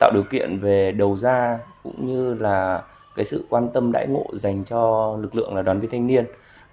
tạo 0.00 0.10
điều 0.14 0.22
kiện 0.30 0.58
về 0.60 0.92
đầu 0.92 1.16
ra 1.16 1.58
cũng 1.82 2.06
như 2.06 2.34
là 2.34 2.82
cái 3.16 3.24
sự 3.24 3.44
quan 3.48 3.68
tâm 3.68 3.92
đãi 3.92 4.06
ngộ 4.06 4.26
dành 4.32 4.64
cho 4.64 5.16
lực 5.20 5.34
lượng 5.34 5.54
là 5.56 5.62
đoàn 5.62 5.80
viên 5.80 5.90
thanh 5.90 6.06
niên. 6.06 6.24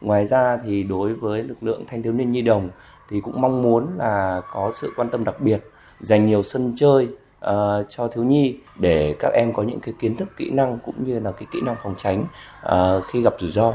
Ngoài 0.02 0.28
ra 0.28 0.58
thì 0.66 0.84
đối 0.84 1.14
với 1.14 1.44
lực 1.44 1.64
lượng 1.64 1.84
thanh 1.88 2.04
thiếu 2.04 2.14
niên 2.14 2.32
nhi 2.32 2.42
đồng 2.42 2.70
thì 3.10 3.22
cũng 3.22 3.42
mong 3.42 3.62
muốn 3.62 3.88
là 3.98 4.42
có 4.52 4.72
sự 4.76 4.92
quan 4.96 5.10
tâm 5.10 5.24
đặc 5.24 5.42
biệt, 5.42 5.60
dành 6.00 6.26
nhiều 6.26 6.44
sân 6.44 6.74
chơi 6.76 7.08
uh, 7.46 7.86
cho 7.90 8.08
thiếu 8.08 8.24
nhi 8.24 8.56
để 8.80 9.16
các 9.20 9.34
em 9.34 9.54
có 9.54 9.64
những 9.64 9.80
cái 9.80 9.94
kiến 10.00 10.16
thức 10.16 10.38
kỹ 10.38 10.50
năng 10.50 10.80
cũng 10.86 10.96
như 11.06 11.20
là 11.20 11.32
cái 11.32 11.48
kỹ 11.52 11.60
năng 11.62 11.76
phòng 11.84 11.94
tránh 11.98 12.26
uh, 12.66 13.04
khi 13.06 13.22
gặp 13.22 13.34
rủi 13.40 13.52
ro 13.52 13.74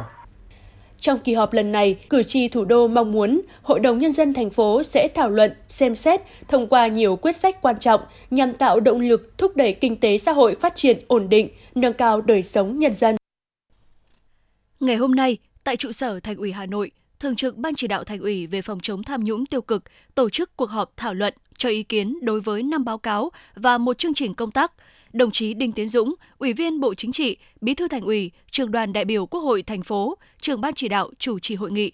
trong 1.04 1.18
kỳ 1.18 1.34
họp 1.34 1.52
lần 1.52 1.72
này, 1.72 1.98
cử 2.10 2.22
tri 2.22 2.48
thủ 2.48 2.64
đô 2.64 2.88
mong 2.88 3.12
muốn 3.12 3.40
Hội 3.62 3.80
đồng 3.80 3.98
Nhân 3.98 4.12
dân 4.12 4.34
thành 4.34 4.50
phố 4.50 4.82
sẽ 4.82 5.08
thảo 5.08 5.30
luận, 5.30 5.52
xem 5.68 5.94
xét, 5.94 6.20
thông 6.48 6.66
qua 6.66 6.86
nhiều 6.86 7.16
quyết 7.16 7.36
sách 7.36 7.62
quan 7.62 7.78
trọng 7.78 8.00
nhằm 8.30 8.52
tạo 8.52 8.80
động 8.80 9.00
lực 9.00 9.38
thúc 9.38 9.56
đẩy 9.56 9.72
kinh 9.72 9.96
tế 9.96 10.18
xã 10.18 10.32
hội 10.32 10.54
phát 10.54 10.76
triển 10.76 10.98
ổn 11.06 11.28
định, 11.28 11.48
nâng 11.74 11.92
cao 11.92 12.20
đời 12.20 12.42
sống 12.42 12.78
nhân 12.78 12.92
dân. 12.92 13.16
Ngày 14.80 14.96
hôm 14.96 15.14
nay, 15.14 15.38
tại 15.64 15.76
trụ 15.76 15.92
sở 15.92 16.20
Thành 16.20 16.36
ủy 16.36 16.52
Hà 16.52 16.66
Nội, 16.66 16.90
Thường 17.20 17.36
trực 17.36 17.56
Ban 17.56 17.74
chỉ 17.74 17.86
đạo 17.86 18.04
Thành 18.04 18.20
ủy 18.20 18.46
về 18.46 18.62
phòng 18.62 18.78
chống 18.82 19.02
tham 19.02 19.24
nhũng 19.24 19.46
tiêu 19.46 19.62
cực 19.62 19.82
tổ 20.14 20.30
chức 20.30 20.56
cuộc 20.56 20.70
họp 20.70 20.92
thảo 20.96 21.14
luận 21.14 21.34
cho 21.58 21.68
ý 21.68 21.82
kiến 21.82 22.18
đối 22.22 22.40
với 22.40 22.62
năm 22.62 22.84
báo 22.84 22.98
cáo 22.98 23.30
và 23.54 23.78
một 23.78 23.98
chương 23.98 24.14
trình 24.14 24.34
công 24.34 24.50
tác. 24.50 24.72
Đồng 25.12 25.30
chí 25.30 25.54
Đinh 25.54 25.72
Tiến 25.72 25.88
Dũng, 25.88 26.14
Ủy 26.38 26.52
viên 26.52 26.80
Bộ 26.80 26.94
Chính 26.94 27.12
trị, 27.12 27.36
Bí 27.60 27.74
thư 27.74 27.88
Thành 27.88 28.02
ủy, 28.02 28.30
Trường 28.50 28.70
đoàn 28.70 28.92
đại 28.92 29.04
biểu 29.04 29.26
Quốc 29.26 29.40
hội 29.40 29.62
thành 29.62 29.82
phố, 29.82 30.18
Trưởng 30.40 30.60
ban 30.60 30.74
chỉ 30.74 30.88
đạo 30.88 31.10
chủ 31.18 31.38
trì 31.38 31.54
hội 31.54 31.72
nghị. 31.72 31.92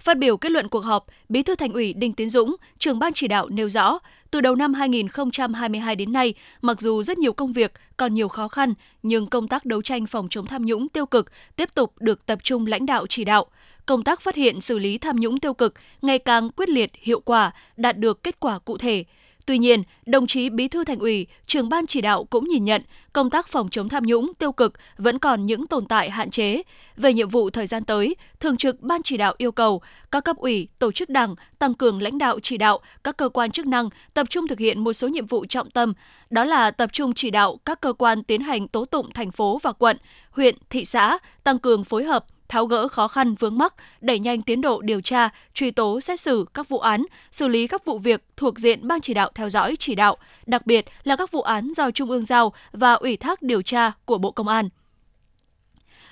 Phát 0.00 0.18
biểu 0.18 0.36
kết 0.36 0.52
luận 0.52 0.68
cuộc 0.68 0.84
họp, 0.84 1.06
Bí 1.28 1.42
thư 1.42 1.54
Thành 1.54 1.72
ủy 1.72 1.92
Đinh 1.92 2.12
Tiến 2.12 2.30
Dũng, 2.30 2.56
trưởng 2.78 2.98
ban 2.98 3.12
chỉ 3.12 3.28
đạo 3.28 3.48
nêu 3.50 3.68
rõ, 3.68 3.98
từ 4.30 4.40
đầu 4.40 4.54
năm 4.54 4.74
2022 4.74 5.96
đến 5.96 6.12
nay, 6.12 6.34
mặc 6.62 6.80
dù 6.80 7.02
rất 7.02 7.18
nhiều 7.18 7.32
công 7.32 7.52
việc 7.52 7.72
còn 7.96 8.14
nhiều 8.14 8.28
khó 8.28 8.48
khăn, 8.48 8.74
nhưng 9.02 9.26
công 9.26 9.48
tác 9.48 9.64
đấu 9.64 9.82
tranh 9.82 10.06
phòng 10.06 10.28
chống 10.30 10.46
tham 10.46 10.66
nhũng 10.66 10.88
tiêu 10.88 11.06
cực 11.06 11.32
tiếp 11.56 11.68
tục 11.74 11.94
được 11.98 12.26
tập 12.26 12.38
trung 12.42 12.66
lãnh 12.66 12.86
đạo 12.86 13.06
chỉ 13.06 13.24
đạo. 13.24 13.46
Công 13.86 14.04
tác 14.04 14.20
phát 14.20 14.34
hiện 14.34 14.60
xử 14.60 14.78
lý 14.78 14.98
tham 14.98 15.16
nhũng 15.16 15.40
tiêu 15.40 15.54
cực 15.54 15.74
ngày 16.02 16.18
càng 16.18 16.50
quyết 16.50 16.68
liệt, 16.68 16.90
hiệu 16.94 17.20
quả, 17.20 17.52
đạt 17.76 17.98
được 17.98 18.22
kết 18.22 18.40
quả 18.40 18.58
cụ 18.58 18.78
thể. 18.78 19.04
Tuy 19.46 19.58
nhiên, 19.58 19.82
đồng 20.06 20.26
chí 20.26 20.50
Bí 20.50 20.68
thư 20.68 20.84
Thành 20.84 20.98
ủy, 20.98 21.26
trưởng 21.46 21.68
ban 21.68 21.86
chỉ 21.86 22.00
đạo 22.00 22.24
cũng 22.24 22.48
nhìn 22.48 22.64
nhận 22.64 22.82
công 23.12 23.30
tác 23.30 23.48
phòng 23.48 23.68
chống 23.70 23.88
tham 23.88 24.02
nhũng 24.06 24.34
tiêu 24.34 24.52
cực 24.52 24.72
vẫn 24.96 25.18
còn 25.18 25.46
những 25.46 25.66
tồn 25.66 25.86
tại 25.86 26.10
hạn 26.10 26.30
chế. 26.30 26.62
Về 26.96 27.14
nhiệm 27.14 27.28
vụ 27.28 27.50
thời 27.50 27.66
gian 27.66 27.84
tới, 27.84 28.16
Thường 28.40 28.56
trực 28.56 28.80
Ban 28.80 29.02
chỉ 29.02 29.16
đạo 29.16 29.34
yêu 29.38 29.52
cầu 29.52 29.82
các 30.10 30.24
cấp 30.24 30.36
ủy, 30.36 30.68
tổ 30.78 30.92
chức 30.92 31.08
đảng 31.08 31.34
tăng 31.58 31.74
cường 31.74 32.02
lãnh 32.02 32.18
đạo 32.18 32.40
chỉ 32.42 32.56
đạo 32.56 32.78
các 33.04 33.16
cơ 33.16 33.28
quan 33.28 33.50
chức 33.50 33.66
năng 33.66 33.88
tập 34.14 34.26
trung 34.30 34.48
thực 34.48 34.58
hiện 34.58 34.84
một 34.84 34.92
số 34.92 35.08
nhiệm 35.08 35.26
vụ 35.26 35.46
trọng 35.46 35.70
tâm, 35.70 35.92
đó 36.30 36.44
là 36.44 36.70
tập 36.70 36.90
trung 36.92 37.14
chỉ 37.14 37.30
đạo 37.30 37.58
các 37.64 37.80
cơ 37.80 37.92
quan 37.92 38.22
tiến 38.22 38.40
hành 38.40 38.68
tố 38.68 38.84
tụng 38.84 39.10
thành 39.14 39.30
phố 39.30 39.58
và 39.62 39.72
quận, 39.72 39.96
huyện, 40.30 40.54
thị 40.70 40.84
xã 40.84 41.18
tăng 41.44 41.58
cường 41.58 41.84
phối 41.84 42.04
hợp 42.04 42.24
tháo 42.50 42.66
gỡ 42.66 42.88
khó 42.88 43.08
khăn 43.08 43.34
vướng 43.34 43.58
mắc, 43.58 43.74
đẩy 44.00 44.18
nhanh 44.18 44.42
tiến 44.42 44.60
độ 44.60 44.80
điều 44.80 45.00
tra, 45.00 45.28
truy 45.54 45.70
tố 45.70 46.00
xét 46.00 46.20
xử 46.20 46.46
các 46.54 46.68
vụ 46.68 46.78
án, 46.78 47.04
xử 47.30 47.48
lý 47.48 47.66
các 47.66 47.84
vụ 47.84 47.98
việc 47.98 48.24
thuộc 48.36 48.58
diện 48.58 48.88
ban 48.88 49.00
chỉ 49.00 49.14
đạo 49.14 49.30
theo 49.34 49.48
dõi 49.48 49.76
chỉ 49.78 49.94
đạo, 49.94 50.16
đặc 50.46 50.66
biệt 50.66 50.86
là 51.04 51.16
các 51.16 51.30
vụ 51.30 51.42
án 51.42 51.72
do 51.76 51.90
Trung 51.90 52.10
ương 52.10 52.22
giao 52.22 52.52
và 52.72 52.92
ủy 52.92 53.16
thác 53.16 53.42
điều 53.42 53.62
tra 53.62 53.92
của 54.04 54.18
Bộ 54.18 54.30
Công 54.30 54.48
an. 54.48 54.68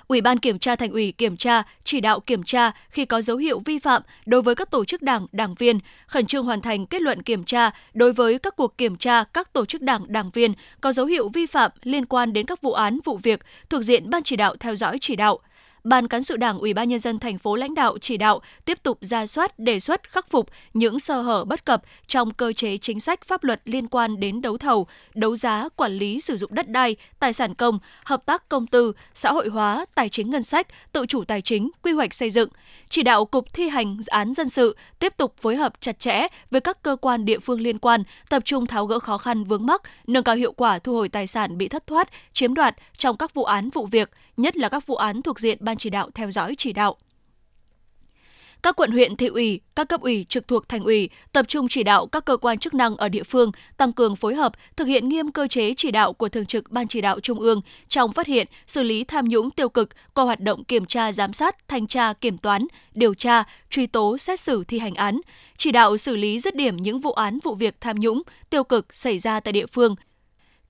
Ủy 0.07 0.21
ban 0.21 0.39
Kiểm 0.39 0.59
tra 0.59 0.75
Thành 0.75 0.91
ủy 0.91 1.11
kiểm 1.11 1.37
tra, 1.37 1.63
chỉ 1.83 2.01
đạo 2.01 2.19
kiểm 2.19 2.43
tra 2.43 2.71
khi 2.89 3.05
có 3.05 3.21
dấu 3.21 3.37
hiệu 3.37 3.61
vi 3.65 3.79
phạm 3.79 4.01
đối 4.25 4.41
với 4.41 4.55
các 4.55 4.71
tổ 4.71 4.85
chức 4.85 5.01
đảng, 5.01 5.25
đảng 5.31 5.55
viên, 5.55 5.79
khẩn 6.07 6.25
trương 6.25 6.45
hoàn 6.45 6.61
thành 6.61 6.85
kết 6.85 7.01
luận 7.01 7.23
kiểm 7.23 7.43
tra 7.43 7.71
đối 7.93 8.13
với 8.13 8.39
các 8.39 8.55
cuộc 8.55 8.77
kiểm 8.77 8.97
tra 8.97 9.23
các 9.23 9.53
tổ 9.53 9.65
chức 9.65 9.81
đảng, 9.81 10.05
đảng 10.07 10.29
viên 10.29 10.53
có 10.81 10.91
dấu 10.91 11.05
hiệu 11.05 11.29
vi 11.29 11.45
phạm 11.45 11.71
liên 11.83 12.05
quan 12.05 12.33
đến 12.33 12.45
các 12.45 12.61
vụ 12.61 12.71
án, 12.71 12.99
vụ 13.05 13.17
việc 13.17 13.39
thuộc 13.69 13.81
diện 13.81 14.09
ban 14.09 14.23
chỉ 14.23 14.35
đạo 14.35 14.55
theo 14.59 14.75
dõi 14.75 14.97
chỉ 15.01 15.15
đạo, 15.15 15.39
Ban 15.83 16.07
cán 16.07 16.23
sự 16.23 16.37
Đảng 16.37 16.59
Ủy 16.59 16.73
ban 16.73 16.87
nhân 16.87 16.99
dân 16.99 17.19
thành 17.19 17.37
phố 17.37 17.55
lãnh 17.55 17.75
đạo 17.75 17.97
chỉ 18.01 18.17
đạo 18.17 18.41
tiếp 18.65 18.83
tục 18.83 18.97
ra 19.01 19.27
soát, 19.27 19.59
đề 19.59 19.79
xuất 19.79 20.11
khắc 20.11 20.29
phục 20.29 20.49
những 20.73 20.99
sơ 20.99 21.21
hở 21.21 21.45
bất 21.45 21.65
cập 21.65 21.81
trong 22.07 22.31
cơ 22.31 22.53
chế 22.53 22.77
chính 22.77 22.99
sách 22.99 23.19
pháp 23.27 23.43
luật 23.43 23.61
liên 23.65 23.87
quan 23.87 24.19
đến 24.19 24.41
đấu 24.41 24.57
thầu, 24.57 24.87
đấu 25.15 25.35
giá, 25.35 25.69
quản 25.75 25.91
lý 25.91 26.19
sử 26.21 26.37
dụng 26.37 26.53
đất 26.53 26.69
đai, 26.69 26.95
tài 27.19 27.33
sản 27.33 27.55
công, 27.55 27.79
hợp 28.05 28.25
tác 28.25 28.49
công 28.49 28.67
tư, 28.67 28.93
xã 29.13 29.31
hội 29.31 29.49
hóa, 29.49 29.85
tài 29.95 30.09
chính 30.09 30.29
ngân 30.29 30.43
sách, 30.43 30.67
tự 30.91 31.05
chủ 31.05 31.23
tài 31.23 31.41
chính, 31.41 31.69
quy 31.83 31.91
hoạch 31.91 32.13
xây 32.13 32.29
dựng. 32.29 32.49
Chỉ 32.89 33.03
đạo 33.03 33.25
Cục 33.25 33.53
thi 33.53 33.69
hành 33.69 33.97
án 34.07 34.33
dân 34.33 34.49
sự 34.49 34.75
tiếp 34.99 35.13
tục 35.17 35.33
phối 35.41 35.55
hợp 35.55 35.73
chặt 35.81 35.99
chẽ 35.99 36.27
với 36.51 36.61
các 36.61 36.83
cơ 36.83 36.95
quan 37.01 37.25
địa 37.25 37.39
phương 37.39 37.61
liên 37.61 37.79
quan, 37.79 38.03
tập 38.29 38.45
trung 38.45 38.67
tháo 38.67 38.85
gỡ 38.85 38.99
khó 38.99 39.17
khăn 39.17 39.43
vướng 39.43 39.65
mắc, 39.65 39.81
nâng 40.07 40.23
cao 40.23 40.35
hiệu 40.35 40.51
quả 40.51 40.79
thu 40.79 40.93
hồi 40.93 41.09
tài 41.09 41.27
sản 41.27 41.57
bị 41.57 41.67
thất 41.67 41.87
thoát, 41.87 42.09
chiếm 42.33 42.53
đoạt 42.53 42.75
trong 42.97 43.17
các 43.17 43.33
vụ 43.33 43.43
án 43.43 43.69
vụ 43.69 43.85
việc, 43.85 44.09
nhất 44.41 44.57
là 44.57 44.69
các 44.69 44.87
vụ 44.87 44.95
án 44.95 45.21
thuộc 45.21 45.39
diện 45.39 45.57
ban 45.61 45.77
chỉ 45.77 45.89
đạo 45.89 46.09
theo 46.13 46.31
dõi 46.31 46.55
chỉ 46.57 46.73
đạo. 46.73 46.97
Các 48.63 48.75
quận 48.75 48.91
huyện 48.91 49.15
thị 49.15 49.27
ủy, 49.27 49.59
các 49.75 49.89
cấp 49.89 50.01
ủy 50.01 50.25
trực 50.29 50.47
thuộc 50.47 50.69
thành 50.69 50.83
ủy 50.83 51.09
tập 51.33 51.45
trung 51.47 51.67
chỉ 51.67 51.83
đạo 51.83 52.07
các 52.07 52.25
cơ 52.25 52.37
quan 52.37 52.59
chức 52.59 52.73
năng 52.73 52.95
ở 52.95 53.09
địa 53.09 53.23
phương 53.23 53.51
tăng 53.77 53.91
cường 53.91 54.15
phối 54.15 54.35
hợp, 54.35 54.53
thực 54.75 54.85
hiện 54.85 55.09
nghiêm 55.09 55.31
cơ 55.31 55.47
chế 55.47 55.73
chỉ 55.77 55.91
đạo 55.91 56.13
của 56.13 56.29
Thường 56.29 56.45
trực 56.45 56.71
Ban 56.71 56.87
chỉ 56.87 57.01
đạo 57.01 57.19
Trung 57.19 57.39
ương 57.39 57.61
trong 57.87 58.11
phát 58.11 58.27
hiện, 58.27 58.47
xử 58.67 58.83
lý 58.83 59.03
tham 59.03 59.25
nhũng 59.25 59.51
tiêu 59.51 59.69
cực 59.69 59.89
qua 60.13 60.23
hoạt 60.25 60.39
động 60.39 60.63
kiểm 60.63 60.85
tra 60.85 61.11
giám 61.11 61.33
sát, 61.33 61.67
thanh 61.67 61.87
tra, 61.87 62.13
kiểm 62.13 62.37
toán, 62.37 62.67
điều 62.93 63.13
tra, 63.13 63.43
truy 63.69 63.87
tố, 63.87 64.17
xét 64.17 64.39
xử 64.39 64.63
thi 64.63 64.79
hành 64.79 64.95
án, 64.95 65.19
chỉ 65.57 65.71
đạo 65.71 65.97
xử 65.97 66.15
lý 66.15 66.39
dứt 66.39 66.55
điểm 66.55 66.77
những 66.77 66.99
vụ 66.99 67.11
án 67.11 67.39
vụ 67.43 67.55
việc 67.55 67.75
tham 67.81 67.99
nhũng 67.99 68.21
tiêu 68.49 68.63
cực 68.63 68.93
xảy 68.93 69.19
ra 69.19 69.39
tại 69.39 69.51
địa 69.51 69.65
phương, 69.65 69.95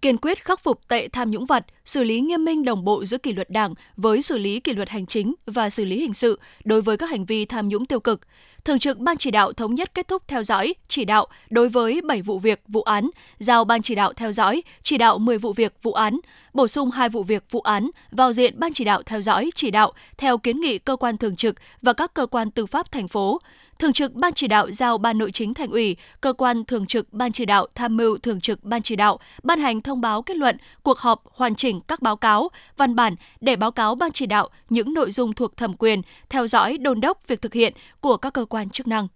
kiên 0.01 0.18
quyết 0.18 0.46
khắc 0.46 0.60
phục 0.60 0.88
tệ 0.88 1.08
tham 1.08 1.32
nhũng 1.32 1.46
vật, 1.46 1.65
xử 1.86 2.03
lý 2.03 2.20
nghiêm 2.20 2.46
minh 2.46 2.65
đồng 2.65 2.86
bộ 2.86 3.06
giữa 3.06 3.18
kỷ 3.18 3.34
luật 3.34 3.50
đảng 3.50 3.74
với 3.98 4.22
xử 4.22 4.38
lý 4.38 4.60
kỷ 4.60 4.74
luật 4.74 4.89
hành 4.89 5.06
chính 5.06 5.34
và 5.46 5.70
xử 5.70 5.86
lý 5.86 6.00
hình 6.00 6.13
sự 6.13 6.39
đối 6.63 6.82
với 6.82 6.98
các 6.98 7.10
hành 7.10 7.25
vi 7.25 7.46
tham 7.46 7.70
nhũng 7.70 7.86
tiêu 7.86 8.00
cực. 8.00 8.22
Thường 8.69 8.79
trực 8.79 8.97
Ban 8.99 9.17
chỉ 9.17 9.31
đạo 9.31 9.53
thống 9.53 9.75
nhất 9.75 9.95
kết 9.95 10.07
thúc 10.07 10.23
theo 10.27 10.43
dõi, 10.43 10.73
chỉ 10.88 11.05
đạo 11.05 11.27
đối 11.49 11.69
với 11.69 12.01
7 12.01 12.21
vụ 12.21 12.39
việc, 12.39 12.61
vụ 12.67 12.81
án, 12.81 13.09
giao 13.39 13.65
Ban 13.65 13.81
chỉ 13.81 13.95
đạo 13.95 14.13
theo 14.13 14.31
dõi, 14.31 14.63
chỉ 14.83 14.97
đạo 14.97 15.17
10 15.17 15.38
vụ 15.38 15.53
việc, 15.53 15.73
vụ 15.83 15.93
án, 15.93 16.19
bổ 16.53 16.67
sung 16.67 16.91
2 16.91 17.09
vụ 17.09 17.23
việc, 17.23 17.43
vụ 17.51 17.61
án 17.61 17.89
vào 18.11 18.33
diện 18.33 18.59
Ban 18.59 18.73
chỉ 18.73 18.83
đạo 18.83 19.03
theo 19.03 19.21
dõi, 19.21 19.49
chỉ 19.55 19.71
đạo 19.71 19.93
theo 20.17 20.38
kiến 20.38 20.59
nghị 20.59 20.77
cơ 20.77 20.95
quan 20.95 21.17
thường 21.17 21.35
trực 21.35 21.55
và 21.81 21.93
các 21.93 22.13
cơ 22.13 22.25
quan 22.25 22.51
tư 22.51 22.65
pháp 22.65 22.91
thành 22.91 23.07
phố, 23.07 23.39
Thường 23.79 23.93
trực 23.93 24.13
Ban 24.13 24.33
chỉ 24.33 24.47
đạo 24.47 24.71
giao 24.71 24.97
Ban 24.97 25.17
nội 25.17 25.31
chính 25.31 25.53
thành 25.53 25.71
ủy, 25.71 25.95
cơ 26.21 26.33
quan 26.33 26.65
thường 26.65 26.85
trực 26.85 27.13
Ban 27.13 27.31
chỉ 27.31 27.45
đạo 27.45 27.67
tham 27.75 27.97
mưu 27.97 28.17
thường 28.17 28.41
trực 28.41 28.63
Ban 28.63 28.81
chỉ 28.81 28.95
đạo 28.95 29.19
ban 29.43 29.59
hành 29.59 29.81
thông 29.81 30.01
báo 30.01 30.22
kết 30.22 30.37
luận 30.37 30.57
cuộc 30.83 30.98
họp 30.98 31.24
hoàn 31.31 31.55
chỉnh 31.55 31.79
các 31.81 32.01
báo 32.01 32.15
cáo, 32.15 32.50
văn 32.77 32.96
bản 32.96 33.15
để 33.41 33.55
báo 33.55 33.72
cáo 33.72 33.96
Ban 33.96 34.11
chỉ 34.11 34.25
đạo 34.25 34.50
những 34.70 34.94
nội 34.94 35.11
dung 35.11 35.33
thuộc 35.33 35.57
thẩm 35.57 35.74
quyền, 35.75 36.01
theo 36.29 36.48
dõi 36.48 36.77
đôn 36.77 37.01
đốc 37.01 37.27
việc 37.27 37.41
thực 37.41 37.53
hiện 37.53 37.74
của 38.01 38.17
các 38.17 38.33
cơ 38.33 38.46
quan 38.46 38.58
chức 38.69 38.87
năng. 38.87 39.07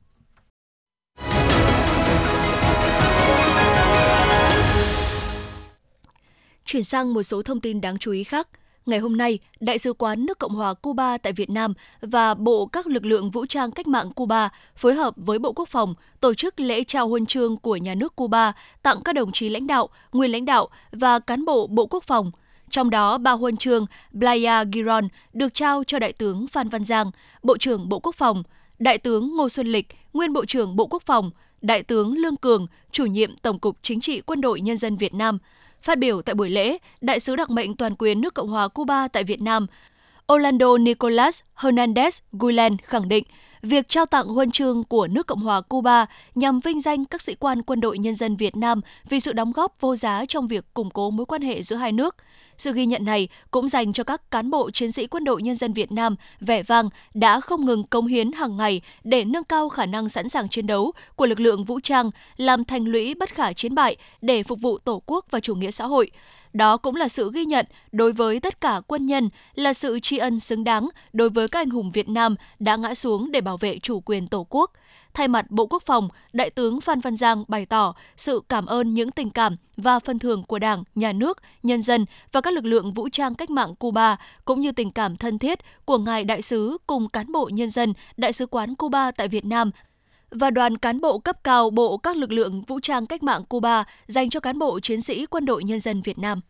Chuyển 6.65 6.83
sang 6.83 7.13
một 7.13 7.23
số 7.23 7.41
thông 7.41 7.59
tin 7.59 7.81
đáng 7.81 7.97
chú 7.97 8.11
ý 8.11 8.23
khác. 8.23 8.47
Ngày 8.85 8.99
hôm 8.99 9.17
nay, 9.17 9.39
Đại 9.59 9.77
sứ 9.77 9.93
quán 9.93 10.25
nước 10.25 10.39
Cộng 10.39 10.55
hòa 10.55 10.73
Cuba 10.73 11.17
tại 11.17 11.33
Việt 11.33 11.49
Nam 11.49 11.73
và 12.01 12.33
Bộ 12.33 12.65
các 12.65 12.87
lực 12.87 13.05
lượng 13.05 13.31
vũ 13.31 13.45
trang 13.45 13.71
cách 13.71 13.87
mạng 13.87 14.11
Cuba 14.11 14.49
phối 14.75 14.93
hợp 14.93 15.13
với 15.17 15.39
Bộ 15.39 15.53
Quốc 15.53 15.69
phòng 15.69 15.93
tổ 16.19 16.33
chức 16.33 16.59
lễ 16.59 16.83
trao 16.83 17.07
huân 17.07 17.25
chương 17.25 17.57
của 17.57 17.75
nhà 17.75 17.95
nước 17.95 18.15
Cuba 18.15 18.53
tặng 18.83 18.97
các 19.05 19.15
đồng 19.15 19.31
chí 19.31 19.49
lãnh 19.49 19.67
đạo, 19.67 19.89
nguyên 20.11 20.31
lãnh 20.31 20.45
đạo 20.45 20.67
và 20.91 21.19
cán 21.19 21.45
bộ 21.45 21.67
Bộ 21.67 21.85
Quốc 21.85 22.03
phòng. 22.03 22.31
Trong 22.69 22.89
đó, 22.89 23.17
ba 23.17 23.31
huân 23.31 23.57
chương 23.57 23.85
Blaya 24.11 24.63
Giron 24.73 25.07
được 25.33 25.53
trao 25.53 25.83
cho 25.87 25.99
Đại 25.99 26.13
tướng 26.13 26.47
Phan 26.47 26.69
Văn 26.69 26.83
Giang, 26.83 27.11
Bộ 27.43 27.57
trưởng 27.57 27.89
Bộ 27.89 27.99
Quốc 27.99 28.15
phòng, 28.15 28.43
Đại 28.79 28.97
tướng 28.97 29.35
Ngô 29.35 29.49
Xuân 29.49 29.67
Lịch, 29.67 29.87
nguyên 30.13 30.33
Bộ 30.33 30.45
trưởng 30.45 30.75
Bộ 30.75 30.87
Quốc 30.87 31.03
phòng, 31.05 31.31
Đại 31.61 31.83
tướng 31.83 32.17
Lương 32.17 32.35
Cường, 32.35 32.67
chủ 32.91 33.05
nhiệm 33.05 33.37
Tổng 33.37 33.59
cục 33.59 33.77
Chính 33.81 34.01
trị 34.01 34.21
Quân 34.21 34.41
đội 34.41 34.61
Nhân 34.61 34.77
dân 34.77 34.97
Việt 34.97 35.13
Nam– 35.13 35.37
Phát 35.83 35.97
biểu 35.97 36.21
tại 36.21 36.35
buổi 36.35 36.49
lễ, 36.49 36.77
Đại 37.01 37.19
sứ 37.19 37.35
đặc 37.35 37.49
mệnh 37.49 37.75
toàn 37.75 37.95
quyền 37.95 38.21
nước 38.21 38.33
Cộng 38.33 38.49
hòa 38.49 38.67
Cuba 38.67 39.07
tại 39.07 39.23
Việt 39.23 39.41
Nam, 39.41 39.67
Orlando 40.33 40.77
Nicolas 40.77 41.41
Hernandez 41.55 42.19
Guilen 42.31 42.77
khẳng 42.77 43.09
định 43.09 43.23
việc 43.61 43.89
trao 43.89 44.05
tặng 44.05 44.27
huân 44.27 44.51
chương 44.51 44.83
của 44.83 45.07
nước 45.07 45.27
Cộng 45.27 45.39
hòa 45.39 45.61
Cuba 45.61 46.05
nhằm 46.35 46.59
vinh 46.59 46.81
danh 46.81 47.05
các 47.05 47.21
sĩ 47.21 47.35
quan 47.35 47.61
quân 47.61 47.81
đội 47.81 47.97
nhân 47.97 48.15
dân 48.15 48.35
Việt 48.35 48.55
Nam 48.55 48.81
vì 49.09 49.19
sự 49.19 49.33
đóng 49.33 49.51
góp 49.51 49.75
vô 49.79 49.95
giá 49.95 50.25
trong 50.25 50.47
việc 50.47 50.73
củng 50.73 50.89
cố 50.89 51.11
mối 51.11 51.25
quan 51.25 51.41
hệ 51.41 51.61
giữa 51.61 51.75
hai 51.75 51.91
nước. 51.91 52.15
Sự 52.63 52.73
ghi 52.73 52.85
nhận 52.85 53.05
này 53.05 53.27
cũng 53.51 53.67
dành 53.67 53.93
cho 53.93 54.03
các 54.03 54.31
cán 54.31 54.49
bộ 54.49 54.71
chiến 54.71 54.91
sĩ 54.91 55.07
quân 55.07 55.23
đội 55.23 55.41
nhân 55.41 55.55
dân 55.55 55.73
Việt 55.73 55.91
Nam 55.91 56.15
vẻ 56.39 56.63
vang 56.63 56.89
đã 57.13 57.39
không 57.39 57.65
ngừng 57.65 57.83
công 57.83 58.07
hiến 58.07 58.31
hàng 58.31 58.57
ngày 58.57 58.81
để 59.03 59.23
nâng 59.23 59.43
cao 59.43 59.69
khả 59.69 59.85
năng 59.85 60.09
sẵn 60.09 60.29
sàng 60.29 60.49
chiến 60.49 60.67
đấu 60.67 60.91
của 61.15 61.25
lực 61.25 61.39
lượng 61.39 61.63
vũ 61.63 61.79
trang, 61.79 62.11
làm 62.37 62.65
thành 62.65 62.85
lũy 62.85 63.15
bất 63.15 63.29
khả 63.29 63.53
chiến 63.53 63.75
bại 63.75 63.95
để 64.21 64.43
phục 64.43 64.59
vụ 64.61 64.77
Tổ 64.77 65.01
quốc 65.05 65.25
và 65.29 65.39
chủ 65.39 65.55
nghĩa 65.55 65.71
xã 65.71 65.85
hội. 65.85 66.11
Đó 66.53 66.77
cũng 66.77 66.95
là 66.95 67.07
sự 67.07 67.31
ghi 67.33 67.45
nhận 67.45 67.65
đối 67.91 68.11
với 68.13 68.39
tất 68.39 68.61
cả 68.61 68.81
quân 68.87 69.05
nhân, 69.05 69.29
là 69.55 69.73
sự 69.73 69.99
tri 69.99 70.17
ân 70.17 70.39
xứng 70.39 70.63
đáng 70.63 70.89
đối 71.13 71.29
với 71.29 71.47
các 71.47 71.59
anh 71.59 71.69
hùng 71.69 71.91
Việt 71.93 72.09
Nam 72.09 72.35
đã 72.59 72.75
ngã 72.75 72.93
xuống 72.93 73.31
để 73.31 73.41
bảo 73.41 73.57
vệ 73.57 73.79
chủ 73.79 73.99
quyền 73.99 74.27
Tổ 74.27 74.47
quốc. 74.49 74.71
Thay 75.13 75.27
mặt 75.27 75.45
Bộ 75.49 75.67
Quốc 75.67 75.83
phòng, 75.85 76.09
Đại 76.33 76.49
tướng 76.49 76.81
Phan 76.81 76.99
Văn 76.99 77.15
Giang 77.15 77.43
bày 77.47 77.65
tỏ 77.65 77.93
sự 78.17 78.41
cảm 78.49 78.65
ơn 78.65 78.93
những 78.93 79.11
tình 79.11 79.29
cảm 79.29 79.55
và 79.77 79.99
phần 79.99 80.19
thưởng 80.19 80.43
của 80.43 80.59
Đảng, 80.59 80.83
Nhà 80.95 81.13
nước, 81.13 81.37
nhân 81.63 81.81
dân 81.81 82.05
và 82.31 82.41
các 82.41 82.53
lực 82.53 82.65
lượng 82.65 82.93
vũ 82.93 83.09
trang 83.09 83.35
cách 83.35 83.49
mạng 83.49 83.75
Cuba, 83.75 84.17
cũng 84.45 84.61
như 84.61 84.71
tình 84.71 84.91
cảm 84.91 85.17
thân 85.17 85.39
thiết 85.39 85.59
của 85.85 85.97
Ngài 85.97 86.23
Đại 86.23 86.41
sứ 86.41 86.77
cùng 86.87 87.09
cán 87.09 87.31
bộ 87.31 87.49
nhân 87.53 87.69
dân 87.69 87.93
Đại 88.17 88.33
sứ 88.33 88.45
quán 88.45 88.75
Cuba 88.75 89.11
tại 89.11 89.27
Việt 89.27 89.45
Nam 89.45 89.71
và 90.31 90.49
đoàn 90.49 90.77
cán 90.77 91.01
bộ 91.01 91.19
cấp 91.19 91.43
cao 91.43 91.69
Bộ 91.69 91.97
các 91.97 92.17
lực 92.17 92.31
lượng 92.31 92.61
vũ 92.61 92.79
trang 92.79 93.05
cách 93.05 93.23
mạng 93.23 93.43
Cuba 93.49 93.83
dành 94.07 94.29
cho 94.29 94.39
cán 94.39 94.59
bộ 94.59 94.79
chiến 94.79 95.01
sĩ 95.01 95.25
quân 95.25 95.45
đội 95.45 95.63
nhân 95.63 95.79
dân 95.79 96.01
Việt 96.01 96.19
Nam. 96.19 96.41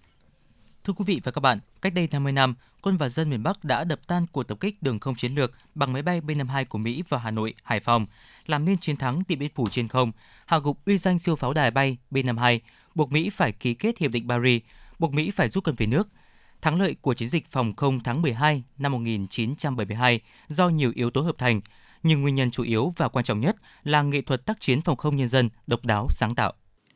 Thưa 0.83 0.93
quý 0.93 1.03
vị 1.07 1.21
và 1.23 1.31
các 1.31 1.39
bạn, 1.39 1.59
cách 1.81 1.93
đây 1.93 2.07
50 2.11 2.33
năm, 2.33 2.55
quân 2.81 2.97
và 2.97 3.09
dân 3.09 3.29
miền 3.29 3.43
Bắc 3.43 3.63
đã 3.63 3.83
đập 3.83 3.99
tan 4.07 4.25
cuộc 4.31 4.43
tập 4.43 4.57
kích 4.59 4.83
đường 4.83 4.99
không 4.99 5.15
chiến 5.15 5.35
lược 5.35 5.51
bằng 5.75 5.93
máy 5.93 6.01
bay 6.01 6.21
B-52 6.21 6.65
của 6.65 6.77
Mỹ 6.77 7.03
vào 7.09 7.19
Hà 7.19 7.31
Nội, 7.31 7.53
Hải 7.63 7.79
Phòng, 7.79 8.05
làm 8.45 8.65
nên 8.65 8.77
chiến 8.77 8.97
thắng 8.97 9.21
Điện 9.27 9.39
Biên 9.39 9.51
Phủ 9.55 9.67
trên 9.71 9.87
không, 9.87 10.11
hạ 10.45 10.59
gục 10.59 10.85
uy 10.85 10.97
danh 10.97 11.19
siêu 11.19 11.35
pháo 11.35 11.53
đài 11.53 11.71
bay 11.71 11.97
B-52, 12.11 12.59
buộc 12.95 13.11
Mỹ 13.11 13.29
phải 13.29 13.51
ký 13.51 13.73
kết 13.73 13.97
hiệp 13.97 14.11
định 14.11 14.27
Paris, 14.29 14.61
buộc 14.99 15.13
Mỹ 15.13 15.31
phải 15.31 15.49
rút 15.49 15.63
quân 15.63 15.75
về 15.77 15.85
nước. 15.85 16.07
Thắng 16.61 16.81
lợi 16.81 16.95
của 17.01 17.13
chiến 17.13 17.29
dịch 17.29 17.47
phòng 17.47 17.73
không 17.73 17.99
tháng 18.03 18.21
12 18.21 18.63
năm 18.77 18.91
1972 18.91 20.19
do 20.47 20.69
nhiều 20.69 20.91
yếu 20.95 21.09
tố 21.09 21.21
hợp 21.21 21.35
thành, 21.37 21.61
nhưng 22.03 22.21
nguyên 22.21 22.35
nhân 22.35 22.51
chủ 22.51 22.63
yếu 22.63 22.93
và 22.97 23.07
quan 23.07 23.25
trọng 23.25 23.39
nhất 23.39 23.55
là 23.83 24.01
nghệ 24.01 24.21
thuật 24.21 24.45
tác 24.45 24.61
chiến 24.61 24.81
phòng 24.81 24.97
không 24.97 25.15
nhân 25.15 25.27
dân 25.27 25.49
độc 25.67 25.85
đáo 25.85 26.07
sáng 26.09 26.35
tạo. 26.35 26.53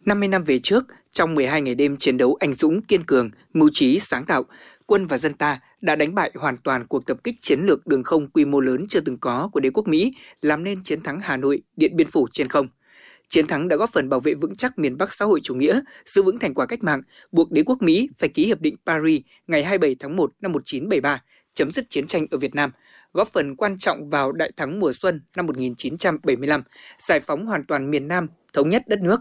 50 0.07 0.27
năm 0.27 0.43
về 0.43 0.59
trước, 0.59 0.85
trong 1.11 1.35
12 1.35 1.61
ngày 1.61 1.75
đêm 1.75 1.97
chiến 1.97 2.17
đấu 2.17 2.35
anh 2.39 2.53
dũng 2.53 2.81
kiên 2.81 3.03
cường, 3.03 3.29
mưu 3.53 3.69
trí 3.73 3.99
sáng 3.99 4.25
tạo, 4.25 4.43
quân 4.85 5.07
và 5.07 5.17
dân 5.17 5.33
ta 5.33 5.59
đã 5.81 5.95
đánh 5.95 6.15
bại 6.15 6.31
hoàn 6.35 6.57
toàn 6.57 6.85
cuộc 6.87 7.05
tập 7.05 7.17
kích 7.23 7.35
chiến 7.41 7.59
lược 7.59 7.87
đường 7.87 8.03
không 8.03 8.29
quy 8.29 8.45
mô 8.45 8.59
lớn 8.59 8.85
chưa 8.89 8.99
từng 8.99 9.17
có 9.17 9.49
của 9.53 9.59
đế 9.59 9.69
quốc 9.69 9.87
Mỹ, 9.87 10.13
làm 10.41 10.63
nên 10.63 10.83
chiến 10.83 11.01
thắng 11.01 11.19
Hà 11.19 11.37
Nội, 11.37 11.61
Điện 11.75 11.95
Biên 11.95 12.07
Phủ 12.07 12.27
trên 12.31 12.49
không. 12.49 12.67
Chiến 13.29 13.47
thắng 13.47 13.67
đã 13.67 13.75
góp 13.75 13.93
phần 13.93 14.09
bảo 14.09 14.19
vệ 14.19 14.33
vững 14.33 14.55
chắc 14.55 14.79
miền 14.79 14.97
Bắc 14.97 15.13
xã 15.13 15.25
hội 15.25 15.39
chủ 15.43 15.55
nghĩa, 15.55 15.81
giữ 16.05 16.23
vững 16.23 16.39
thành 16.39 16.53
quả 16.53 16.65
cách 16.65 16.83
mạng, 16.83 17.01
buộc 17.31 17.51
đế 17.51 17.63
quốc 17.63 17.81
Mỹ 17.81 18.09
phải 18.17 18.29
ký 18.29 18.45
hiệp 18.45 18.61
định 18.61 18.75
Paris 18.85 19.21
ngày 19.47 19.63
27 19.63 19.95
tháng 19.99 20.15
1 20.15 20.31
năm 20.41 20.51
1973, 20.51 21.23
chấm 21.53 21.71
dứt 21.71 21.89
chiến 21.89 22.07
tranh 22.07 22.25
ở 22.31 22.37
Việt 22.37 22.55
Nam, 22.55 22.71
góp 23.13 23.29
phần 23.33 23.55
quan 23.55 23.77
trọng 23.77 24.09
vào 24.09 24.31
đại 24.31 24.51
thắng 24.57 24.79
mùa 24.79 24.93
xuân 24.93 25.21
năm 25.35 25.45
1975, 25.45 26.61
giải 27.07 27.19
phóng 27.19 27.45
hoàn 27.45 27.65
toàn 27.65 27.91
miền 27.91 28.07
Nam, 28.07 28.27
thống 28.53 28.69
nhất 28.69 28.83
đất 28.87 28.99
nước. 28.99 29.19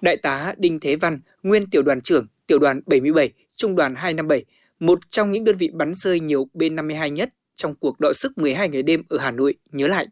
Đại 0.00 0.16
tá 0.16 0.54
Đinh 0.58 0.80
Thế 0.80 0.96
Văn, 0.96 1.20
nguyên 1.42 1.70
tiểu 1.70 1.82
đoàn 1.82 2.00
trưởng, 2.00 2.26
tiểu 2.46 2.58
đoàn 2.58 2.80
77, 2.86 3.32
trung 3.56 3.76
đoàn 3.76 3.94
257, 3.94 4.44
một 4.80 4.98
trong 5.10 5.32
những 5.32 5.44
đơn 5.44 5.56
vị 5.56 5.70
bắn 5.72 5.94
rơi 5.94 6.20
nhiều 6.20 6.48
B-52 6.54 7.08
nhất 7.08 7.30
trong 7.56 7.74
cuộc 7.74 8.00
đọ 8.00 8.12
sức 8.12 8.38
12 8.38 8.68
ngày 8.68 8.82
đêm 8.82 9.02
ở 9.08 9.18
Hà 9.18 9.30
Nội 9.30 9.54
nhớ 9.72 9.88
lại. 9.88 10.06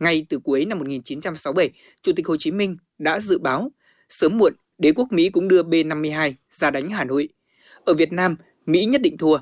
Ngay 0.00 0.26
từ 0.28 0.38
cuối 0.38 0.64
năm 0.64 0.78
1967, 0.78 1.70
Chủ 2.02 2.12
tịch 2.16 2.26
Hồ 2.26 2.36
Chí 2.36 2.50
Minh 2.50 2.76
đã 2.98 3.20
dự 3.20 3.38
báo 3.38 3.72
sớm 4.08 4.38
muộn 4.38 4.54
đế 4.78 4.92
quốc 4.92 5.12
Mỹ 5.12 5.30
cũng 5.30 5.48
đưa 5.48 5.62
B-52 5.62 6.32
ra 6.50 6.70
đánh 6.70 6.90
Hà 6.90 7.04
Nội. 7.04 7.28
Ở 7.84 7.94
Việt 7.94 8.12
Nam, 8.12 8.36
Mỹ 8.66 8.84
nhất 8.84 9.02
định 9.02 9.18
thua. 9.18 9.38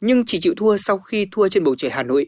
Nhưng 0.00 0.24
chỉ 0.26 0.40
chịu 0.40 0.54
thua 0.56 0.76
sau 0.76 0.98
khi 0.98 1.28
thua 1.32 1.48
trên 1.48 1.64
bầu 1.64 1.74
trời 1.76 1.90
Hà 1.90 2.02
Nội. 2.02 2.26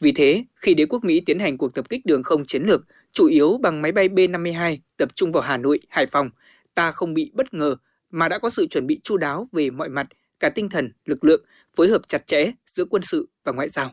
Vì 0.00 0.12
thế, 0.12 0.44
khi 0.54 0.74
đế 0.74 0.86
quốc 0.86 1.04
Mỹ 1.04 1.22
tiến 1.26 1.38
hành 1.38 1.58
cuộc 1.58 1.74
tập 1.74 1.88
kích 1.88 2.06
đường 2.06 2.22
không 2.22 2.44
chiến 2.44 2.62
lược, 2.62 2.86
chủ 3.12 3.26
yếu 3.26 3.58
bằng 3.62 3.82
máy 3.82 3.92
bay 3.92 4.08
B-52 4.08 4.76
tập 4.96 5.08
trung 5.14 5.32
vào 5.32 5.42
Hà 5.42 5.56
Nội, 5.56 5.80
Hải 5.88 6.06
Phòng, 6.06 6.30
ta 6.74 6.92
không 6.92 7.14
bị 7.14 7.30
bất 7.34 7.54
ngờ 7.54 7.76
mà 8.10 8.28
đã 8.28 8.38
có 8.38 8.50
sự 8.50 8.66
chuẩn 8.66 8.86
bị 8.86 9.00
chu 9.04 9.16
đáo 9.16 9.48
về 9.52 9.70
mọi 9.70 9.88
mặt, 9.88 10.06
cả 10.40 10.50
tinh 10.50 10.68
thần, 10.68 10.92
lực 11.04 11.24
lượng, 11.24 11.44
phối 11.76 11.88
hợp 11.88 12.08
chặt 12.08 12.26
chẽ 12.26 12.52
giữa 12.72 12.84
quân 12.84 13.02
sự 13.02 13.28
và 13.44 13.52
ngoại 13.52 13.68
giao. 13.68 13.90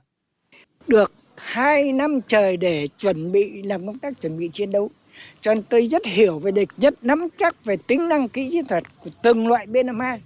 Được 0.88 1.12
hai 1.38 1.93
năm 1.93 2.19
trời 2.27 2.58
để 2.58 2.88
chuẩn 2.97 3.32
bị 3.32 3.62
làm 3.63 3.88
công 3.88 3.99
tác 3.99 4.21
chuẩn 4.21 4.38
bị 4.38 4.49
chiến 4.53 4.71
đấu. 4.71 4.91
Cho 5.41 5.53
nên 5.53 5.63
tôi 5.63 5.88
rất 5.88 6.06
hiểu 6.06 6.39
về 6.39 6.51
địch, 6.51 6.69
rất 6.77 7.03
nắm 7.03 7.27
chắc 7.39 7.65
về 7.65 7.77
tính 7.77 8.10
năng 8.10 8.30
kỹ 8.30 8.49
chiến 8.51 8.65
thuật 8.65 8.84
của 9.03 9.10
từng 9.23 9.47
loại 9.47 9.67
B-52, 9.67 10.17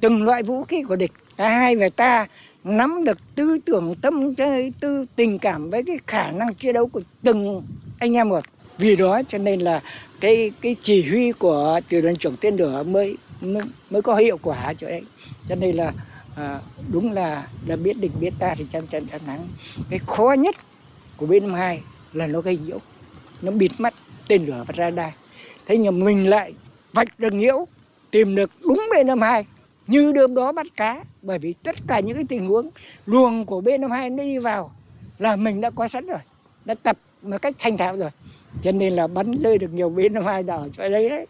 từng 0.00 0.22
loại 0.22 0.42
vũ 0.42 0.64
khí 0.64 0.82
của 0.82 0.96
địch. 0.96 1.12
Cả 1.36 1.48
hai 1.48 1.76
về 1.76 1.90
ta 1.90 2.26
nắm 2.64 3.04
được 3.04 3.18
tư 3.34 3.58
tưởng 3.64 3.94
tâm 4.02 4.34
tư 4.80 5.04
tình 5.16 5.38
cảm 5.38 5.70
với 5.70 5.82
cái 5.82 5.98
khả 6.06 6.30
năng 6.30 6.54
chiến 6.54 6.74
đấu 6.74 6.86
của 6.86 7.00
từng 7.22 7.62
anh 8.04 8.16
em 8.16 8.28
một. 8.28 8.44
Vì 8.78 8.96
đó 8.96 9.22
cho 9.28 9.38
nên 9.38 9.60
là 9.60 9.82
cái 10.20 10.52
cái 10.60 10.76
chỉ 10.82 11.10
huy 11.10 11.32
của 11.32 11.80
tiểu 11.88 12.02
đoàn 12.02 12.16
trưởng 12.16 12.36
tên 12.40 12.56
lửa 12.56 12.82
mới, 12.82 13.16
mới 13.40 13.62
mới 13.90 14.02
có 14.02 14.16
hiệu 14.16 14.38
quả 14.42 14.74
chỗ 14.74 14.86
đấy. 14.86 15.02
Cho 15.48 15.54
nên 15.54 15.76
là 15.76 15.92
à, 16.36 16.60
đúng 16.92 17.12
là 17.12 17.46
là 17.66 17.76
biết 17.76 17.98
địch 17.98 18.12
biết 18.20 18.32
ta 18.38 18.54
thì 18.58 18.66
trăm 18.72 18.86
trận 18.86 19.06
đã 19.12 19.18
thắng 19.18 19.48
cái 19.90 19.98
khó 20.06 20.32
nhất 20.38 20.56
của 21.16 21.26
bên 21.26 21.54
hai 21.54 21.80
là 22.12 22.26
nó 22.26 22.40
gây 22.40 22.56
nhiễu 22.56 22.78
nó 23.42 23.50
bịt 23.50 23.70
mắt 23.78 23.94
tên 24.28 24.46
lửa 24.46 24.64
và 24.66 24.74
radar 24.76 25.12
thế 25.66 25.76
nhưng 25.76 26.04
mình 26.04 26.30
lại 26.30 26.54
vạch 26.92 27.18
được 27.18 27.32
nhiễu 27.32 27.66
tìm 28.10 28.34
được 28.34 28.50
đúng 28.60 28.86
bên 28.90 29.06
năm 29.06 29.20
hai 29.20 29.44
như 29.86 30.12
đêm 30.12 30.34
đó 30.34 30.52
bắt 30.52 30.66
cá 30.76 31.04
bởi 31.22 31.38
vì 31.38 31.52
tất 31.52 31.76
cả 31.86 32.00
những 32.00 32.14
cái 32.14 32.24
tình 32.28 32.46
huống 32.46 32.70
luồng 33.06 33.46
của 33.46 33.60
bên 33.60 33.80
năm 33.80 33.90
hai 33.90 34.10
nó 34.10 34.22
đi 34.22 34.38
vào 34.38 34.72
là 35.18 35.36
mình 35.36 35.60
đã 35.60 35.70
có 35.70 35.88
sẵn 35.88 36.06
rồi 36.06 36.18
đã 36.64 36.74
tập 36.74 36.98
một 37.24 37.42
cách 37.42 37.54
thành 37.58 37.76
thạo 37.76 37.96
rồi 37.96 38.10
cho 38.62 38.72
nên 38.72 38.92
là 38.92 39.06
bắn 39.06 39.32
rơi 39.32 39.58
được 39.58 39.72
nhiều 39.72 39.90
bên 39.90 40.14
hoa 40.14 40.32
hai 40.32 40.44
cho 40.46 40.88
đấy 40.88 41.08
đấy 41.08 41.26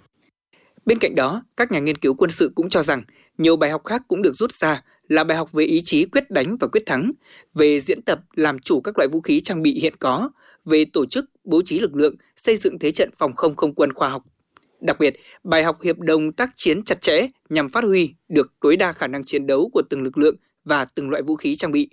Bên 0.86 0.98
cạnh 0.98 1.14
đó, 1.14 1.42
các 1.56 1.72
nhà 1.72 1.78
nghiên 1.78 1.96
cứu 1.96 2.14
quân 2.14 2.30
sự 2.30 2.52
cũng 2.54 2.68
cho 2.68 2.82
rằng 2.82 3.02
nhiều 3.38 3.56
bài 3.56 3.70
học 3.70 3.84
khác 3.84 4.02
cũng 4.08 4.22
được 4.22 4.36
rút 4.36 4.52
ra 4.52 4.82
là 5.08 5.24
bài 5.24 5.36
học 5.36 5.52
về 5.52 5.64
ý 5.64 5.80
chí 5.84 6.04
quyết 6.04 6.30
đánh 6.30 6.56
và 6.60 6.68
quyết 6.68 6.82
thắng, 6.86 7.10
về 7.54 7.80
diễn 7.80 8.02
tập 8.02 8.20
làm 8.34 8.58
chủ 8.58 8.80
các 8.80 8.98
loại 8.98 9.08
vũ 9.12 9.20
khí 9.20 9.40
trang 9.40 9.62
bị 9.62 9.80
hiện 9.80 9.94
có, 9.98 10.30
về 10.64 10.84
tổ 10.92 11.06
chức, 11.06 11.24
bố 11.44 11.62
trí 11.64 11.80
lực 11.80 11.94
lượng, 11.94 12.16
xây 12.36 12.56
dựng 12.56 12.78
thế 12.78 12.92
trận 12.92 13.10
phòng 13.18 13.32
không 13.32 13.54
không 13.54 13.74
quân 13.74 13.92
khoa 13.92 14.08
học. 14.08 14.22
Đặc 14.80 14.98
biệt, 14.98 15.14
bài 15.44 15.64
học 15.64 15.82
hiệp 15.82 15.98
đồng 15.98 16.32
tác 16.32 16.50
chiến 16.56 16.82
chặt 16.82 17.00
chẽ 17.00 17.26
nhằm 17.48 17.68
phát 17.68 17.84
huy 17.84 18.14
được 18.28 18.52
tối 18.60 18.76
đa 18.76 18.92
khả 18.92 19.06
năng 19.06 19.24
chiến 19.24 19.46
đấu 19.46 19.70
của 19.72 19.82
từng 19.90 20.02
lực 20.02 20.18
lượng 20.18 20.36
và 20.64 20.84
từng 20.84 21.10
loại 21.10 21.22
vũ 21.22 21.36
khí 21.36 21.56
trang 21.56 21.72
bị. 21.72 21.88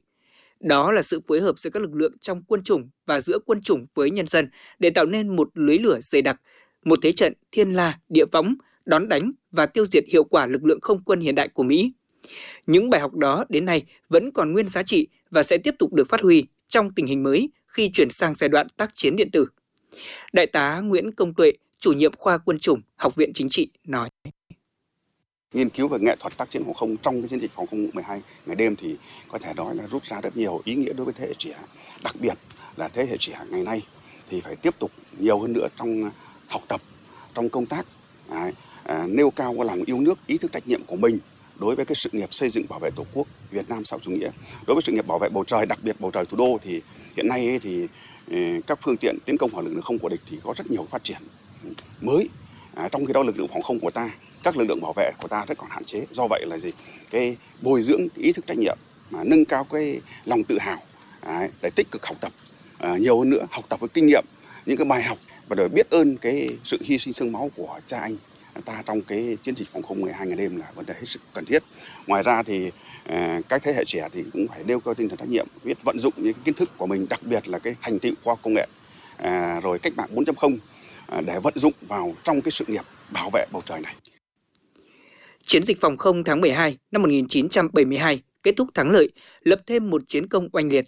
Đó 0.61 0.91
là 0.91 1.01
sự 1.01 1.21
phối 1.27 1.39
hợp 1.41 1.59
giữa 1.59 1.69
các 1.69 1.81
lực 1.81 1.93
lượng 1.93 2.17
trong 2.21 2.43
quân 2.43 2.63
chủng 2.63 2.89
và 3.05 3.21
giữa 3.21 3.39
quân 3.39 3.61
chủng 3.61 3.85
với 3.95 4.11
nhân 4.11 4.27
dân 4.27 4.49
để 4.79 4.89
tạo 4.89 5.05
nên 5.05 5.35
một 5.35 5.49
lưới 5.53 5.79
lửa 5.79 5.99
dày 6.01 6.21
đặc, 6.21 6.41
một 6.85 6.99
thế 7.01 7.11
trận 7.11 7.33
thiên 7.51 7.71
la, 7.71 7.99
địa 8.09 8.25
võng, 8.31 8.55
đón 8.85 9.09
đánh 9.09 9.31
và 9.51 9.65
tiêu 9.65 9.85
diệt 9.85 10.03
hiệu 10.07 10.23
quả 10.23 10.47
lực 10.47 10.63
lượng 10.63 10.81
không 10.81 11.03
quân 11.03 11.19
hiện 11.19 11.35
đại 11.35 11.47
của 11.47 11.63
Mỹ. 11.63 11.91
Những 12.67 12.89
bài 12.89 13.01
học 13.01 13.15
đó 13.15 13.45
đến 13.49 13.65
nay 13.65 13.83
vẫn 14.09 14.31
còn 14.31 14.51
nguyên 14.51 14.67
giá 14.67 14.83
trị 14.83 15.07
và 15.29 15.43
sẽ 15.43 15.57
tiếp 15.57 15.75
tục 15.79 15.93
được 15.93 16.09
phát 16.09 16.21
huy 16.21 16.45
trong 16.67 16.93
tình 16.93 17.05
hình 17.05 17.23
mới 17.23 17.49
khi 17.67 17.89
chuyển 17.93 18.09
sang 18.09 18.35
giai 18.35 18.49
đoạn 18.49 18.67
tác 18.77 18.91
chiến 18.93 19.15
điện 19.15 19.29
tử. 19.31 19.47
Đại 20.33 20.47
tá 20.47 20.79
Nguyễn 20.79 21.11
Công 21.11 21.33
Tuệ, 21.33 21.51
chủ 21.79 21.93
nhiệm 21.93 22.11
khoa 22.17 22.37
quân 22.37 22.59
chủng, 22.59 22.81
Học 22.95 23.15
viện 23.15 23.33
Chính 23.33 23.49
trị 23.49 23.71
nói. 23.83 24.09
Nghiên 25.53 25.69
cứu 25.69 25.87
về 25.87 25.97
nghệ 25.99 26.15
thuật 26.19 26.37
tác 26.37 26.49
chiến 26.49 26.63
phòng 26.65 26.73
không 26.73 26.97
trong 26.97 27.21
cái 27.21 27.27
chiến 27.27 27.39
dịch 27.39 27.51
phòng 27.51 27.67
không 27.67 27.89
12 27.93 28.21
ngày 28.45 28.55
đêm 28.55 28.75
thì 28.75 28.95
có 29.27 29.39
thể 29.39 29.53
nói 29.53 29.75
là 29.75 29.87
rút 29.87 30.05
ra 30.05 30.21
rất 30.21 30.37
nhiều 30.37 30.61
ý 30.65 30.75
nghĩa 30.75 30.93
đối 30.93 31.05
với 31.05 31.13
thế 31.17 31.27
hệ 31.27 31.33
trẻ. 31.37 31.53
Đặc 32.03 32.15
biệt 32.19 32.33
là 32.77 32.87
thế 32.87 33.05
hệ 33.05 33.17
trẻ 33.19 33.39
ngày 33.49 33.63
nay 33.63 33.85
thì 34.29 34.41
phải 34.41 34.55
tiếp 34.55 34.79
tục 34.79 34.91
nhiều 35.19 35.39
hơn 35.39 35.53
nữa 35.53 35.67
trong 35.77 36.11
học 36.47 36.61
tập, 36.67 36.81
trong 37.33 37.49
công 37.49 37.65
tác, 37.65 37.85
à, 38.29 38.51
à, 38.83 39.05
nêu 39.07 39.29
cao 39.31 39.53
cái 39.57 39.65
lòng 39.65 39.83
yêu 39.85 40.01
nước, 40.01 40.19
ý 40.27 40.37
thức 40.37 40.51
trách 40.51 40.67
nhiệm 40.67 40.83
của 40.87 40.95
mình 40.95 41.19
đối 41.59 41.75
với 41.75 41.85
cái 41.85 41.95
sự 41.95 42.09
nghiệp 42.13 42.33
xây 42.33 42.49
dựng 42.49 42.65
bảo 42.69 42.79
vệ 42.79 42.89
tổ 42.95 43.05
quốc 43.13 43.27
Việt 43.51 43.69
Nam 43.69 43.85
sau 43.85 43.99
chủ 43.99 44.11
nghĩa 44.11 44.29
đối 44.67 44.75
với 44.75 44.81
sự 44.81 44.91
nghiệp 44.91 45.07
bảo 45.07 45.19
vệ 45.19 45.29
bầu 45.29 45.43
trời 45.43 45.65
đặc 45.65 45.79
biệt 45.83 45.95
bầu 45.99 46.11
trời 46.11 46.25
thủ 46.25 46.37
đô 46.37 46.57
thì 46.63 46.81
hiện 47.17 47.27
nay 47.27 47.59
thì 47.61 47.87
ừ, 48.27 48.37
các 48.67 48.79
phương 48.81 48.97
tiện 48.97 49.17
tiến 49.25 49.37
công 49.37 49.51
hỏa 49.51 49.63
lực 49.63 49.71
lượng 49.73 49.81
không 49.81 49.99
của 49.99 50.09
địch 50.09 50.21
thì 50.29 50.39
có 50.43 50.53
rất 50.57 50.71
nhiều 50.71 50.87
phát 50.89 51.03
triển 51.03 51.17
mới 52.01 52.29
à, 52.75 52.89
trong 52.89 53.05
khi 53.05 53.13
đó 53.13 53.23
lực 53.23 53.39
lượng 53.39 53.47
phòng 53.47 53.61
không 53.61 53.79
của 53.79 53.91
ta 53.91 54.09
các 54.43 54.57
lực 54.57 54.65
lượng 54.67 54.81
bảo 54.81 54.93
vệ 54.93 55.11
của 55.21 55.27
ta 55.27 55.45
rất 55.47 55.57
còn 55.57 55.69
hạn 55.69 55.83
chế 55.83 56.05
do 56.11 56.27
vậy 56.29 56.45
là 56.47 56.57
gì 56.57 56.71
cái 57.09 57.37
bồi 57.61 57.81
dưỡng 57.81 58.07
ý 58.15 58.31
thức 58.31 58.47
trách 58.47 58.57
nhiệm 58.57 58.77
mà 59.09 59.23
nâng 59.23 59.45
cao 59.45 59.63
cái 59.63 60.01
lòng 60.25 60.43
tự 60.43 60.57
hào 60.59 60.83
để 61.61 61.69
tích 61.75 61.87
cực 61.91 62.05
học 62.05 62.17
tập 62.21 62.31
à, 62.77 62.97
nhiều 62.97 63.19
hơn 63.19 63.29
nữa 63.29 63.45
học 63.51 63.65
tập 63.69 63.79
với 63.79 63.89
kinh 63.89 64.07
nghiệm 64.07 64.25
những 64.65 64.77
cái 64.77 64.85
bài 64.85 65.03
học 65.03 65.17
và 65.47 65.55
để 65.55 65.67
biết 65.67 65.89
ơn 65.89 66.17
cái 66.17 66.49
sự 66.63 66.77
hy 66.83 66.97
sinh 66.97 67.13
sương 67.13 67.31
máu 67.31 67.51
của 67.55 67.79
cha 67.87 67.99
anh 67.99 68.17
ta 68.65 68.83
trong 68.85 69.01
cái 69.01 69.37
chiến 69.43 69.55
dịch 69.55 69.67
phòng 69.71 69.83
không 69.83 70.01
12 70.01 70.27
ngày 70.27 70.37
đêm 70.37 70.57
là 70.57 70.65
vấn 70.75 70.85
đề 70.85 70.93
hết 70.93 71.05
sức 71.05 71.21
cần 71.33 71.45
thiết. 71.45 71.63
Ngoài 72.07 72.23
ra 72.23 72.43
thì 72.43 72.71
à, 73.05 73.39
các 73.49 73.63
thế 73.63 73.73
hệ 73.73 73.83
trẻ 73.85 74.07
thì 74.13 74.23
cũng 74.33 74.47
phải 74.47 74.63
nêu 74.63 74.79
cao 74.79 74.93
tinh 74.93 75.09
thần 75.09 75.17
trách 75.17 75.29
nhiệm, 75.29 75.47
biết 75.63 75.83
vận 75.83 75.99
dụng 75.99 76.13
những 76.17 76.33
kiến 76.43 76.53
thức 76.53 76.77
của 76.77 76.87
mình, 76.87 77.05
đặc 77.09 77.19
biệt 77.23 77.47
là 77.47 77.59
cái 77.59 77.75
thành 77.81 77.99
tựu 77.99 78.13
khoa 78.23 78.35
công 78.35 78.53
nghệ, 78.53 78.67
à, 79.17 79.59
rồi 79.63 79.79
cách 79.79 79.93
mạng 79.95 80.09
4.0 80.15 80.57
à, 81.07 81.21
để 81.25 81.39
vận 81.39 81.53
dụng 81.57 81.73
vào 81.81 82.15
trong 82.23 82.41
cái 82.41 82.51
sự 82.51 82.65
nghiệp 82.67 82.85
bảo 83.09 83.29
vệ 83.33 83.45
bầu 83.51 83.61
trời 83.65 83.81
này. 83.81 83.95
Chiến 85.51 85.63
dịch 85.63 85.81
phòng 85.81 85.97
không 85.97 86.23
tháng 86.23 86.41
12 86.41 86.77
năm 86.91 87.01
1972 87.01 88.21
kết 88.43 88.53
thúc 88.57 88.69
thắng 88.73 88.91
lợi, 88.91 89.09
lập 89.41 89.61
thêm 89.67 89.89
một 89.89 90.01
chiến 90.07 90.27
công 90.27 90.49
oanh 90.51 90.69
liệt. 90.69 90.85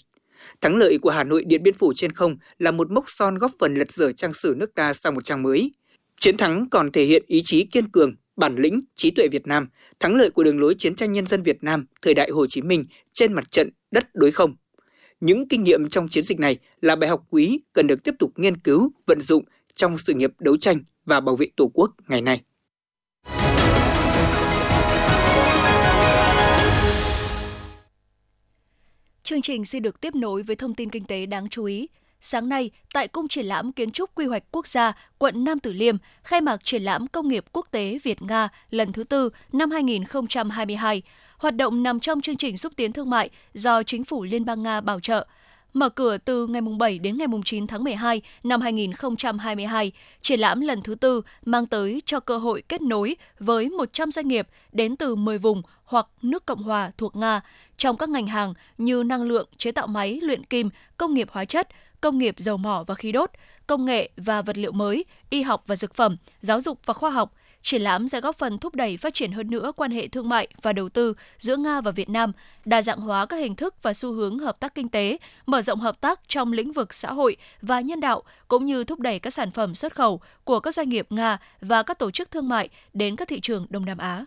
Thắng 0.62 0.76
lợi 0.76 0.98
của 1.02 1.10
Hà 1.10 1.24
Nội 1.24 1.44
Điện 1.44 1.64
Biên 1.64 1.74
Phủ 1.74 1.94
trên 1.96 2.12
không 2.12 2.38
là 2.60 2.72
một 2.72 2.92
mốc 2.92 3.04
son 3.08 3.38
góp 3.38 3.52
phần 3.60 3.76
lật 3.76 3.92
dở 3.92 4.12
trang 4.12 4.34
sử 4.34 4.56
nước 4.58 4.76
ta 4.76 4.94
sang 4.94 5.16
một 5.16 5.24
trang 5.24 5.44
mới. 5.44 5.72
Chiến 6.20 6.38
thắng 6.38 6.66
còn 6.72 6.92
thể 6.92 7.04
hiện 7.04 7.24
ý 7.28 7.42
chí 7.46 7.64
kiên 7.64 7.90
cường, 7.90 8.16
bản 8.36 8.56
lĩnh, 8.56 8.82
trí 8.96 9.12
tuệ 9.12 9.28
Việt 9.28 9.48
Nam, 9.48 9.68
thắng 10.00 10.16
lợi 10.16 10.30
của 10.30 10.44
đường 10.44 10.60
lối 10.60 10.76
chiến 10.76 10.96
tranh 10.96 11.12
nhân 11.12 11.26
dân 11.26 11.42
Việt 11.42 11.64
Nam 11.64 11.86
thời 12.02 12.14
đại 12.14 12.30
Hồ 12.30 12.48
Chí 12.48 12.62
Minh 12.62 12.86
trên 13.14 13.34
mặt 13.34 13.52
trận 13.52 13.70
đất 13.92 14.16
đối 14.16 14.32
không. 14.32 14.56
Những 15.22 15.48
kinh 15.48 15.64
nghiệm 15.64 15.90
trong 15.90 16.10
chiến 16.10 16.24
dịch 16.24 16.40
này 16.40 16.58
là 16.82 16.96
bài 16.96 17.10
học 17.10 17.24
quý 17.30 17.60
cần 17.74 17.88
được 17.88 18.04
tiếp 18.04 18.16
tục 18.20 18.32
nghiên 18.36 18.58
cứu, 18.58 18.92
vận 19.06 19.22
dụng 19.22 19.44
trong 19.74 19.98
sự 19.98 20.14
nghiệp 20.14 20.32
đấu 20.40 20.58
tranh 20.58 20.78
và 21.06 21.20
bảo 21.20 21.36
vệ 21.36 21.48
Tổ 21.56 21.72
quốc 21.74 21.92
ngày 22.08 22.22
nay. 22.22 22.42
Chương 29.26 29.42
trình 29.42 29.66
xin 29.66 29.84
được 29.84 30.02
tiếp 30.02 30.16
nối 30.16 30.44
với 30.44 30.56
thông 30.56 30.74
tin 30.74 30.90
kinh 30.90 31.04
tế 31.04 31.26
đáng 31.26 31.50
chú 31.50 31.66
ý. 31.66 31.88
Sáng 32.22 32.50
nay, 32.50 32.72
tại 32.94 33.08
Cung 33.08 33.28
triển 33.28 33.46
lãm 33.46 33.72
Kiến 33.72 33.92
trúc 33.92 34.16
Quy 34.16 34.26
hoạch 34.26 34.44
Quốc 34.52 34.68
gia, 34.68 34.94
quận 35.18 35.44
Nam 35.44 35.60
Tử 35.60 35.74
Liêm, 35.74 35.96
khai 36.24 36.42
mạc 36.42 36.66
triển 36.66 36.84
lãm 36.84 37.08
công 37.08 37.28
nghiệp 37.28 37.46
quốc 37.52 37.68
tế 37.72 38.00
Việt-Nga 38.04 38.50
lần 38.70 38.94
thứ 38.94 39.04
tư 39.04 39.30
năm 39.52 39.72
2022. 39.72 41.02
Hoạt 41.38 41.56
động 41.56 41.84
nằm 41.84 42.00
trong 42.00 42.22
chương 42.22 42.38
trình 42.38 42.58
xúc 42.58 42.74
tiến 42.76 42.94
thương 42.94 43.10
mại 43.10 43.30
do 43.54 43.84
Chính 43.84 44.04
phủ 44.04 44.24
Liên 44.24 44.46
bang 44.46 44.64
Nga 44.64 44.82
bảo 44.82 45.00
trợ. 45.00 45.28
Mở 45.74 45.90
cửa 45.90 46.18
từ 46.18 46.48
ngày 46.48 46.62
7 46.62 47.00
đến 47.00 47.18
ngày 47.18 47.28
9 47.46 47.68
tháng 47.68 47.84
12 47.84 48.22
năm 48.44 48.62
2022, 48.62 49.92
triển 50.22 50.40
lãm 50.40 50.62
lần 50.62 50.82
thứ 50.82 50.96
tư 50.96 51.22
mang 51.46 51.66
tới 51.66 52.02
cho 52.06 52.20
cơ 52.20 52.38
hội 52.38 52.64
kết 52.70 52.82
nối 52.82 53.16
với 53.40 53.70
100 53.70 54.12
doanh 54.12 54.28
nghiệp 54.28 54.48
đến 54.72 54.96
từ 54.96 55.16
10 55.16 55.38
vùng 55.38 55.62
hoặc 55.86 56.08
nước 56.22 56.46
Cộng 56.46 56.64
hòa 56.64 56.92
thuộc 56.98 57.16
Nga 57.16 57.42
trong 57.78 57.98
các 57.98 58.10
ngành 58.10 58.28
hàng 58.28 58.54
như 58.78 59.04
năng 59.04 59.24
lượng, 59.24 59.48
chế 59.58 59.72
tạo 59.72 59.88
máy, 59.88 60.20
luyện 60.24 60.44
kim, 60.44 60.70
công 60.98 61.14
nghiệp 61.14 61.28
hóa 61.32 61.46
chất, 61.46 61.68
công 62.02 62.18
nghiệp 62.18 62.36
dầu 62.38 62.58
mỏ 62.58 62.84
và 62.88 62.96
khí 62.96 63.12
đốt, 63.12 63.32
công 63.68 63.86
nghệ 63.86 64.10
và 64.18 64.42
vật 64.42 64.58
liệu 64.58 64.72
mới, 64.72 65.06
y 65.30 65.42
học 65.42 65.64
và 65.68 65.76
dược 65.76 65.96
phẩm, 65.96 66.18
giáo 66.42 66.62
dục 66.62 66.80
và 66.86 66.94
khoa 66.94 67.10
học. 67.10 67.34
Triển 67.64 67.82
lãm 67.82 68.08
sẽ 68.08 68.22
góp 68.22 68.38
phần 68.38 68.58
thúc 68.58 68.76
đẩy 68.76 68.98
phát 68.98 69.14
triển 69.14 69.32
hơn 69.32 69.50
nữa 69.50 69.72
quan 69.76 69.92
hệ 69.92 70.08
thương 70.08 70.30
mại 70.30 70.48
và 70.62 70.74
đầu 70.74 70.90
tư 70.90 71.14
giữa 71.40 71.56
Nga 71.56 71.82
và 71.82 71.92
Việt 71.92 72.10
Nam, 72.10 72.32
đa 72.66 72.82
dạng 72.82 73.00
hóa 73.00 73.26
các 73.26 73.38
hình 73.38 73.56
thức 73.56 73.76
và 73.82 73.94
xu 73.94 74.14
hướng 74.14 74.40
hợp 74.40 74.60
tác 74.60 74.76
kinh 74.76 74.90
tế, 74.90 75.18
mở 75.46 75.62
rộng 75.62 75.80
hợp 75.80 76.02
tác 76.02 76.20
trong 76.28 76.54
lĩnh 76.54 76.74
vực 76.74 76.94
xã 76.94 77.12
hội 77.12 77.38
và 77.62 77.82
nhân 77.82 78.00
đạo, 78.00 78.24
cũng 78.48 78.66
như 78.66 78.84
thúc 78.84 79.00
đẩy 79.00 79.20
các 79.20 79.34
sản 79.34 79.52
phẩm 79.52 79.76
xuất 79.76 79.96
khẩu 79.96 80.22
của 80.44 80.60
các 80.60 80.74
doanh 80.74 80.90
nghiệp 80.90 81.08
Nga 81.10 81.38
và 81.62 81.84
các 81.84 82.00
tổ 82.00 82.12
chức 82.12 82.32
thương 82.32 82.50
mại 82.50 82.70
đến 82.94 83.16
các 83.16 83.28
thị 83.28 83.40
trường 83.40 83.66
Đông 83.70 83.86
Nam 83.86 83.98
Á. 83.98 84.26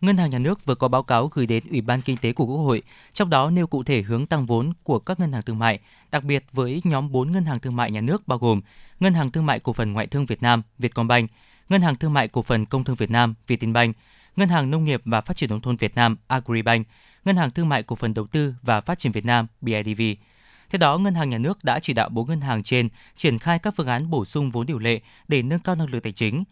Ngân 0.00 0.16
hàng 0.16 0.30
Nhà 0.30 0.38
nước 0.38 0.64
vừa 0.64 0.74
có 0.74 0.88
báo 0.88 1.02
cáo 1.02 1.30
gửi 1.32 1.46
đến 1.46 1.62
Ủy 1.70 1.80
ban 1.80 2.02
Kinh 2.02 2.16
tế 2.16 2.32
của 2.32 2.46
Quốc 2.46 2.56
hội, 2.56 2.82
trong 3.12 3.30
đó 3.30 3.50
nêu 3.50 3.66
cụ 3.66 3.82
thể 3.82 4.02
hướng 4.02 4.26
tăng 4.26 4.46
vốn 4.46 4.72
của 4.82 4.98
các 4.98 5.20
ngân 5.20 5.32
hàng 5.32 5.42
thương 5.42 5.58
mại, 5.58 5.80
đặc 6.10 6.24
biệt 6.24 6.44
với 6.52 6.80
nhóm 6.84 7.12
4 7.12 7.30
ngân 7.30 7.44
hàng 7.44 7.60
thương 7.60 7.76
mại 7.76 7.90
nhà 7.90 8.00
nước 8.00 8.28
bao 8.28 8.38
gồm 8.38 8.60
Ngân 9.00 9.14
hàng 9.14 9.30
Thương 9.30 9.46
mại 9.46 9.58
Cổ 9.60 9.72
phần 9.72 9.92
Ngoại 9.92 10.06
thương 10.06 10.26
Việt 10.26 10.42
Nam, 10.42 10.62
Vietcombank, 10.78 11.30
Ngân 11.68 11.82
hàng 11.82 11.96
Thương 11.96 12.12
mại 12.12 12.28
Cổ 12.28 12.42
phần 12.42 12.66
Công 12.66 12.84
thương 12.84 12.96
Việt 12.96 13.10
Nam 13.10 13.34
Vietinbank, 13.46 13.96
Ngân 14.36 14.48
hàng 14.48 14.70
Nông 14.70 14.84
nghiệp 14.84 15.00
và 15.04 15.20
Phát 15.20 15.36
triển 15.36 15.50
nông 15.50 15.60
thôn 15.60 15.76
Việt 15.76 15.94
Nam 15.94 16.16
Agribank, 16.26 16.86
Ngân 17.24 17.36
hàng 17.36 17.50
Thương 17.50 17.68
mại 17.68 17.82
Cổ 17.82 17.96
phần 17.96 18.14
Đầu 18.14 18.26
tư 18.26 18.54
và 18.62 18.80
Phát 18.80 18.98
triển 18.98 19.12
Việt 19.12 19.24
Nam 19.24 19.46
BIDV. 19.60 20.02
Theo 20.70 20.78
đó, 20.78 20.98
Ngân 20.98 21.14
hàng 21.14 21.30
Nhà 21.30 21.38
nước 21.38 21.64
đã 21.64 21.80
chỉ 21.80 21.92
đạo 21.92 22.08
bốn 22.08 22.28
ngân 22.28 22.40
hàng 22.40 22.62
trên 22.62 22.88
triển 23.16 23.38
khai 23.38 23.58
các 23.58 23.74
phương 23.76 23.86
án 23.86 24.10
bổ 24.10 24.24
sung 24.24 24.50
vốn 24.50 24.66
điều 24.66 24.78
lệ 24.78 25.00
để 25.28 25.42
nâng 25.42 25.58
cao 25.58 25.74
năng 25.74 25.90
lực 25.90 26.02
tài 26.02 26.12
chính. 26.12 26.44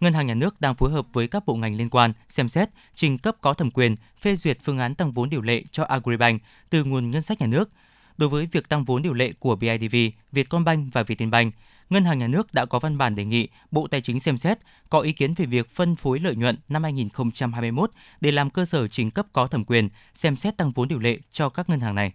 Ngân 0.00 0.14
hàng 0.14 0.26
Nhà 0.26 0.34
nước 0.34 0.60
đang 0.60 0.74
phối 0.74 0.90
hợp 0.90 1.06
với 1.12 1.28
các 1.28 1.46
bộ 1.46 1.54
ngành 1.54 1.76
liên 1.76 1.90
quan 1.90 2.12
xem 2.28 2.48
xét, 2.48 2.68
trình 2.94 3.18
cấp 3.18 3.36
có 3.40 3.54
thẩm 3.54 3.70
quyền 3.70 3.96
phê 4.20 4.36
duyệt 4.36 4.58
phương 4.62 4.78
án 4.78 4.94
tăng 4.94 5.12
vốn 5.12 5.30
điều 5.30 5.42
lệ 5.42 5.62
cho 5.70 5.84
Agribank 5.84 6.42
từ 6.70 6.84
nguồn 6.84 7.10
ngân 7.10 7.22
sách 7.22 7.40
nhà 7.40 7.46
nước. 7.46 7.70
Đối 8.16 8.28
với 8.28 8.46
việc 8.46 8.68
tăng 8.68 8.84
vốn 8.84 9.02
điều 9.02 9.14
lệ 9.14 9.32
của 9.38 9.56
BIDV, 9.56 9.96
Vietcombank 10.32 10.92
và 10.92 11.02
Vietinbank, 11.02 11.54
Ngân 11.90 12.04
hàng 12.04 12.18
Nhà 12.18 12.26
nước 12.28 12.54
đã 12.54 12.64
có 12.64 12.78
văn 12.78 12.98
bản 12.98 13.14
đề 13.14 13.24
nghị 13.24 13.48
Bộ 13.70 13.86
Tài 13.90 14.00
chính 14.00 14.20
xem 14.20 14.38
xét, 14.38 14.58
có 14.90 15.00
ý 15.00 15.12
kiến 15.12 15.34
về 15.34 15.46
việc 15.46 15.70
phân 15.74 15.94
phối 15.94 16.20
lợi 16.20 16.36
nhuận 16.36 16.56
năm 16.68 16.82
2021 16.82 17.90
để 18.20 18.32
làm 18.32 18.50
cơ 18.50 18.64
sở 18.64 18.88
trình 18.88 19.10
cấp 19.10 19.26
có 19.32 19.46
thẩm 19.46 19.64
quyền, 19.64 19.88
xem 20.14 20.36
xét 20.36 20.56
tăng 20.56 20.70
vốn 20.70 20.88
điều 20.88 20.98
lệ 20.98 21.18
cho 21.30 21.48
các 21.48 21.70
ngân 21.70 21.80
hàng 21.80 21.94
này. 21.94 22.12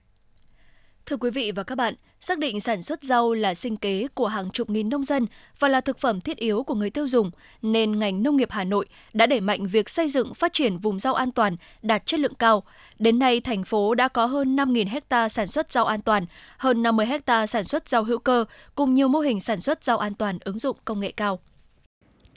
Thưa 1.06 1.18
quý 1.18 1.30
vị 1.30 1.52
và 1.52 1.64
các 1.64 1.76
bạn, 1.76 1.94
xác 2.20 2.40
định 2.40 2.60
sản 2.60 2.82
xuất 2.82 3.04
rau 3.04 3.34
là 3.34 3.54
sinh 3.54 3.78
kế 3.78 4.08
của 4.14 4.28
hàng 4.28 4.50
chục 4.52 4.70
nghìn 4.70 4.90
nông 4.90 5.04
dân 5.04 5.28
và 5.60 5.68
là 5.68 5.82
thực 5.82 6.00
phẩm 6.00 6.22
thiết 6.22 6.38
yếu 6.38 6.64
của 6.64 6.76
người 6.76 6.90
tiêu 6.90 7.08
dùng, 7.08 7.32
nên 7.62 8.00
ngành 8.00 8.24
nông 8.24 8.38
nghiệp 8.38 8.52
Hà 8.52 8.64
Nội 8.64 8.86
đã 9.14 9.26
đẩy 9.26 9.42
mạnh 9.42 9.68
việc 9.68 9.90
xây 9.90 10.10
dựng 10.10 10.34
phát 10.34 10.54
triển 10.54 10.78
vùng 10.78 11.00
rau 11.00 11.14
an 11.14 11.32
toàn, 11.32 11.56
đạt 11.82 12.06
chất 12.06 12.20
lượng 12.20 12.36
cao. 12.36 12.64
Đến 13.00 13.20
nay, 13.20 13.42
thành 13.42 13.64
phố 13.64 13.96
đã 13.96 14.08
có 14.08 14.26
hơn 14.26 14.56
5.000 14.56 14.90
hecta 14.90 15.30
sản 15.30 15.48
xuất 15.48 15.72
rau 15.72 15.86
an 15.86 16.02
toàn, 16.02 16.26
hơn 16.58 16.84
50 16.84 17.06
hecta 17.06 17.48
sản 17.48 17.64
xuất 17.64 17.90
rau 17.90 18.04
hữu 18.04 18.20
cơ, 18.20 18.46
cùng 18.76 18.94
nhiều 18.94 19.08
mô 19.08 19.20
hình 19.20 19.40
sản 19.40 19.60
xuất 19.60 19.84
rau 19.84 19.98
an 19.98 20.14
toàn 20.14 20.38
ứng 20.44 20.60
dụng 20.60 20.78
công 20.86 21.00
nghệ 21.00 21.12
cao. 21.12 21.40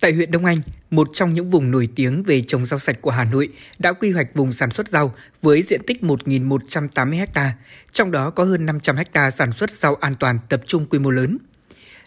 Tại 0.00 0.12
huyện 0.12 0.30
Đông 0.30 0.44
Anh, 0.44 0.60
một 0.90 1.08
trong 1.12 1.34
những 1.34 1.50
vùng 1.50 1.70
nổi 1.70 1.88
tiếng 1.94 2.22
về 2.22 2.42
trồng 2.48 2.66
rau 2.66 2.78
sạch 2.78 2.98
của 3.00 3.10
Hà 3.10 3.24
Nội 3.24 3.48
đã 3.78 3.92
quy 3.92 4.10
hoạch 4.10 4.34
vùng 4.34 4.52
sản 4.52 4.70
xuất 4.70 4.88
rau 4.88 5.14
với 5.42 5.62
diện 5.62 5.80
tích 5.86 6.02
1.180 6.02 7.26
ha, 7.34 7.52
trong 7.92 8.10
đó 8.10 8.30
có 8.30 8.44
hơn 8.44 8.66
500 8.66 8.96
ha 9.14 9.30
sản 9.30 9.52
xuất 9.52 9.70
rau 9.70 9.94
an 9.94 10.14
toàn 10.20 10.38
tập 10.48 10.60
trung 10.66 10.86
quy 10.86 10.98
mô 10.98 11.10
lớn. 11.10 11.38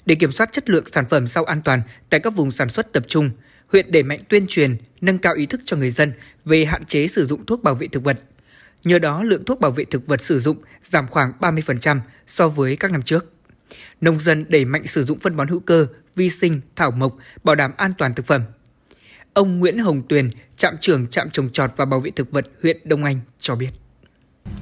Để 0.06 0.16
kiểm 0.16 0.32
soát 0.32 0.50
chất 0.54 0.70
lượng 0.70 0.86
sản 0.94 1.06
phẩm 1.10 1.28
rau 1.28 1.44
an 1.44 1.62
toàn 1.62 1.82
tại 2.10 2.20
các 2.20 2.36
vùng 2.36 2.52
sản 2.52 2.70
xuất 2.70 2.94
tập 2.94 3.04
trung, 3.08 3.32
huyện 3.68 3.92
đẩy 3.92 4.04
mạnh 4.04 4.20
tuyên 4.30 4.46
truyền, 4.50 4.78
nâng 5.02 5.18
cao 5.18 5.34
ý 5.34 5.46
thức 5.46 5.62
cho 5.66 5.78
người 5.78 5.92
dân 5.92 6.14
về 6.46 6.66
hạn 6.66 6.86
chế 6.86 7.08
sử 7.08 7.28
dụng 7.28 7.46
thuốc 7.46 7.64
bảo 7.64 7.76
vệ 7.76 7.88
thực 7.88 8.04
vật. 8.04 8.20
Nhờ 8.84 9.00
đó, 9.00 9.24
lượng 9.24 9.46
thuốc 9.46 9.60
bảo 9.60 9.72
vệ 9.72 9.86
thực 9.86 10.08
vật 10.08 10.22
sử 10.22 10.40
dụng 10.40 10.58
giảm 10.90 11.08
khoảng 11.08 11.32
30% 11.40 12.00
so 12.28 12.50
với 12.50 12.76
các 12.76 12.92
năm 12.92 13.02
trước. 13.02 13.34
Nông 14.02 14.20
dân 14.20 14.46
đẩy 14.50 14.66
mạnh 14.66 14.88
sử 14.88 15.06
dụng 15.06 15.20
phân 15.20 15.36
bón 15.36 15.48
hữu 15.48 15.60
cơ, 15.60 15.88
vi 16.16 16.30
sinh, 16.30 16.62
thảo 16.76 16.92
mộc, 16.92 17.18
bảo 17.44 17.56
đảm 17.56 17.72
an 17.78 17.94
toàn 17.98 18.16
thực 18.16 18.26
phẩm. 18.28 18.42
Ông 19.34 19.60
Nguyễn 19.60 19.78
Hồng 19.78 20.02
Tuyền, 20.10 20.30
trạm 20.58 20.78
trưởng 20.82 21.08
trạm 21.08 21.30
trồng 21.30 21.50
trọt 21.50 21.72
và 21.78 21.86
bảo 21.86 22.00
vệ 22.00 22.12
thực 22.12 22.32
vật 22.32 22.46
huyện 22.64 22.78
Đông 22.84 23.04
Anh 23.04 23.20
cho 23.40 23.56
biết. 23.56 23.70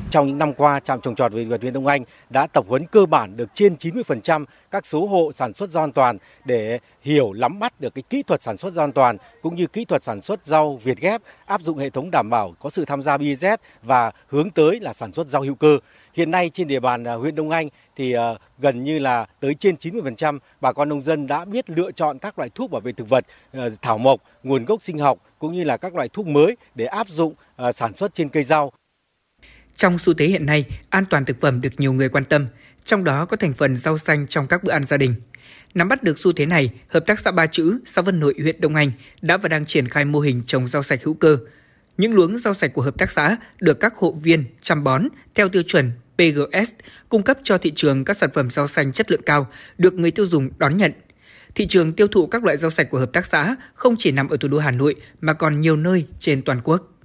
Trong 0.10 0.28
những 0.28 0.38
năm 0.38 0.54
qua, 0.54 0.80
trạm 0.80 1.02
trồng 1.02 1.16
trọt 1.16 1.32
và 1.34 1.58
huyện 1.62 1.74
Đông 1.74 1.88
Anh 1.88 2.04
đã 2.30 2.48
tập 2.48 2.66
huấn 2.68 2.86
cơ 2.86 3.06
bản 3.06 3.36
được 3.36 3.50
trên 3.54 3.76
90% 3.76 4.46
các 4.72 4.86
số 4.86 5.08
hộ 5.08 5.32
sản 5.36 5.54
xuất 5.54 5.72
rau 5.72 5.84
an 5.84 5.92
toàn 5.92 6.18
để 6.46 6.80
hiểu 7.02 7.34
lắm 7.34 7.60
bắt 7.60 7.82
được 7.82 7.96
cái 7.96 8.04
kỹ 8.10 8.24
thuật 8.24 8.42
sản 8.42 8.58
xuất 8.58 8.74
rau 8.74 8.84
an 8.84 8.92
toàn 8.92 9.18
cũng 9.42 9.56
như 9.56 9.68
kỹ 9.68 9.86
thuật 9.86 10.04
sản 10.04 10.22
xuất 10.22 10.46
rau 10.46 10.80
Việt 10.84 10.98
ghép, 11.00 11.22
áp 11.46 11.62
dụng 11.62 11.78
hệ 11.78 11.90
thống 11.90 12.12
đảm 12.12 12.30
bảo 12.30 12.54
có 12.60 12.70
sự 12.70 12.86
tham 12.86 13.02
gia 13.02 13.18
BIZ 13.18 13.58
và 13.84 14.12
hướng 14.28 14.50
tới 14.50 14.80
là 14.80 14.94
sản 14.94 15.14
xuất 15.14 15.28
rau 15.28 15.42
hữu 15.42 15.56
cơ. 15.56 15.80
Hiện 16.14 16.32
nay 16.32 16.50
trên 16.54 16.68
địa 16.68 16.80
bàn 16.80 17.04
à, 17.04 17.14
huyện 17.14 17.36
Đông 17.36 17.50
Anh 17.50 17.70
thì 17.96 18.14
à, 18.14 18.34
gần 18.60 18.84
như 18.84 19.00
là 19.00 19.26
tới 19.40 19.54
trên 19.54 19.76
90% 19.76 20.40
bà 20.62 20.72
con 20.72 20.90
nông 20.90 21.02
dân 21.02 21.28
đã 21.28 21.46
biết 21.46 21.70
lựa 21.70 21.92
chọn 21.92 22.20
các 22.20 22.40
loại 22.40 22.50
thuốc 22.50 22.72
bảo 22.72 22.82
vệ 22.82 22.92
thực 22.92 23.10
vật, 23.10 23.26
à, 23.54 23.68
thảo 23.82 23.98
mộc, 23.98 24.22
nguồn 24.44 24.66
gốc 24.66 24.84
sinh 24.84 25.00
học 25.00 25.20
cũng 25.40 25.54
như 25.54 25.64
là 25.64 25.78
các 25.78 25.96
loại 25.96 26.10
thuốc 26.10 26.28
mới 26.28 26.58
để 26.76 26.86
áp 26.86 27.08
dụng 27.08 27.34
sản 27.74 27.96
xuất 27.96 28.14
trên 28.16 28.30
cây 28.30 28.44
rau. 28.44 28.72
Trong 29.78 30.00
xu 30.00 30.14
thế 30.14 30.26
hiện 30.26 30.46
nay, 30.46 30.66
an 30.90 31.06
toàn 31.10 31.26
thực 31.26 31.42
phẩm 31.42 31.62
được 31.62 31.70
nhiều 31.78 31.94
người 31.94 32.10
quan 32.10 32.26
tâm, 32.26 32.48
trong 32.86 33.04
đó 33.04 33.26
có 33.26 33.38
thành 33.38 33.54
phần 33.54 33.78
rau 33.78 33.98
xanh 33.98 34.28
trong 34.28 34.48
các 34.48 34.64
bữa 34.64 34.72
ăn 34.72 34.84
gia 34.84 34.98
đình. 34.98 35.16
Nắm 35.74 35.88
bắt 35.88 36.04
được 36.04 36.20
xu 36.20 36.34
thế 36.34 36.46
này, 36.46 36.70
Hợp 36.88 37.06
tác 37.08 37.20
xã 37.20 37.32
Ba 37.32 37.48
Chữ, 37.48 37.80
xã 37.86 38.02
Vân 38.02 38.20
Nội, 38.20 38.36
huyện 38.42 38.62
Đông 38.62 38.76
Anh 38.76 38.92
đã 39.22 39.38
và 39.38 39.50
đang 39.50 39.66
triển 39.66 39.88
khai 39.88 40.06
mô 40.06 40.20
hình 40.20 40.44
trồng 40.48 40.68
rau 40.68 40.84
sạch 40.84 41.04
hữu 41.04 41.14
cơ. 41.14 41.38
Những 41.98 42.14
luống 42.14 42.40
rau 42.40 42.54
sạch 42.54 42.72
của 42.74 42.82
hợp 42.82 42.98
tác 42.98 43.12
xã 43.12 43.38
được 43.60 43.80
các 43.80 43.96
hộ 43.96 44.12
viên 44.12 44.46
chăm 44.62 44.84
bón 44.84 45.08
theo 45.36 45.50
tiêu 45.50 45.64
chuẩn 45.64 45.92
PGS, 46.16 46.72
cung 47.10 47.24
cấp 47.24 47.38
cho 47.44 47.58
thị 47.58 47.72
trường 47.76 48.06
các 48.06 48.18
sản 48.18 48.30
phẩm 48.34 48.50
rau 48.50 48.68
xanh 48.68 48.94
chất 48.94 49.12
lượng 49.12 49.22
cao, 49.26 49.48
được 49.78 49.94
người 49.94 50.12
tiêu 50.12 50.28
dùng 50.28 50.50
đón 50.58 50.78
nhận. 50.78 50.92
Thị 51.56 51.68
trường 51.68 51.94
tiêu 51.94 52.08
thụ 52.08 52.28
các 52.28 52.44
loại 52.44 52.58
rau 52.58 52.72
sạch 52.72 52.88
của 52.90 53.00
hợp 53.00 53.14
tác 53.14 53.26
xã 53.26 53.56
không 53.74 53.96
chỉ 54.00 54.12
nằm 54.12 54.30
ở 54.30 54.38
thủ 54.38 54.48
đô 54.48 54.60
Hà 54.60 54.72
Nội 54.72 54.96
mà 55.22 55.34
còn 55.34 55.62
nhiều 55.62 55.76
nơi 55.76 56.06
trên 56.20 56.42
toàn 56.42 56.60
quốc. 56.64 56.97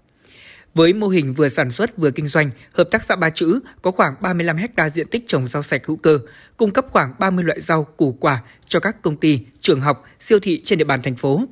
Với 0.74 0.92
mô 0.92 1.08
hình 1.08 1.34
vừa 1.34 1.48
sản 1.48 1.70
xuất 1.70 1.96
vừa 1.96 2.10
kinh 2.10 2.28
doanh, 2.28 2.50
hợp 2.72 2.88
tác 2.90 3.02
xã 3.08 3.16
Ba 3.16 3.30
Chữ 3.30 3.60
có 3.82 3.90
khoảng 3.90 4.14
35 4.20 4.56
ha 4.76 4.88
diện 4.90 5.06
tích 5.08 5.24
trồng 5.26 5.48
rau 5.48 5.62
sạch 5.62 5.86
hữu 5.86 5.96
cơ, 5.96 6.18
cung 6.56 6.70
cấp 6.70 6.86
khoảng 6.90 7.14
30 7.18 7.44
loại 7.44 7.60
rau 7.60 7.84
củ 7.84 8.16
quả 8.20 8.42
cho 8.68 8.80
các 8.80 9.02
công 9.02 9.16
ty, 9.16 9.40
trường 9.60 9.80
học, 9.80 10.04
siêu 10.20 10.40
thị 10.40 10.62
trên 10.64 10.78
địa 10.78 10.84
bàn 10.84 11.02
thành 11.02 11.16
phố. 11.16 11.44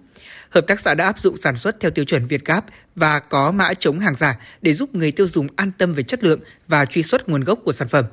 Hợp 0.50 0.66
tác 0.66 0.80
xã 0.80 0.94
đã 0.94 1.04
áp 1.04 1.18
dụng 1.18 1.36
sản 1.42 1.56
xuất 1.56 1.80
theo 1.80 1.90
tiêu 1.90 2.04
chuẩn 2.04 2.26
Việt 2.26 2.44
Gáp 2.44 2.64
và 2.96 3.18
có 3.18 3.50
mã 3.50 3.74
chống 3.74 4.00
hàng 4.00 4.14
giả 4.14 4.38
để 4.62 4.74
giúp 4.74 4.94
người 4.94 5.12
tiêu 5.12 5.28
dùng 5.28 5.46
an 5.56 5.72
tâm 5.78 5.94
về 5.94 6.02
chất 6.02 6.24
lượng 6.24 6.40
và 6.68 6.84
truy 6.84 7.02
xuất 7.02 7.28
nguồn 7.28 7.44
gốc 7.44 7.58
của 7.64 7.72
sản 7.72 7.88
phẩm. 7.88 8.04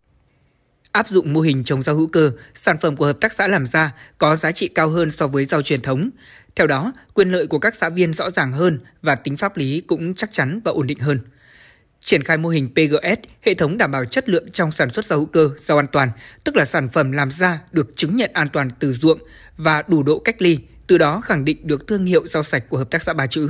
Áp 0.97 1.09
dụng 1.09 1.33
mô 1.33 1.41
hình 1.41 1.63
trồng 1.63 1.83
rau 1.83 1.95
hữu 1.95 2.07
cơ, 2.07 2.31
sản 2.55 2.77
phẩm 2.81 2.95
của 2.95 3.05
hợp 3.05 3.17
tác 3.21 3.33
xã 3.33 3.47
làm 3.47 3.67
ra 3.67 3.93
có 4.17 4.35
giá 4.35 4.51
trị 4.51 4.67
cao 4.67 4.89
hơn 4.89 5.11
so 5.11 5.27
với 5.27 5.45
rau 5.45 5.61
truyền 5.61 5.81
thống. 5.81 6.09
Theo 6.55 6.67
đó, 6.67 6.93
quyền 7.13 7.31
lợi 7.31 7.47
của 7.47 7.59
các 7.59 7.75
xã 7.75 7.89
viên 7.89 8.13
rõ 8.13 8.31
ràng 8.31 8.51
hơn 8.51 8.79
và 9.01 9.15
tính 9.15 9.37
pháp 9.37 9.57
lý 9.57 9.81
cũng 9.81 10.15
chắc 10.15 10.31
chắn 10.31 10.59
và 10.63 10.71
ổn 10.71 10.87
định 10.87 10.99
hơn. 10.99 11.19
Triển 12.01 12.23
khai 12.23 12.37
mô 12.37 12.49
hình 12.49 12.69
PGS, 12.69 13.19
hệ 13.41 13.53
thống 13.53 13.77
đảm 13.77 13.91
bảo 13.91 14.05
chất 14.05 14.29
lượng 14.29 14.51
trong 14.51 14.71
sản 14.71 14.89
xuất 14.89 15.05
rau 15.05 15.19
hữu 15.19 15.25
cơ, 15.25 15.49
rau 15.59 15.79
an 15.79 15.87
toàn, 15.91 16.09
tức 16.43 16.55
là 16.55 16.65
sản 16.65 16.89
phẩm 16.89 17.11
làm 17.11 17.31
ra 17.31 17.59
được 17.71 17.95
chứng 17.95 18.15
nhận 18.15 18.31
an 18.33 18.47
toàn 18.53 18.69
từ 18.79 18.93
ruộng 18.93 19.19
và 19.57 19.83
đủ 19.87 20.03
độ 20.03 20.19
cách 20.19 20.41
ly, 20.41 20.59
từ 20.87 20.97
đó 20.97 21.19
khẳng 21.19 21.45
định 21.45 21.67
được 21.67 21.87
thương 21.87 22.05
hiệu 22.05 22.27
rau 22.27 22.43
sạch 22.43 22.63
của 22.69 22.77
hợp 22.77 22.91
tác 22.91 23.03
xã 23.03 23.13
Ba 23.13 23.27
Chữ. 23.27 23.49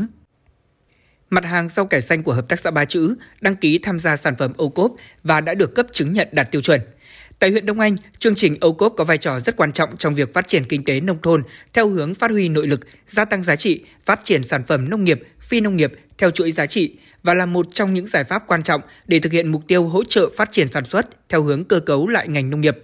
Mặt 1.30 1.46
hàng 1.46 1.70
rau 1.70 1.86
cải 1.86 2.02
xanh 2.02 2.24
của 2.24 2.34
hợp 2.34 2.50
tác 2.50 2.60
xã 2.60 2.72
Ba 2.72 2.86
Chữ 2.86 3.16
đăng 3.42 3.56
ký 3.56 3.80
tham 3.80 4.00
gia 4.00 4.18
sản 4.18 4.36
phẩm 4.36 4.54
ô 4.58 4.70
cốp 4.70 4.92
và 5.24 5.42
đã 5.42 5.54
được 5.54 5.76
cấp 5.76 5.86
chứng 5.94 6.14
nhận 6.14 6.28
đạt 6.32 6.52
tiêu 6.52 6.62
chuẩn– 6.62 6.82
Tại 7.40 7.52
huyện 7.52 7.66
Đông 7.66 7.80
Anh, 7.80 7.96
chương 8.20 8.36
trình 8.36 8.58
ô 8.62 8.72
cốp 8.72 8.94
có 8.98 9.04
vai 9.04 9.18
trò 9.18 9.40
rất 9.40 9.56
quan 9.58 9.72
trọng 9.72 9.98
trong 9.98 10.16
việc 10.16 10.34
phát 10.34 10.48
triển 10.48 10.66
kinh 10.66 10.84
tế 10.84 11.00
nông 11.00 11.22
thôn 11.22 11.44
theo 11.74 11.90
hướng 11.90 12.16
phát 12.16 12.32
huy 12.32 12.50
nội 12.50 12.68
lực, 12.68 12.80
gia 13.08 13.26
tăng 13.26 13.44
giá 13.44 13.56
trị, 13.56 13.84
phát 14.06 14.22
triển 14.24 14.44
sản 14.44 14.64
phẩm 14.68 14.90
nông 14.90 15.04
nghiệp, 15.04 15.24
phi 15.40 15.62
nông 15.62 15.76
nghiệp 15.76 15.94
theo 16.18 16.32
chuỗi 16.32 16.52
giá 16.52 16.66
trị 16.66 16.96
và 17.24 17.34
là 17.34 17.46
một 17.46 17.68
trong 17.74 17.94
những 17.94 18.08
giải 18.08 18.24
pháp 18.24 18.44
quan 18.48 18.64
trọng 18.64 18.82
để 19.08 19.20
thực 19.20 19.32
hiện 19.32 19.48
mục 19.48 19.64
tiêu 19.68 19.84
hỗ 19.84 20.04
trợ 20.04 20.30
phát 20.38 20.52
triển 20.52 20.68
sản 20.68 20.86
xuất 20.86 21.30
theo 21.30 21.42
hướng 21.42 21.64
cơ 21.64 21.80
cấu 21.80 22.08
lại 22.08 22.28
ngành 22.28 22.50
nông 22.50 22.62
nghiệp. 22.62 22.78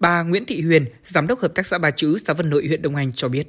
Bà 0.00 0.22
Nguyễn 0.22 0.44
Thị 0.44 0.60
Huyền, 0.60 0.84
Giám 1.06 1.26
đốc 1.26 1.40
Hợp 1.40 1.54
tác 1.54 1.66
xã 1.66 1.78
bà 1.78 1.90
Chữ, 1.90 2.18
xã 2.26 2.32
Vân 2.32 2.50
Nội, 2.50 2.66
huyện 2.66 2.82
Đông 2.82 2.96
Anh 2.96 3.12
cho 3.12 3.28
biết. 3.28 3.48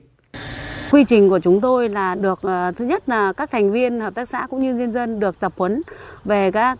Quy 0.91 1.04
trình 1.04 1.30
của 1.30 1.39
chúng 1.39 1.62
tôi 1.62 1.89
là 1.89 2.15
được 2.15 2.39
ờ, 2.41 2.71
thứ 2.78 2.86
nhất 2.86 3.10
là 3.10 3.34
các 3.34 3.52
thành 3.52 3.71
viên 3.71 4.00
hợp 4.00 4.15
tác 4.15 4.30
xã 4.30 4.48
cũng 4.50 4.62
như 4.62 4.74
nhân 4.74 4.91
dân 4.91 5.19
được 5.19 5.39
tập 5.39 5.54
huấn 5.58 5.82
về 6.26 6.52
các 6.52 6.80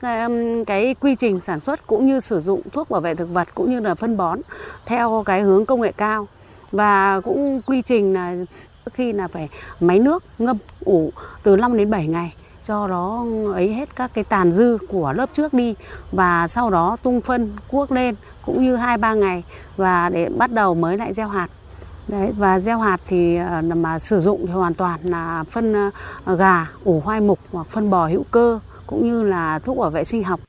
cái 0.68 0.96
quy 1.00 1.16
trình 1.16 1.40
sản 1.42 1.60
xuất 1.60 1.88
cũng 1.88 2.08
như 2.08 2.20
sử 2.20 2.40
dụng 2.40 2.62
thuốc 2.72 2.90
bảo 2.90 3.02
vệ 3.02 3.16
thực 3.16 3.30
vật 3.34 3.48
cũng 3.56 3.72
như 3.72 3.80
là 3.80 3.96
phân 3.96 4.18
bón 4.18 4.40
theo 4.86 5.24
cái 5.26 5.42
hướng 5.42 5.66
công 5.66 5.82
nghệ 5.82 5.92
cao. 5.98 6.28
Và 6.72 7.22
cũng 7.24 7.62
quy 7.66 7.82
trình 7.82 8.14
là 8.14 8.36
khi 8.94 9.14
là 9.14 9.28
phải 9.28 9.50
máy 9.80 10.00
nước 10.00 10.24
ngâm 10.40 10.58
ủ 10.86 11.12
từ 11.44 11.56
5 11.56 11.78
đến 11.78 11.90
7 11.90 12.08
ngày, 12.08 12.34
cho 12.68 12.88
nó 12.88 13.26
ấy 13.54 13.74
hết 13.74 13.96
các 13.96 14.12
cái 14.14 14.24
tàn 14.24 14.52
dư 14.52 14.78
của 14.88 15.14
lớp 15.14 15.30
trước 15.34 15.54
đi. 15.54 15.76
Và 16.12 16.48
sau 16.48 16.70
đó 16.70 16.98
tung 17.04 17.22
phân, 17.22 17.52
cuốc 17.72 17.92
lên 17.92 18.16
cũng 18.46 18.64
như 18.64 18.76
hai 18.76 18.98
ba 18.98 19.14
ngày 19.14 19.44
và 19.78 20.10
để 20.10 20.30
bắt 20.38 20.52
đầu 20.52 20.74
mới 20.76 20.98
lại 20.98 21.14
gieo 21.14 21.28
hạt. 21.28 21.48
Đấy, 22.08 22.32
và 22.38 22.60
gieo 22.60 22.80
hạt 22.80 22.98
thì 23.08 23.36
ờ, 23.36 23.62
mà 23.62 24.00
sử 24.00 24.22
dụng 24.22 24.48
thì 24.48 24.54
hoàn 24.54 24.74
toàn 24.74 25.00
là 25.04 25.44
phân 25.52 25.74
ờ, 26.26 26.36
gà, 26.36 26.68
ủ 26.84 27.00
hoai 27.00 27.22
mục 27.22 27.40
hoặc 27.52 27.68
phân 27.68 27.90
bò 27.90 28.08
hữu 28.08 28.24
cơ 28.32 28.60
cũng 28.88 29.10
như 29.10 29.24
là 29.24 29.60
thuốc 29.60 29.78
bảo 29.78 29.90
vệ 29.90 30.04
sinh 30.04 30.24
học. 30.24 30.40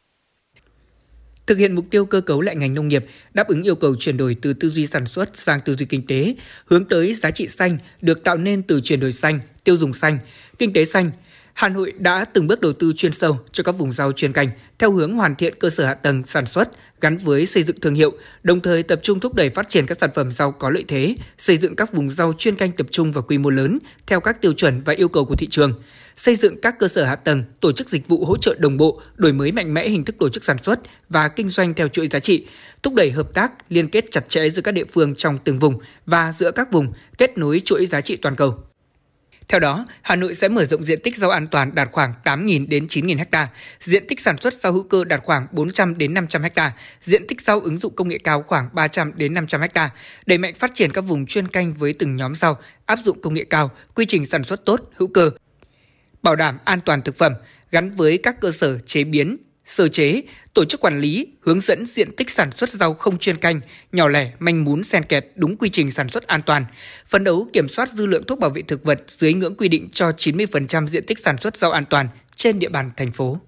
Thực 1.46 1.58
hiện 1.58 1.74
mục 1.74 1.84
tiêu 1.90 2.04
cơ 2.04 2.20
cấu 2.20 2.40
lại 2.40 2.56
ngành 2.56 2.74
nông 2.74 2.88
nghiệp, 2.88 3.06
đáp 3.34 3.48
ứng 3.48 3.62
yêu 3.62 3.74
cầu 3.74 3.96
chuyển 4.00 4.16
đổi 4.16 4.36
từ 4.42 4.52
tư 4.52 4.70
duy 4.70 4.86
sản 4.86 5.06
xuất 5.06 5.36
sang 5.36 5.60
tư 5.60 5.74
duy 5.76 5.86
kinh 5.86 6.06
tế, 6.06 6.34
hướng 6.66 6.84
tới 6.84 7.14
giá 7.14 7.30
trị 7.30 7.48
xanh 7.48 7.78
được 8.00 8.24
tạo 8.24 8.36
nên 8.36 8.62
từ 8.62 8.80
chuyển 8.80 9.00
đổi 9.00 9.12
xanh, 9.12 9.38
tiêu 9.64 9.76
dùng 9.76 9.94
xanh, 9.94 10.18
kinh 10.58 10.72
tế 10.72 10.84
xanh, 10.84 11.10
Hà 11.56 11.68
Nội 11.68 11.92
đã 11.98 12.24
từng 12.24 12.46
bước 12.46 12.60
đầu 12.60 12.72
tư 12.72 12.92
chuyên 12.96 13.12
sâu 13.12 13.38
cho 13.52 13.64
các 13.64 13.72
vùng 13.72 13.92
rau 13.92 14.12
chuyên 14.12 14.32
canh 14.32 14.48
theo 14.78 14.90
hướng 14.90 15.14
hoàn 15.14 15.36
thiện 15.36 15.54
cơ 15.60 15.70
sở 15.70 15.84
hạ 15.84 15.94
tầng 15.94 16.22
sản 16.26 16.46
xuất 16.46 16.68
gắn 17.00 17.18
với 17.18 17.46
xây 17.46 17.62
dựng 17.62 17.80
thương 17.80 17.94
hiệu, 17.94 18.12
đồng 18.42 18.60
thời 18.60 18.82
tập 18.82 19.00
trung 19.02 19.20
thúc 19.20 19.34
đẩy 19.34 19.50
phát 19.50 19.68
triển 19.68 19.86
các 19.86 19.98
sản 20.00 20.10
phẩm 20.14 20.32
rau 20.32 20.52
có 20.52 20.70
lợi 20.70 20.84
thế, 20.88 21.14
xây 21.38 21.56
dựng 21.56 21.76
các 21.76 21.92
vùng 21.92 22.10
rau 22.10 22.32
chuyên 22.38 22.56
canh 22.56 22.72
tập 22.72 22.86
trung 22.90 23.12
và 23.12 23.20
quy 23.20 23.38
mô 23.38 23.50
lớn 23.50 23.78
theo 24.06 24.20
các 24.20 24.40
tiêu 24.40 24.52
chuẩn 24.52 24.80
và 24.84 24.92
yêu 24.92 25.08
cầu 25.08 25.24
của 25.24 25.36
thị 25.36 25.46
trường, 25.50 25.72
xây 26.16 26.36
dựng 26.36 26.60
các 26.60 26.78
cơ 26.78 26.88
sở 26.88 27.04
hạ 27.04 27.16
tầng, 27.16 27.44
tổ 27.60 27.72
chức 27.72 27.88
dịch 27.88 28.08
vụ 28.08 28.24
hỗ 28.24 28.36
trợ 28.36 28.54
đồng 28.58 28.76
bộ, 28.76 29.00
đổi 29.14 29.32
mới 29.32 29.52
mạnh 29.52 29.74
mẽ 29.74 29.88
hình 29.88 30.04
thức 30.04 30.16
tổ 30.18 30.28
chức 30.28 30.44
sản 30.44 30.56
xuất 30.62 30.80
và 31.08 31.28
kinh 31.28 31.48
doanh 31.48 31.74
theo 31.74 31.88
chuỗi 31.88 32.08
giá 32.08 32.20
trị, 32.20 32.46
thúc 32.82 32.94
đẩy 32.94 33.10
hợp 33.10 33.34
tác, 33.34 33.52
liên 33.68 33.88
kết 33.88 34.04
chặt 34.10 34.28
chẽ 34.28 34.50
giữa 34.50 34.62
các 34.62 34.72
địa 34.72 34.86
phương 34.92 35.14
trong 35.14 35.38
từng 35.44 35.58
vùng 35.58 35.74
và 36.06 36.32
giữa 36.38 36.50
các 36.50 36.72
vùng, 36.72 36.92
kết 37.18 37.38
nối 37.38 37.62
chuỗi 37.64 37.86
giá 37.86 38.00
trị 38.00 38.16
toàn 38.16 38.36
cầu. 38.36 38.58
Theo 39.48 39.60
đó, 39.60 39.86
Hà 40.02 40.16
Nội 40.16 40.34
sẽ 40.34 40.48
mở 40.48 40.64
rộng 40.64 40.84
diện 40.84 41.00
tích 41.00 41.16
rau 41.16 41.30
an 41.30 41.46
toàn 41.46 41.74
đạt 41.74 41.88
khoảng 41.92 42.12
8.000 42.24 42.68
đến 42.68 42.86
9.000 42.86 43.24
ha, 43.32 43.48
diện 43.80 44.06
tích 44.08 44.20
sản 44.20 44.36
xuất 44.38 44.54
rau 44.54 44.72
hữu 44.72 44.82
cơ 44.82 45.04
đạt 45.04 45.20
khoảng 45.24 45.46
400 45.52 45.98
đến 45.98 46.14
500 46.14 46.42
ha, 46.56 46.72
diện 47.02 47.26
tích 47.26 47.40
rau 47.40 47.60
ứng 47.60 47.78
dụng 47.78 47.94
công 47.94 48.08
nghệ 48.08 48.18
cao 48.24 48.42
khoảng 48.42 48.68
300 48.72 49.12
đến 49.16 49.34
500 49.34 49.60
ha, 49.74 49.90
đẩy 50.26 50.38
mạnh 50.38 50.54
phát 50.54 50.70
triển 50.74 50.92
các 50.92 51.00
vùng 51.00 51.26
chuyên 51.26 51.48
canh 51.48 51.74
với 51.74 51.92
từng 51.92 52.16
nhóm 52.16 52.34
rau, 52.34 52.58
áp 52.86 52.98
dụng 53.04 53.20
công 53.20 53.34
nghệ 53.34 53.44
cao, 53.44 53.70
quy 53.94 54.06
trình 54.06 54.26
sản 54.26 54.44
xuất 54.44 54.64
tốt, 54.64 54.80
hữu 54.94 55.08
cơ, 55.08 55.30
bảo 56.22 56.36
đảm 56.36 56.58
an 56.64 56.80
toàn 56.80 57.02
thực 57.02 57.18
phẩm 57.18 57.32
gắn 57.70 57.90
với 57.90 58.18
các 58.18 58.40
cơ 58.40 58.50
sở 58.50 58.78
chế 58.86 59.04
biến, 59.04 59.36
sơ 59.66 59.88
chế, 59.88 60.22
tổ 60.54 60.64
chức 60.64 60.80
quản 60.80 61.00
lý, 61.00 61.26
hướng 61.40 61.60
dẫn 61.60 61.86
diện 61.86 62.16
tích 62.16 62.30
sản 62.30 62.50
xuất 62.52 62.70
rau 62.70 62.94
không 62.94 63.18
chuyên 63.18 63.36
canh, 63.36 63.60
nhỏ 63.92 64.08
lẻ, 64.08 64.32
manh 64.38 64.64
mún 64.64 64.84
xen 64.84 65.04
kẹt 65.04 65.26
đúng 65.34 65.56
quy 65.56 65.68
trình 65.68 65.90
sản 65.90 66.08
xuất 66.08 66.26
an 66.26 66.42
toàn, 66.46 66.64
phấn 67.08 67.24
đấu 67.24 67.48
kiểm 67.52 67.68
soát 67.68 67.88
dư 67.88 68.06
lượng 68.06 68.24
thuốc 68.26 68.38
bảo 68.38 68.50
vệ 68.50 68.62
thực 68.62 68.84
vật 68.84 69.02
dưới 69.08 69.34
ngưỡng 69.34 69.54
quy 69.54 69.68
định 69.68 69.88
cho 69.92 70.10
90% 70.10 70.86
diện 70.86 71.04
tích 71.06 71.18
sản 71.18 71.38
xuất 71.38 71.56
rau 71.56 71.72
an 71.72 71.84
toàn 71.84 72.08
trên 72.36 72.58
địa 72.58 72.68
bàn 72.68 72.90
thành 72.96 73.10
phố. 73.10 73.38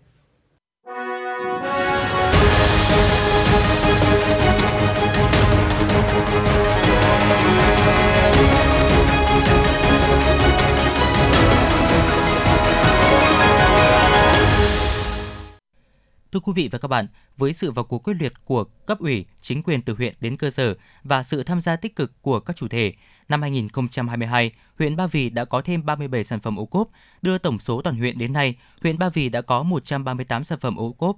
Thưa 16.32 16.40
quý 16.40 16.52
vị 16.56 16.68
và 16.72 16.78
các 16.78 16.88
bạn, 16.88 17.06
với 17.36 17.52
sự 17.52 17.70
vào 17.70 17.84
cuộc 17.84 17.98
quyết 17.98 18.14
liệt 18.20 18.32
của 18.44 18.64
cấp 18.64 18.98
ủy, 18.98 19.24
chính 19.40 19.62
quyền 19.62 19.82
từ 19.82 19.94
huyện 19.94 20.14
đến 20.20 20.36
cơ 20.36 20.50
sở 20.50 20.74
và 21.04 21.22
sự 21.22 21.42
tham 21.42 21.60
gia 21.60 21.76
tích 21.76 21.96
cực 21.96 22.22
của 22.22 22.40
các 22.40 22.56
chủ 22.56 22.68
thể, 22.68 22.92
năm 23.28 23.42
2022, 23.42 24.52
huyện 24.78 24.96
Ba 24.96 25.06
Vì 25.06 25.30
đã 25.30 25.44
có 25.44 25.60
thêm 25.60 25.86
37 25.86 26.24
sản 26.24 26.40
phẩm 26.40 26.58
ô 26.58 26.66
cốp, 26.66 26.88
đưa 27.22 27.38
tổng 27.38 27.58
số 27.58 27.82
toàn 27.82 27.96
huyện 27.98 28.18
đến 28.18 28.32
nay, 28.32 28.56
huyện 28.82 28.98
Ba 28.98 29.08
Vì 29.08 29.28
đã 29.28 29.40
có 29.40 29.62
138 29.62 30.44
sản 30.44 30.58
phẩm 30.58 30.76
ô 30.76 30.92
cốp. 30.92 31.16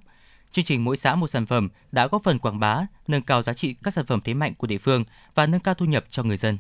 Chương 0.51 0.64
trình 0.64 0.85
mỗi 0.85 0.96
xã 0.96 1.14
một 1.14 1.27
sản 1.27 1.46
phẩm 1.46 1.68
đã 1.92 2.07
góp 2.07 2.23
phần 2.25 2.38
quảng 2.38 2.61
bá, 2.61 2.87
nâng 3.09 3.23
cao 3.23 3.42
giá 3.42 3.55
trị 3.55 3.75
các 3.83 3.94
sản 3.94 4.07
phẩm 4.07 4.20
thế 4.25 4.35
mạnh 4.35 4.55
của 4.55 4.66
địa 4.66 4.79
phương 4.79 5.05
và 5.35 5.46
nâng 5.46 5.61
cao 5.61 5.75
thu 5.75 5.87
nhập 5.87 6.05
cho 6.11 6.23
người 6.23 6.37
dân. 6.37 6.59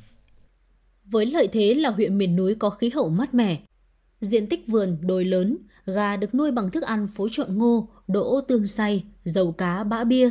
Với 1.04 1.26
lợi 1.26 1.48
thế 1.52 1.74
là 1.74 1.90
huyện 1.90 2.18
miền 2.18 2.36
núi 2.36 2.54
có 2.54 2.70
khí 2.70 2.90
hậu 2.94 3.08
mát 3.10 3.34
mẻ, 3.34 3.60
diện 4.20 4.46
tích 4.46 4.66
vườn 4.66 4.98
đồi 5.00 5.24
lớn, 5.24 5.58
gà 5.86 6.16
được 6.16 6.34
nuôi 6.34 6.50
bằng 6.50 6.70
thức 6.70 6.82
ăn 6.82 7.06
phối 7.06 7.28
trộn 7.32 7.58
ngô, 7.58 7.88
đỗ 8.08 8.40
tương 8.48 8.66
xay, 8.66 9.04
dầu 9.24 9.52
cá, 9.52 9.84
bã 9.84 10.04
bia. 10.04 10.30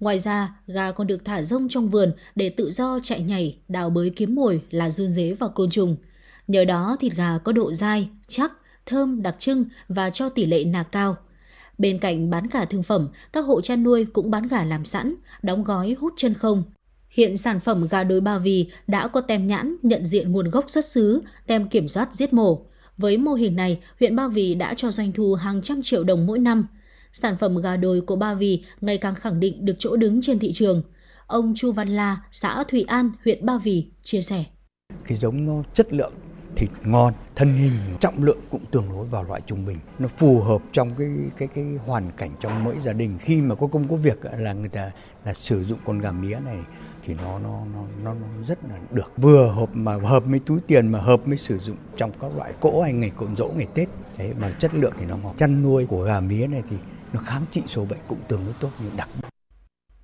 Ngoài 0.00 0.18
ra, 0.18 0.56
gà 0.66 0.92
còn 0.92 1.06
được 1.06 1.24
thả 1.24 1.42
rông 1.42 1.68
trong 1.68 1.88
vườn 1.88 2.12
để 2.34 2.50
tự 2.50 2.70
do 2.70 2.98
chạy 3.02 3.22
nhảy, 3.22 3.58
đào 3.68 3.90
bới 3.90 4.10
kiếm 4.10 4.34
mồi 4.34 4.62
là 4.70 4.90
run 4.90 5.08
dế 5.08 5.34
và 5.38 5.48
côn 5.48 5.70
trùng. 5.70 5.96
Nhờ 6.48 6.64
đó 6.64 6.96
thịt 7.00 7.12
gà 7.16 7.38
có 7.38 7.52
độ 7.52 7.72
dai, 7.72 8.08
chắc, 8.28 8.52
thơm, 8.86 9.22
đặc 9.22 9.36
trưng 9.38 9.64
và 9.88 10.10
cho 10.10 10.28
tỷ 10.28 10.46
lệ 10.46 10.64
nạc 10.64 10.92
cao. 10.92 11.16
Bên 11.78 11.98
cạnh 11.98 12.30
bán 12.30 12.46
gà 12.52 12.64
thương 12.64 12.82
phẩm, 12.82 13.08
các 13.32 13.44
hộ 13.44 13.60
chăn 13.60 13.82
nuôi 13.82 14.06
cũng 14.12 14.30
bán 14.30 14.48
gà 14.48 14.64
làm 14.64 14.84
sẵn, 14.84 15.14
đóng 15.42 15.64
gói 15.64 15.96
hút 16.00 16.12
chân 16.16 16.34
không. 16.34 16.62
Hiện 17.10 17.36
sản 17.36 17.60
phẩm 17.60 17.88
gà 17.90 18.04
đồi 18.04 18.20
Ba 18.20 18.38
Vì 18.38 18.70
đã 18.86 19.08
có 19.08 19.20
tem 19.20 19.46
nhãn 19.46 19.76
nhận 19.82 20.06
diện 20.06 20.32
nguồn 20.32 20.50
gốc 20.50 20.70
xuất 20.70 20.84
xứ, 20.84 21.22
tem 21.46 21.68
kiểm 21.68 21.88
soát 21.88 22.14
giết 22.14 22.32
mổ. 22.32 22.66
Với 23.00 23.16
mô 23.16 23.34
hình 23.34 23.56
này, 23.56 23.80
huyện 24.00 24.16
Ba 24.16 24.28
Vì 24.28 24.54
đã 24.54 24.74
cho 24.74 24.90
doanh 24.90 25.12
thu 25.12 25.34
hàng 25.34 25.62
trăm 25.62 25.82
triệu 25.82 26.04
đồng 26.04 26.26
mỗi 26.26 26.38
năm. 26.38 26.66
Sản 27.12 27.36
phẩm 27.36 27.56
gà 27.62 27.76
đồi 27.76 28.00
của 28.00 28.16
Ba 28.16 28.34
Vì 28.34 28.64
ngày 28.80 28.98
càng 28.98 29.14
khẳng 29.14 29.40
định 29.40 29.64
được 29.64 29.74
chỗ 29.78 29.96
đứng 29.96 30.22
trên 30.22 30.38
thị 30.38 30.52
trường. 30.52 30.82
Ông 31.26 31.52
Chu 31.56 31.72
Văn 31.72 31.88
La, 31.88 32.22
xã 32.30 32.64
Thủy 32.68 32.84
An, 32.88 33.10
huyện 33.24 33.46
Ba 33.46 33.58
Vì 33.58 33.86
chia 34.02 34.20
sẻ. 34.20 34.44
Cái 35.06 35.18
giống 35.18 35.46
nó 35.46 35.62
chất 35.74 35.92
lượng 35.92 36.12
thịt 36.56 36.70
ngon, 36.84 37.14
thân 37.36 37.52
hình, 37.52 37.72
trọng 38.00 38.24
lượng 38.24 38.38
cũng 38.50 38.64
tương 38.70 38.88
đối 38.88 39.06
vào 39.06 39.24
loại 39.24 39.40
trung 39.46 39.66
bình. 39.66 39.78
Nó 39.98 40.08
phù 40.16 40.40
hợp 40.40 40.62
trong 40.72 40.90
cái 40.98 41.08
cái 41.36 41.48
cái 41.54 41.64
hoàn 41.86 42.10
cảnh 42.16 42.30
trong 42.40 42.64
mỗi 42.64 42.74
gia 42.84 42.92
đình 42.92 43.18
khi 43.20 43.40
mà 43.40 43.54
có 43.54 43.66
công 43.66 43.88
có 43.88 43.96
việc 43.96 44.18
là 44.38 44.52
người 44.52 44.68
ta 44.68 44.90
là 45.24 45.34
sử 45.34 45.64
dụng 45.64 45.78
con 45.84 45.98
gà 45.98 46.12
mía 46.12 46.38
này 46.44 46.58
thì 47.10 47.16
nó 47.24 47.38
nó 47.38 47.64
nó 48.04 48.14
nó, 48.14 48.26
rất 48.46 48.58
là 48.68 48.76
được. 48.90 49.12
Vừa 49.16 49.46
hợp 49.46 49.70
mà 49.72 49.96
hợp 49.96 50.24
với 50.26 50.40
túi 50.46 50.60
tiền 50.66 50.88
mà 50.88 51.00
hợp 51.00 51.26
với 51.26 51.36
sử 51.36 51.58
dụng 51.58 51.76
trong 51.96 52.12
các 52.20 52.36
loại 52.36 52.52
cỗ 52.60 52.82
hay 52.82 52.92
ngày 52.92 53.10
cộn 53.16 53.36
dỗ 53.36 53.48
ngày 53.56 53.66
tết. 53.74 53.88
Thế 54.16 54.32
mà 54.40 54.50
chất 54.50 54.74
lượng 54.74 54.92
thì 54.98 55.06
nó 55.06 55.16
ngon. 55.16 55.36
Chăn 55.36 55.62
nuôi 55.62 55.86
của 55.86 56.02
gà 56.02 56.20
mía 56.20 56.46
này 56.46 56.62
thì 56.70 56.76
nó 57.12 57.20
kháng 57.20 57.44
trị 57.52 57.62
số 57.66 57.84
bệnh 57.84 57.98
cũng 58.08 58.18
tương 58.28 58.44
đối 58.44 58.54
tốt 58.60 58.70
nhưng 58.82 58.96
đặc 58.96 59.08
biệt. 59.22 59.28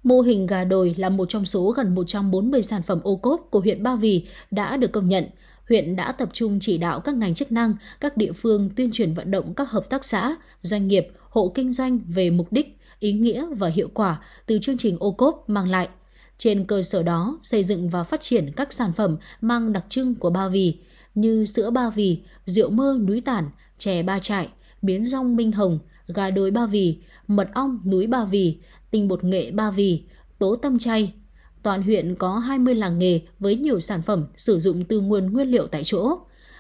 Mô 0.03 0.21
hình 0.21 0.47
gà 0.47 0.65
đồi 0.65 0.95
là 0.99 1.09
một 1.09 1.29
trong 1.29 1.45
số 1.45 1.71
gần 1.71 1.95
140 1.95 2.63
sản 2.63 2.83
phẩm 2.83 3.01
ô 3.03 3.17
cốp 3.17 3.49
của 3.51 3.61
huyện 3.61 3.83
Ba 3.83 3.97
Vì 3.97 4.27
đã 4.51 4.77
được 4.77 4.93
công 4.93 5.09
nhận. 5.09 5.25
Huyện 5.69 5.97
đã 5.97 6.13
tập 6.13 6.29
trung 6.33 6.59
chỉ 6.61 6.79
đạo 6.79 7.01
các 7.01 7.15
ngành 7.15 7.35
chức 7.35 7.53
năng, 7.53 7.75
các 8.01 8.17
địa 8.17 8.33
phương 8.33 8.71
tuyên 8.77 8.91
truyền 8.93 9.15
vận 9.15 9.31
động 9.31 9.55
các 9.55 9.71
hợp 9.71 9.91
tác 9.91 10.05
xã, 10.05 10.37
doanh 10.61 10.89
nghiệp, 10.89 11.09
hộ 11.31 11.53
kinh 11.55 11.73
doanh 11.73 12.01
về 12.09 12.31
mục 12.31 12.53
đích, 12.53 12.79
ý 12.99 13.13
nghĩa 13.13 13.47
và 13.57 13.69
hiệu 13.69 13.89
quả 13.95 14.21
từ 14.47 14.59
chương 14.59 14.79
trình 14.79 14.97
ô 15.01 15.13
cốp 15.13 15.45
mang 15.47 15.69
lại– 15.69 15.89
trên 16.39 16.65
cơ 16.65 16.83
sở 16.83 17.03
đó, 17.03 17.39
xây 17.43 17.65
dựng 17.65 17.89
và 17.89 18.05
phát 18.05 18.21
triển 18.21 18.53
các 18.57 18.73
sản 18.73 18.93
phẩm 18.93 19.17
mang 19.41 19.73
đặc 19.73 19.85
trưng 19.89 20.15
của 20.15 20.31
Ba 20.31 20.49
Vì 20.49 20.79
như 21.15 21.45
sữa 21.45 21.71
Ba 21.71 21.91
Vì, 21.91 22.19
rượu 22.47 22.71
mơ 22.71 22.99
núi 23.07 23.21
tản, 23.21 23.51
chè 23.79 24.03
ba 24.03 24.19
trại, 24.19 24.49
miến 24.83 25.05
rong 25.05 25.37
minh 25.37 25.53
hồng, 25.53 25.79
gà 26.09 26.31
đồi 26.31 26.51
Ba 26.51 26.67
Vì, 26.67 26.99
mật 27.27 27.49
ong 27.55 27.81
núi 27.85 28.07
Ba 28.07 28.25
Vì, 28.25 28.59
tinh 28.91 29.09
bột 29.09 29.25
nghệ 29.25 29.51
Ba 29.51 29.71
Vì, 29.71 30.03
tố 30.39 30.57
tâm 30.57 30.79
chay. 30.79 31.15
Toàn 31.63 31.83
huyện 31.83 32.15
có 32.15 32.39
20 32.39 32.75
làng 32.75 32.99
nghề 32.99 33.21
với 33.39 33.57
nhiều 33.57 33.81
sản 33.81 34.03
phẩm 34.03 34.27
sử 34.37 34.59
dụng 34.59 34.85
từ 34.85 35.01
nguồn 35.01 35.33
nguyên 35.33 35.49
liệu 35.49 35.67
tại 35.67 35.85
chỗ. 35.85 36.19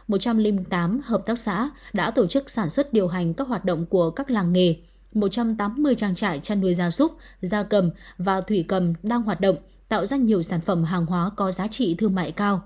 108 0.09 1.01
hợp 1.05 1.23
tác 1.27 1.39
xã 1.39 1.71
đã 1.93 2.11
tổ 2.11 2.27
chức 2.27 2.51
sản 2.51 2.71
xuất 2.71 2.93
điều 2.93 3.09
hành 3.09 3.35
các 3.35 3.49
hoạt 3.49 3.65
động 3.65 3.87
của 3.87 4.11
các 4.11 4.31
làng 4.31 4.53
nghề, 4.53 4.77
180 5.17 5.95
trang 5.95 6.15
trại 6.15 6.41
chăn 6.41 6.61
nuôi 6.61 6.75
gia 6.75 6.91
súc, 6.91 7.17
gia 7.43 7.63
cầm 7.63 7.91
và 8.19 8.41
thủy 8.41 8.65
cầm 8.69 8.93
đang 9.03 9.23
hoạt 9.23 9.41
động, 9.41 9.57
tạo 9.89 10.07
ra 10.07 10.17
nhiều 10.17 10.43
sản 10.43 10.61
phẩm 10.61 10.85
hàng 10.85 11.07
hóa 11.07 11.31
có 11.37 11.51
giá 11.51 11.69
trị 11.69 11.95
thương 11.99 12.15
mại 12.15 12.33
cao. 12.33 12.63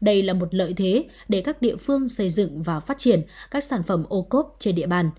Đây 0.00 0.22
là 0.22 0.34
một 0.34 0.54
lợi 0.54 0.74
thế 0.76 1.04
để 1.28 1.40
các 1.40 1.62
địa 1.62 1.76
phương 1.76 2.08
xây 2.08 2.30
dựng 2.30 2.62
và 2.62 2.80
phát 2.80 2.98
triển 2.98 3.22
các 3.50 3.64
sản 3.64 3.82
phẩm 3.82 4.04
ô 4.08 4.22
cốp 4.22 4.54
trên 4.58 4.74
địa 4.74 4.86
bàn. 4.86 5.10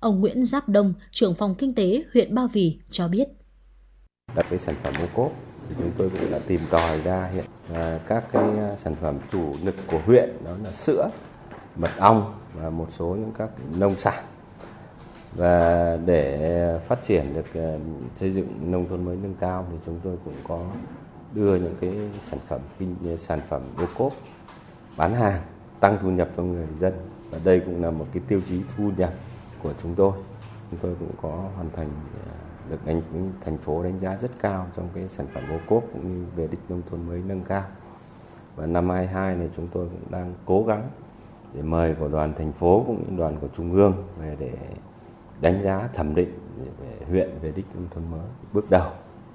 Ông 0.00 0.20
Nguyễn 0.20 0.46
Giáp 0.46 0.68
Đông, 0.68 0.94
trưởng 1.10 1.34
phòng 1.34 1.54
kinh 1.54 1.74
tế 1.74 2.02
huyện 2.14 2.34
Ba 2.34 2.46
Vì 2.52 2.78
cho 2.90 3.08
biết. 3.08 3.28
Đặt 4.34 4.46
cái 4.50 4.58
sản 4.58 4.74
phẩm 4.82 4.94
ô 5.02 5.06
cốp 5.14 5.32
thì 5.68 5.74
chúng 5.78 5.92
tôi 5.98 6.10
cũng 6.10 6.30
đã 6.30 6.38
tìm 6.46 6.60
tòi 6.70 7.00
ra 7.00 7.30
hiện 7.34 7.44
à, 7.74 8.00
các 8.08 8.24
cái 8.32 8.44
à, 8.58 8.76
sản 8.84 8.96
phẩm 9.00 9.18
chủ 9.32 9.56
lực 9.64 9.74
của 9.86 10.00
huyện 10.06 10.30
đó 10.44 10.50
là 10.64 10.70
sữa, 10.70 11.08
mật 11.76 11.90
ong 11.98 12.34
và 12.54 12.70
một 12.70 12.88
số 12.98 13.06
những 13.06 13.32
các 13.38 13.50
nông 13.78 13.96
sản 13.96 14.24
và 15.36 15.98
để 16.04 16.78
phát 16.86 17.02
triển 17.02 17.34
được 17.34 17.46
ờ, 17.54 17.78
xây 18.16 18.32
dựng 18.32 18.46
nông 18.70 18.88
thôn 18.88 19.04
mới 19.04 19.16
nâng 19.22 19.34
cao 19.40 19.66
thì 19.70 19.76
chúng 19.86 20.00
tôi 20.02 20.16
cũng 20.24 20.34
có 20.48 20.64
đưa 21.34 21.56
những 21.56 21.74
cái 21.80 21.92
sản 22.30 22.38
phẩm, 22.48 22.60
kinh 22.78 22.96
ờ, 23.04 23.16
sản 23.16 23.40
phẩm 23.48 23.62
ô 23.78 23.84
cốp 23.98 24.12
bán 24.98 25.14
hàng, 25.14 25.42
tăng 25.80 25.98
thu 26.02 26.10
nhập 26.10 26.28
cho 26.36 26.42
người 26.42 26.66
dân. 26.78 26.92
Và 27.30 27.38
đây 27.44 27.60
cũng 27.60 27.82
là 27.82 27.90
một 27.90 28.06
cái 28.12 28.22
tiêu 28.28 28.40
chí 28.48 28.60
thu 28.76 28.90
nhập 28.96 29.12
của 29.62 29.72
chúng 29.82 29.94
tôi. 29.94 30.12
Chúng 30.70 30.80
tôi 30.82 30.94
cũng 31.00 31.12
có 31.22 31.44
hoàn 31.56 31.70
thành 31.76 31.88
ờ, 32.14 32.32
được 32.70 32.86
đánh, 32.86 33.02
thành 33.44 33.56
phố 33.58 33.82
đánh 33.82 33.98
giá 33.98 34.16
rất 34.20 34.30
cao 34.40 34.66
trong 34.76 34.88
cái 34.94 35.04
sản 35.04 35.26
phẩm 35.34 35.42
ô 35.50 35.58
cốp 35.68 35.82
cũng 35.92 36.02
như 36.02 36.26
về 36.36 36.46
đích 36.46 36.60
nông 36.68 36.82
thôn 36.90 37.06
mới 37.06 37.22
nâng 37.28 37.42
cao. 37.48 37.64
Và 38.56 38.66
năm 38.66 38.90
22 38.90 39.34
này 39.34 39.50
chúng 39.56 39.68
tôi 39.72 39.86
cũng 39.86 40.10
đang 40.10 40.34
cố 40.46 40.64
gắng 40.64 40.88
để 41.54 41.62
mời 41.62 41.94
của 41.94 42.08
đoàn 42.08 42.32
thành 42.38 42.52
phố 42.52 42.84
cũng 42.86 43.04
như 43.10 43.16
đoàn 43.16 43.36
của 43.40 43.48
trung 43.56 43.72
ương 43.72 43.94
về 44.18 44.36
để 44.38 44.52
đánh 45.42 45.62
giá 45.62 45.88
thẩm 45.94 46.14
định 46.14 46.30
về 46.80 47.06
huyện 47.08 47.30
về 47.42 47.52
đích 47.56 47.66
nông 47.74 47.88
thôn 47.94 48.10
mới 48.10 48.26
bước 48.52 48.64
đầu 48.70 48.90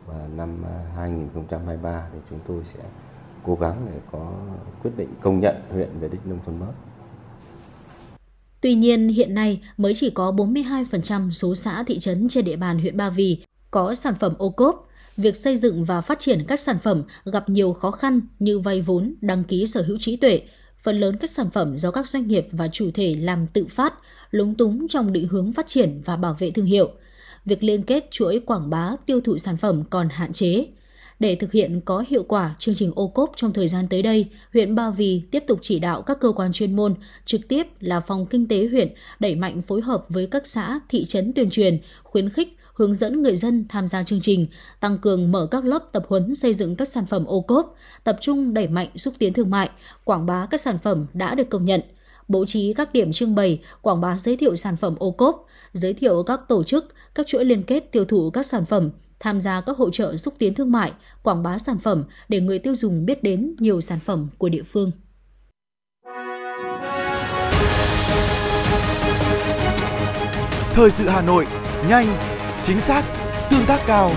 và 0.06 0.28
năm 0.36 0.66
à, 0.66 0.92
2023 0.96 2.08
thì 2.14 2.20
chúng 2.30 2.40
tôi 2.48 2.64
sẽ 2.74 2.80
cố 3.44 3.56
gắng 3.56 3.88
để 3.94 4.00
có 4.12 4.32
quyết 4.84 4.92
định 4.98 5.10
công 5.22 5.40
nhận 5.40 5.56
huyện 5.72 5.90
về 6.00 6.08
đích 6.08 6.26
nông 6.26 6.40
thôn 6.46 6.60
mới. 6.60 6.70
Tuy 8.62 8.76
nhiên, 8.76 9.08
hiện 9.08 9.34
nay 9.34 9.62
mới 9.78 9.94
chỉ 9.94 10.10
có 10.10 10.32
42% 10.32 11.32
số 11.32 11.56
xã 11.56 11.84
thị 11.88 12.00
trấn 12.00 12.28
trên 12.30 12.46
địa 12.46 12.56
bàn 12.56 12.80
huyện 12.80 12.98
Ba 12.98 13.10
Vì 13.10 13.44
có 13.72 13.94
sản 13.94 14.16
phẩm 14.20 14.34
ô 14.38 14.50
cốp. 14.50 14.88
Việc 15.18 15.36
xây 15.36 15.58
dựng 15.58 15.84
và 15.86 16.02
phát 16.02 16.20
triển 16.20 16.46
các 16.48 16.60
sản 16.60 16.78
phẩm 16.80 17.04
gặp 17.26 17.50
nhiều 17.50 17.74
khó 17.74 17.92
khăn 17.92 18.22
như 18.40 18.60
vay 18.60 18.82
vốn, 18.82 19.14
đăng 19.22 19.44
ký 19.44 19.66
sở 19.66 19.82
hữu 19.82 19.98
trí 20.00 20.16
tuệ. 20.16 20.42
Phần 20.84 21.00
lớn 21.00 21.18
các 21.18 21.30
sản 21.30 21.50
phẩm 21.50 21.78
do 21.78 21.92
các 21.92 22.08
doanh 22.08 22.28
nghiệp 22.28 22.48
và 22.52 22.68
chủ 22.68 22.92
thể 22.94 23.16
làm 23.16 23.48
tự 23.48 23.66
phát, 23.70 23.94
lúng 24.32 24.56
túng 24.56 24.88
trong 24.88 25.14
định 25.14 25.28
hướng 25.28 25.54
phát 25.54 25.68
triển 25.68 26.02
và 26.06 26.16
bảo 26.16 26.36
vệ 26.40 26.52
thương 26.52 26.66
hiệu. 26.66 26.90
Việc 27.46 27.64
liên 27.64 27.84
kết 27.84 28.08
chuỗi 28.12 28.40
quảng 28.40 28.70
bá 28.70 28.96
tiêu 29.06 29.22
thụ 29.22 29.38
sản 29.38 29.58
phẩm 29.58 29.84
còn 29.90 30.10
hạn 30.10 30.34
chế. 30.34 30.66
Để 31.20 31.36
thực 31.36 31.52
hiện 31.52 31.82
có 31.86 32.04
hiệu 32.08 32.24
quả 32.24 32.56
chương 32.60 32.76
trình 32.76 32.92
ô 32.96 33.08
cốp 33.08 33.32
trong 33.36 33.54
thời 33.54 33.68
gian 33.68 33.88
tới 33.90 34.02
đây, 34.02 34.26
huyện 34.54 34.76
Ba 34.76 34.90
Vì 34.90 35.22
tiếp 35.32 35.44
tục 35.48 35.60
chỉ 35.62 35.80
đạo 35.80 36.02
các 36.02 36.20
cơ 36.20 36.32
quan 36.32 36.52
chuyên 36.52 36.76
môn, 36.76 36.96
trực 37.26 37.48
tiếp 37.48 37.68
là 37.80 38.00
phòng 38.00 38.26
kinh 38.26 38.48
tế 38.48 38.68
huyện 38.68 38.94
đẩy 39.20 39.36
mạnh 39.36 39.62
phối 39.62 39.82
hợp 39.82 40.06
với 40.10 40.28
các 40.28 40.48
xã, 40.48 40.80
thị 40.90 41.06
trấn 41.06 41.34
tuyên 41.34 41.50
truyền, 41.50 41.78
khuyến 42.04 42.30
khích 42.30 42.58
hướng 42.74 42.96
dẫn 42.96 43.22
người 43.22 43.38
dân 43.38 43.66
tham 43.70 43.88
gia 43.88 44.04
chương 44.04 44.22
trình, 44.22 44.48
tăng 44.80 44.98
cường 44.98 45.32
mở 45.32 45.48
các 45.52 45.66
lớp 45.66 45.80
tập 45.92 46.06
huấn 46.08 46.36
xây 46.36 46.54
dựng 46.54 46.76
các 46.76 46.88
sản 46.88 47.06
phẩm 47.06 47.26
ô 47.26 47.42
cốp, 47.42 47.76
tập 48.04 48.18
trung 48.22 48.54
đẩy 48.54 48.68
mạnh 48.68 48.90
xúc 48.96 49.14
tiến 49.20 49.34
thương 49.34 49.50
mại, 49.50 49.70
quảng 50.04 50.26
bá 50.26 50.48
các 50.52 50.62
sản 50.62 50.78
phẩm 50.84 51.06
đã 51.14 51.36
được 51.36 51.50
công 51.50 51.66
nhận– 51.66 51.82
bố 52.28 52.46
trí 52.46 52.74
các 52.74 52.94
điểm 52.94 53.12
trưng 53.12 53.36
bày, 53.36 53.62
quảng 53.82 54.02
bá 54.02 54.18
giới 54.18 54.38
thiệu 54.38 54.56
sản 54.56 54.76
phẩm 54.78 54.96
ô 55.00 55.12
cốp, 55.12 55.46
giới 55.74 55.94
thiệu 55.94 56.24
các 56.24 56.40
tổ 56.48 56.64
chức, 56.64 56.94
các 57.16 57.28
chuỗi 57.28 57.46
liên 57.46 57.64
kết 57.64 57.92
tiêu 57.92 58.06
thụ 58.06 58.30
các 58.30 58.46
sản 58.46 58.66
phẩm, 58.66 58.92
tham 59.20 59.42
gia 59.42 59.62
các 59.62 59.78
hỗ 59.78 59.90
trợ 59.90 60.18
xúc 60.18 60.34
tiến 60.38 60.54
thương 60.54 60.72
mại, 60.72 60.92
quảng 61.24 61.44
bá 61.44 61.58
sản 61.58 61.78
phẩm 61.80 62.04
để 62.30 62.42
người 62.42 62.60
tiêu 62.60 62.76
dùng 62.76 63.06
biết 63.06 63.24
đến 63.24 63.56
nhiều 63.60 63.82
sản 63.82 64.00
phẩm 64.00 64.30
của 64.38 64.50
địa 64.50 64.64
phương. 64.64 64.92
Thời 70.74 70.92
sự 70.92 71.08
Hà 71.08 71.22
Nội, 71.22 71.48
nhanh, 71.90 72.08
chính 72.64 72.82
xác, 72.82 73.04
tương 73.52 73.66
tác 73.68 73.82
cao. 73.88 74.12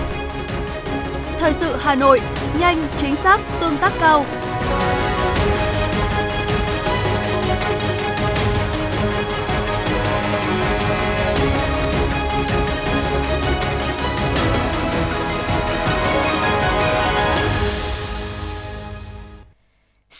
Thời 1.39 1.53
sự 1.53 1.75
Hà 1.79 1.95
Nội, 1.95 2.21
nhanh, 2.59 2.87
chính 2.97 3.15
xác, 3.15 3.41
tương 3.59 3.77
tác 3.77 3.93
cao. 3.99 4.25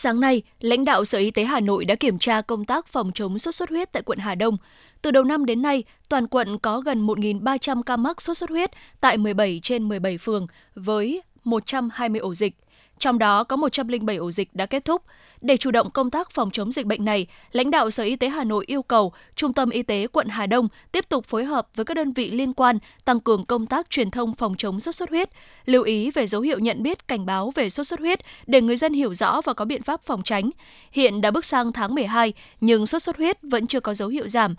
Sáng 0.02 0.20
nay, 0.20 0.42
lãnh 0.60 0.84
đạo 0.84 1.04
Sở 1.04 1.18
Y 1.18 1.30
tế 1.30 1.44
Hà 1.44 1.60
Nội 1.60 1.84
đã 1.84 1.94
kiểm 1.94 2.18
tra 2.18 2.40
công 2.40 2.64
tác 2.64 2.86
phòng 2.86 3.10
chống 3.14 3.38
sốt 3.38 3.54
xuất 3.54 3.70
huyết 3.70 3.92
tại 3.92 4.02
quận 4.02 4.18
Hà 4.18 4.34
Đông. 4.34 4.56
Từ 5.02 5.10
đầu 5.10 5.24
năm 5.24 5.46
đến 5.46 5.62
nay, 5.62 5.84
toàn 6.08 6.26
quận 6.28 6.58
có 6.58 6.80
gần 6.80 7.06
1.300 7.06 7.82
ca 7.82 7.96
mắc 7.96 8.20
sốt 8.20 8.36
xuất 8.36 8.50
huyết 8.50 8.70
tại 9.00 9.16
17 9.16 9.60
trên 9.62 9.88
17 9.88 10.18
phường 10.18 10.46
với 10.74 11.22
120 11.44 12.20
ổ 12.20 12.34
dịch. 12.34 12.54
Trong 12.98 13.18
đó 13.18 13.44
có 13.44 13.56
107 13.56 14.16
ổ 14.16 14.30
dịch 14.30 14.54
đã 14.54 14.66
kết 14.66 14.84
thúc. 14.84 15.02
Để 15.40 15.56
chủ 15.56 15.70
động 15.70 15.90
công 15.90 16.10
tác 16.10 16.30
phòng 16.30 16.50
chống 16.50 16.72
dịch 16.72 16.86
bệnh 16.86 17.04
này, 17.04 17.26
lãnh 17.52 17.70
đạo 17.70 17.90
Sở 17.90 18.04
Y 18.04 18.16
tế 18.16 18.28
Hà 18.28 18.44
Nội 18.44 18.64
yêu 18.68 18.82
cầu 18.82 19.12
Trung 19.36 19.52
tâm 19.52 19.70
Y 19.70 19.82
tế 19.82 20.06
quận 20.06 20.28
Hà 20.28 20.46
Đông 20.46 20.68
tiếp 20.92 21.08
tục 21.08 21.24
phối 21.26 21.44
hợp 21.44 21.68
với 21.74 21.84
các 21.84 21.94
đơn 21.94 22.12
vị 22.12 22.30
liên 22.30 22.52
quan 22.52 22.78
tăng 23.04 23.20
cường 23.20 23.44
công 23.44 23.66
tác 23.66 23.90
truyền 23.90 24.10
thông 24.10 24.34
phòng 24.34 24.54
chống 24.58 24.80
sốt 24.80 24.94
xuất 24.94 25.10
huyết, 25.10 25.30
lưu 25.64 25.82
ý 25.82 26.10
về 26.10 26.26
dấu 26.26 26.40
hiệu 26.40 26.58
nhận 26.58 26.82
biết 26.82 27.08
cảnh 27.08 27.26
báo 27.26 27.52
về 27.54 27.70
sốt 27.70 27.86
xuất 27.86 28.00
huyết 28.00 28.20
để 28.46 28.60
người 28.60 28.76
dân 28.76 28.92
hiểu 28.92 29.14
rõ 29.14 29.40
và 29.44 29.54
có 29.54 29.64
biện 29.64 29.82
pháp 29.82 30.00
phòng 30.02 30.22
tránh. 30.22 30.50
Hiện 30.92 31.20
đã 31.20 31.30
bước 31.30 31.44
sang 31.44 31.72
tháng 31.72 31.94
12 31.94 32.32
nhưng 32.60 32.86
sốt 32.86 33.02
xuất 33.02 33.16
huyết 33.16 33.38
vẫn 33.42 33.66
chưa 33.66 33.80
có 33.80 33.94
dấu 33.94 34.08
hiệu 34.08 34.28
giảm, 34.28 34.54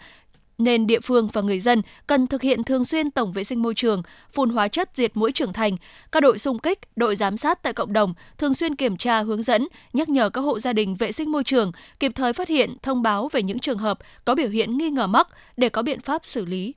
nên 0.63 0.87
địa 0.87 0.99
phương 0.99 1.27
và 1.33 1.41
người 1.41 1.59
dân 1.59 1.81
cần 2.07 2.27
thực 2.27 2.41
hiện 2.41 2.63
thường 2.63 2.85
xuyên 2.85 3.11
tổng 3.11 3.33
vệ 3.33 3.43
sinh 3.43 3.61
môi 3.61 3.73
trường, 3.75 4.03
phun 4.33 4.49
hóa 4.49 4.67
chất 4.67 4.89
diệt 4.93 5.17
mũi 5.17 5.31
trưởng 5.31 5.53
thành, 5.53 5.77
các 6.11 6.19
đội 6.19 6.37
xung 6.37 6.59
kích, 6.59 6.79
đội 6.95 7.15
giám 7.15 7.37
sát 7.37 7.63
tại 7.63 7.73
cộng 7.73 7.93
đồng 7.93 8.13
thường 8.37 8.53
xuyên 8.53 8.75
kiểm 8.75 8.97
tra 8.97 9.21
hướng 9.21 9.43
dẫn, 9.43 9.67
nhắc 9.93 10.09
nhở 10.09 10.29
các 10.29 10.41
hộ 10.41 10.59
gia 10.59 10.73
đình 10.73 10.95
vệ 10.95 11.11
sinh 11.11 11.31
môi 11.31 11.43
trường, 11.43 11.71
kịp 11.99 12.11
thời 12.15 12.33
phát 12.33 12.47
hiện, 12.47 12.77
thông 12.81 13.01
báo 13.01 13.29
về 13.31 13.43
những 13.43 13.59
trường 13.59 13.77
hợp 13.77 13.99
có 14.25 14.35
biểu 14.35 14.49
hiện 14.49 14.77
nghi 14.77 14.89
ngờ 14.89 15.07
mắc 15.07 15.27
để 15.57 15.69
có 15.69 15.81
biện 15.81 15.99
pháp 15.99 16.25
xử 16.25 16.45
lý. 16.45 16.73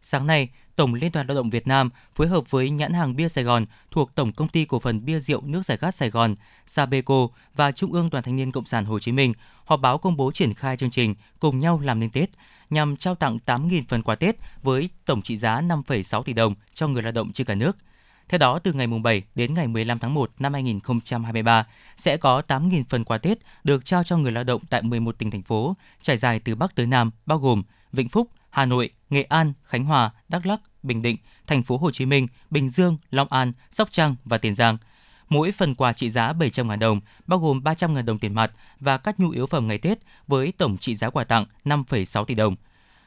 Sáng 0.00 0.26
nay, 0.26 0.48
Tổng 0.76 0.94
Liên 0.94 1.12
đoàn 1.12 1.26
Lao 1.26 1.34
động 1.34 1.50
Việt 1.50 1.66
Nam 1.66 1.90
phối 2.14 2.26
hợp 2.26 2.50
với 2.50 2.70
nhãn 2.70 2.92
hàng 2.92 3.16
bia 3.16 3.28
Sài 3.28 3.44
Gòn 3.44 3.66
thuộc 3.90 4.14
Tổng 4.14 4.32
Công 4.32 4.48
ty 4.48 4.64
Cổ 4.64 4.78
phần 4.78 5.04
Bia 5.04 5.18
Rượu 5.18 5.40
Nước 5.40 5.64
Giải 5.64 5.78
Khát 5.78 5.94
Sài 5.94 6.10
Gòn, 6.10 6.34
Sabeco 6.66 7.28
và 7.54 7.72
Trung 7.72 7.92
ương 7.92 8.10
Đoàn 8.10 8.24
Thanh 8.24 8.36
niên 8.36 8.52
Cộng 8.52 8.64
sản 8.64 8.84
Hồ 8.84 8.98
Chí 8.98 9.12
Minh 9.12 9.32
họp 9.64 9.80
báo 9.80 9.98
công 9.98 10.16
bố 10.16 10.32
triển 10.32 10.54
khai 10.54 10.76
chương 10.76 10.90
trình 10.90 11.14
Cùng 11.40 11.58
nhau 11.58 11.80
làm 11.84 12.00
nên 12.00 12.10
Tết 12.10 12.30
nhằm 12.70 12.96
trao 12.96 13.14
tặng 13.14 13.38
8.000 13.46 13.82
phần 13.88 14.02
quà 14.02 14.14
Tết 14.14 14.36
với 14.62 14.88
tổng 15.04 15.22
trị 15.22 15.36
giá 15.36 15.60
5,6 15.60 16.22
tỷ 16.22 16.32
đồng 16.32 16.54
cho 16.74 16.88
người 16.88 17.02
lao 17.02 17.12
động 17.12 17.32
trên 17.32 17.46
cả 17.46 17.54
nước. 17.54 17.76
Theo 18.28 18.38
đó, 18.38 18.58
từ 18.58 18.72
ngày 18.72 18.86
7 18.86 19.22
đến 19.34 19.54
ngày 19.54 19.66
15 19.66 19.98
tháng 19.98 20.14
1 20.14 20.30
năm 20.38 20.52
2023, 20.52 21.66
sẽ 21.96 22.16
có 22.16 22.42
8.000 22.48 22.82
phần 22.88 23.04
quà 23.04 23.18
Tết 23.18 23.38
được 23.64 23.84
trao 23.84 24.04
cho 24.04 24.16
người 24.16 24.32
lao 24.32 24.44
động 24.44 24.62
tại 24.70 24.82
11 24.82 25.18
tỉnh 25.18 25.30
thành 25.30 25.42
phố, 25.42 25.76
trải 26.02 26.16
dài 26.16 26.40
từ 26.40 26.54
Bắc 26.54 26.74
tới 26.74 26.86
Nam, 26.86 27.10
bao 27.26 27.38
gồm 27.38 27.62
Vĩnh 27.92 28.08
Phúc, 28.08 28.30
Hà 28.50 28.66
Nội, 28.66 28.90
Nghệ 29.10 29.22
An, 29.22 29.52
Khánh 29.64 29.84
Hòa, 29.84 30.10
Đắk 30.28 30.46
Lắk, 30.46 30.60
Bình 30.82 31.02
Định, 31.02 31.16
thành 31.46 31.62
phố 31.62 31.76
Hồ 31.76 31.90
Chí 31.90 32.06
Minh, 32.06 32.28
Bình 32.50 32.70
Dương, 32.70 32.96
Long 33.10 33.28
An, 33.32 33.52
Sóc 33.70 33.88
Trăng 33.90 34.16
và 34.24 34.38
Tiền 34.38 34.54
Giang. 34.54 34.78
Mỗi 35.28 35.52
phần 35.52 35.74
quà 35.74 35.92
trị 35.92 36.10
giá 36.10 36.32
700.000 36.32 36.78
đồng, 36.78 37.00
bao 37.26 37.38
gồm 37.38 37.60
300.000 37.60 38.04
đồng 38.04 38.18
tiền 38.18 38.34
mặt 38.34 38.52
và 38.80 38.98
các 38.98 39.20
nhu 39.20 39.30
yếu 39.30 39.46
phẩm 39.46 39.68
ngày 39.68 39.78
Tết 39.78 39.98
với 40.26 40.52
tổng 40.58 40.78
trị 40.78 40.94
giá 40.94 41.10
quà 41.10 41.24
tặng 41.24 41.44
5,6 41.64 42.24
tỷ 42.24 42.34
đồng. 42.34 42.56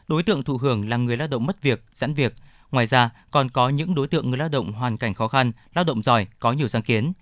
Đối 0.08 0.24
tượng 0.24 0.44
thụ 0.44 0.58
hưởng 0.58 0.90
là 0.90 0.98
người 0.98 1.18
lao 1.18 1.28
động 1.28 1.46
mất 1.46 1.62
việc, 1.62 1.84
giãn 1.94 2.14
việc. 2.14 2.36
Ngoài 2.72 2.88
ra, 2.88 3.10
còn 3.32 3.50
có 3.50 3.70
những 3.70 3.96
đối 3.96 4.08
tượng 4.08 4.30
người 4.30 4.40
lao 4.40 4.50
động 4.50 4.72
hoàn 4.72 4.98
cảnh 4.98 5.14
khó 5.14 5.28
khăn, 5.28 5.52
lao 5.74 5.84
động 5.84 6.04
giỏi, 6.04 6.28
có 6.40 6.52
nhiều 6.52 6.68
sáng 6.68 6.82
kiến. 6.82 7.14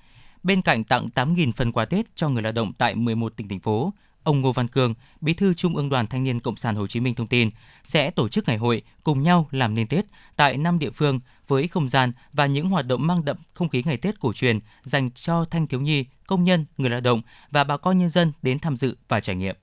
Bên 0.44 0.62
cạnh 0.62 0.84
tặng 0.84 1.10
8.000 1.16 1.52
phần 1.52 1.72
quà 1.72 1.86
Tết 1.86 2.16
cho 2.16 2.30
người 2.30 2.44
lao 2.44 2.52
động 2.52 2.74
tại 2.74 2.96
11 2.96 3.38
tỉnh 3.38 3.48
thành 3.48 3.60
phố, 3.60 3.94
Ông 4.24 4.42
Ngô 4.42 4.54
Văn 4.54 4.68
Cương, 4.68 4.94
Bí 5.22 5.34
thư 5.34 5.54
Trung 5.54 5.76
ương 5.76 5.90
Đoàn 5.90 6.08
Thanh 6.08 6.24
niên 6.24 6.40
Cộng 6.40 6.56
sản 6.56 6.76
Hồ 6.76 6.88
Chí 6.88 7.00
Minh 7.00 7.16
thông 7.16 7.28
tin 7.28 7.50
sẽ 7.84 8.12
tổ 8.12 8.30
chức 8.30 8.48
ngày 8.48 8.58
hội 8.58 8.82
cùng 9.04 9.24
nhau 9.24 9.48
làm 9.52 9.74
nên 9.74 9.88
Tết 9.88 10.06
tại 10.36 10.58
năm 10.58 10.80
địa 10.80 10.92
phương 10.92 11.20
với 11.48 11.68
không 11.68 11.90
gian 11.90 12.12
và 12.34 12.46
những 12.46 12.70
hoạt 12.70 12.88
động 12.88 13.08
mang 13.08 13.26
đậm 13.26 13.38
không 13.54 13.70
khí 13.70 13.84
ngày 13.86 13.98
Tết 13.98 14.20
cổ 14.20 14.34
truyền 14.34 14.60
dành 14.84 15.12
cho 15.12 15.46
thanh 15.46 15.68
thiếu 15.68 15.82
nhi, 15.82 16.06
công 16.28 16.44
nhân, 16.44 16.66
người 16.78 16.90
lao 16.90 17.02
động 17.02 17.22
và 17.52 17.64
bà 17.64 17.78
con 17.78 17.98
nhân 17.98 18.10
dân 18.10 18.32
đến 18.42 18.60
tham 18.60 18.78
dự 18.78 18.98
và 19.08 19.20
trải 19.20 19.36
nghiệm. 19.36 19.56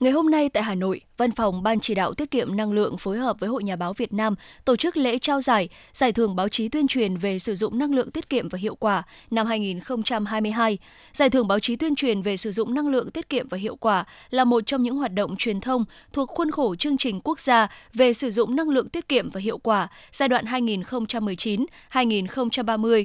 Ngày 0.00 0.12
hôm 0.12 0.30
nay 0.30 0.48
tại 0.48 0.62
Hà 0.62 0.74
Nội, 0.74 1.00
Văn 1.16 1.30
phòng 1.30 1.62
Ban 1.62 1.80
chỉ 1.80 1.94
đạo 1.94 2.14
tiết 2.14 2.30
kiệm 2.30 2.56
năng 2.56 2.72
lượng 2.72 2.96
phối 2.96 3.18
hợp 3.18 3.36
với 3.40 3.48
Hội 3.48 3.62
Nhà 3.62 3.76
báo 3.76 3.92
Việt 3.92 4.12
Nam 4.12 4.34
tổ 4.64 4.76
chức 4.76 4.96
lễ 4.96 5.18
trao 5.18 5.40
giải, 5.40 5.68
giải 5.92 6.12
thưởng 6.12 6.36
báo 6.36 6.48
chí 6.48 6.68
tuyên 6.68 6.86
truyền 6.86 7.16
về 7.16 7.38
sử 7.38 7.54
dụng 7.54 7.78
năng 7.78 7.94
lượng 7.94 8.10
tiết 8.10 8.28
kiệm 8.28 8.48
và 8.48 8.58
hiệu 8.58 8.74
quả 8.74 9.02
năm 9.30 9.46
2022. 9.46 10.78
Giải 11.12 11.30
thưởng 11.30 11.48
báo 11.48 11.60
chí 11.60 11.76
tuyên 11.76 11.94
truyền 11.94 12.22
về 12.22 12.36
sử 12.36 12.50
dụng 12.50 12.74
năng 12.74 12.88
lượng 12.88 13.10
tiết 13.10 13.28
kiệm 13.28 13.48
và 13.48 13.58
hiệu 13.58 13.76
quả 13.76 14.04
là 14.30 14.44
một 14.44 14.66
trong 14.66 14.82
những 14.82 14.96
hoạt 14.96 15.12
động 15.12 15.36
truyền 15.36 15.60
thông 15.60 15.84
thuộc 16.12 16.30
khuôn 16.30 16.50
khổ 16.50 16.74
chương 16.74 16.96
trình 16.96 17.20
quốc 17.24 17.40
gia 17.40 17.68
về 17.92 18.12
sử 18.12 18.30
dụng 18.30 18.56
năng 18.56 18.70
lượng 18.70 18.88
tiết 18.88 19.08
kiệm 19.08 19.30
và 19.30 19.40
hiệu 19.40 19.58
quả 19.58 19.88
giai 20.12 20.28
đoạn 20.28 20.44
2019-2030. 20.44 23.04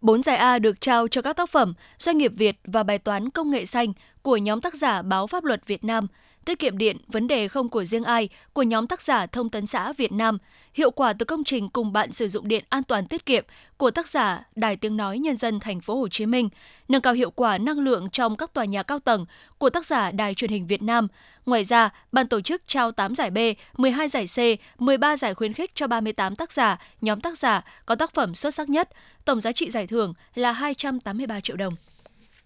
Bốn 0.00 0.22
giải 0.22 0.36
A 0.36 0.58
được 0.58 0.80
trao 0.80 1.08
cho 1.08 1.22
các 1.22 1.36
tác 1.36 1.50
phẩm 1.50 1.74
Doanh 1.98 2.18
nghiệp 2.18 2.32
Việt 2.36 2.56
và 2.64 2.82
bài 2.82 2.98
toán 2.98 3.30
công 3.30 3.50
nghệ 3.50 3.66
xanh 3.66 3.92
của 4.22 4.36
nhóm 4.36 4.60
tác 4.60 4.74
giả 4.74 5.02
Báo 5.02 5.26
Pháp 5.26 5.44
luật 5.44 5.66
Việt 5.66 5.84
Nam, 5.84 6.06
Tiết 6.44 6.58
kiệm 6.58 6.78
điện, 6.78 6.96
vấn 7.06 7.28
đề 7.28 7.48
không 7.48 7.68
của 7.68 7.84
riêng 7.84 8.04
ai 8.04 8.28
của 8.52 8.62
nhóm 8.62 8.86
tác 8.86 9.02
giả 9.02 9.26
Thông 9.26 9.50
tấn 9.50 9.66
xã 9.66 9.92
Việt 9.92 10.12
Nam, 10.12 10.38
Hiệu 10.74 10.90
quả 10.90 11.12
từ 11.12 11.24
công 11.24 11.44
trình 11.44 11.68
cùng 11.68 11.92
bạn 11.92 12.12
sử 12.12 12.28
dụng 12.28 12.48
điện 12.48 12.64
an 12.68 12.82
toàn 12.82 13.06
tiết 13.06 13.26
kiệm 13.26 13.44
của 13.76 13.90
tác 13.90 14.08
giả 14.08 14.46
Đài 14.56 14.76
Tiếng 14.76 14.96
nói 14.96 15.18
Nhân 15.18 15.36
dân 15.36 15.60
thành 15.60 15.80
phố 15.80 15.96
Hồ 15.96 16.08
Chí 16.08 16.26
Minh, 16.26 16.48
nâng 16.88 17.02
cao 17.02 17.12
hiệu 17.12 17.30
quả 17.30 17.58
năng 17.58 17.78
lượng 17.78 18.10
trong 18.10 18.36
các 18.36 18.52
tòa 18.52 18.64
nhà 18.64 18.82
cao 18.82 18.98
tầng 18.98 19.26
của 19.58 19.70
tác 19.70 19.86
giả 19.86 20.10
Đài 20.10 20.34
truyền 20.34 20.50
hình 20.50 20.66
Việt 20.66 20.82
Nam. 20.82 21.08
Ngoài 21.46 21.64
ra, 21.64 21.90
ban 22.12 22.28
tổ 22.28 22.40
chức 22.40 22.62
trao 22.66 22.92
8 22.92 23.14
giải 23.14 23.30
B, 23.30 23.38
12 23.76 24.08
giải 24.08 24.26
C, 24.26 24.38
13 24.80 25.16
giải 25.16 25.34
khuyến 25.34 25.52
khích 25.52 25.74
cho 25.74 25.86
38 25.86 26.36
tác 26.36 26.52
giả, 26.52 26.78
nhóm 27.00 27.20
tác 27.20 27.38
giả 27.38 27.64
có 27.86 27.94
tác 27.94 28.14
phẩm 28.14 28.34
xuất 28.34 28.54
sắc 28.54 28.68
nhất. 28.68 28.88
Tổng 29.24 29.40
giá 29.40 29.52
trị 29.52 29.70
giải 29.70 29.86
thưởng 29.86 30.14
là 30.34 30.52
283 30.52 31.40
triệu 31.40 31.56
đồng. 31.56 31.74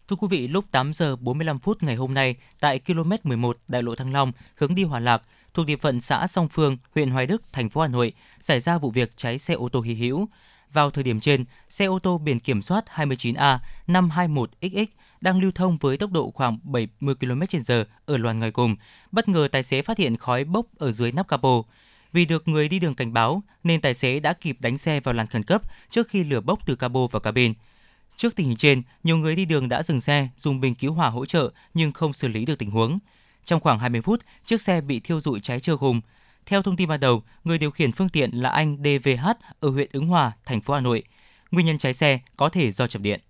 Thưa 0.08 0.16
quý 0.16 0.26
vị, 0.30 0.48
lúc 0.48 0.64
8 0.70 0.92
giờ 0.92 1.16
45 1.16 1.58
phút 1.58 1.82
ngày 1.82 1.96
hôm 1.96 2.14
nay, 2.14 2.34
tại 2.60 2.78
km 2.78 3.12
11 3.22 3.58
đại 3.68 3.82
lộ 3.82 3.94
Thăng 3.94 4.12
Long, 4.12 4.32
hướng 4.56 4.74
đi 4.74 4.84
Hòa 4.84 5.00
Lạc, 5.00 5.22
thuộc 5.54 5.66
địa 5.66 5.76
phận 5.76 6.00
xã 6.00 6.26
Song 6.26 6.48
Phương, 6.48 6.76
huyện 6.94 7.10
Hoài 7.10 7.26
Đức, 7.26 7.42
thành 7.52 7.68
phố 7.68 7.80
Hà 7.80 7.88
Nội, 7.88 8.12
xảy 8.38 8.60
ra 8.60 8.78
vụ 8.78 8.90
việc 8.90 9.16
cháy 9.16 9.38
xe 9.38 9.54
ô 9.54 9.68
tô 9.68 9.80
hy 9.80 9.94
hữu. 9.94 10.28
Vào 10.72 10.90
thời 10.90 11.04
điểm 11.04 11.20
trên, 11.20 11.44
xe 11.68 11.84
ô 11.84 11.98
tô 11.98 12.18
biển 12.18 12.40
kiểm 12.40 12.62
soát 12.62 12.84
29A 12.94 13.58
521XX 13.86 14.86
đang 15.20 15.40
lưu 15.40 15.50
thông 15.54 15.76
với 15.76 15.96
tốc 15.96 16.12
độ 16.12 16.30
khoảng 16.34 16.58
70 16.62 17.14
km/h 17.14 17.84
ở 18.06 18.16
loàn 18.16 18.38
ngoài 18.38 18.50
cùng. 18.50 18.76
Bất 19.12 19.28
ngờ 19.28 19.48
tài 19.52 19.62
xế 19.62 19.82
phát 19.82 19.98
hiện 19.98 20.16
khói 20.16 20.44
bốc 20.44 20.66
ở 20.78 20.92
dưới 20.92 21.12
nắp 21.12 21.28
capo. 21.28 21.62
Vì 22.12 22.24
được 22.24 22.48
người 22.48 22.68
đi 22.68 22.78
đường 22.78 22.94
cảnh 22.94 23.12
báo 23.12 23.42
nên 23.64 23.80
tài 23.80 23.94
xế 23.94 24.20
đã 24.20 24.32
kịp 24.32 24.56
đánh 24.60 24.78
xe 24.78 25.00
vào 25.00 25.14
làn 25.14 25.26
khẩn 25.26 25.42
cấp 25.42 25.62
trước 25.90 26.08
khi 26.08 26.24
lửa 26.24 26.40
bốc 26.40 26.58
từ 26.66 26.76
capo 26.76 27.06
vào 27.06 27.20
cabin. 27.20 27.54
Trước 28.16 28.36
tình 28.36 28.46
hình 28.48 28.56
trên, 28.56 28.82
nhiều 29.02 29.16
người 29.16 29.36
đi 29.36 29.44
đường 29.44 29.68
đã 29.68 29.82
dừng 29.82 30.00
xe, 30.00 30.28
dùng 30.36 30.60
bình 30.60 30.74
cứu 30.74 30.92
hỏa 30.92 31.08
hỗ 31.08 31.26
trợ 31.26 31.50
nhưng 31.74 31.92
không 31.92 32.12
xử 32.12 32.28
lý 32.28 32.44
được 32.44 32.58
tình 32.58 32.70
huống. 32.70 32.98
Trong 33.44 33.60
khoảng 33.60 33.78
20 33.78 34.00
phút, 34.00 34.20
chiếc 34.44 34.60
xe 34.60 34.80
bị 34.80 35.00
thiêu 35.00 35.20
rụi 35.20 35.40
cháy 35.40 35.60
trơ 35.60 35.76
khung. 35.76 36.00
Theo 36.46 36.62
thông 36.62 36.76
tin 36.76 36.88
ban 36.88 37.00
đầu, 37.00 37.22
người 37.44 37.58
điều 37.58 37.70
khiển 37.70 37.92
phương 37.92 38.08
tiện 38.08 38.30
là 38.30 38.50
anh 38.50 38.76
DVH 38.84 39.26
ở 39.60 39.68
huyện 39.68 39.88
Ứng 39.92 40.06
Hòa, 40.06 40.32
thành 40.44 40.60
phố 40.60 40.74
Hà 40.74 40.80
Nội. 40.80 41.02
Nguyên 41.50 41.66
nhân 41.66 41.78
cháy 41.78 41.94
xe 41.94 42.18
có 42.36 42.48
thể 42.48 42.70
do 42.70 42.86
chập 42.86 43.02
điện. 43.02 43.20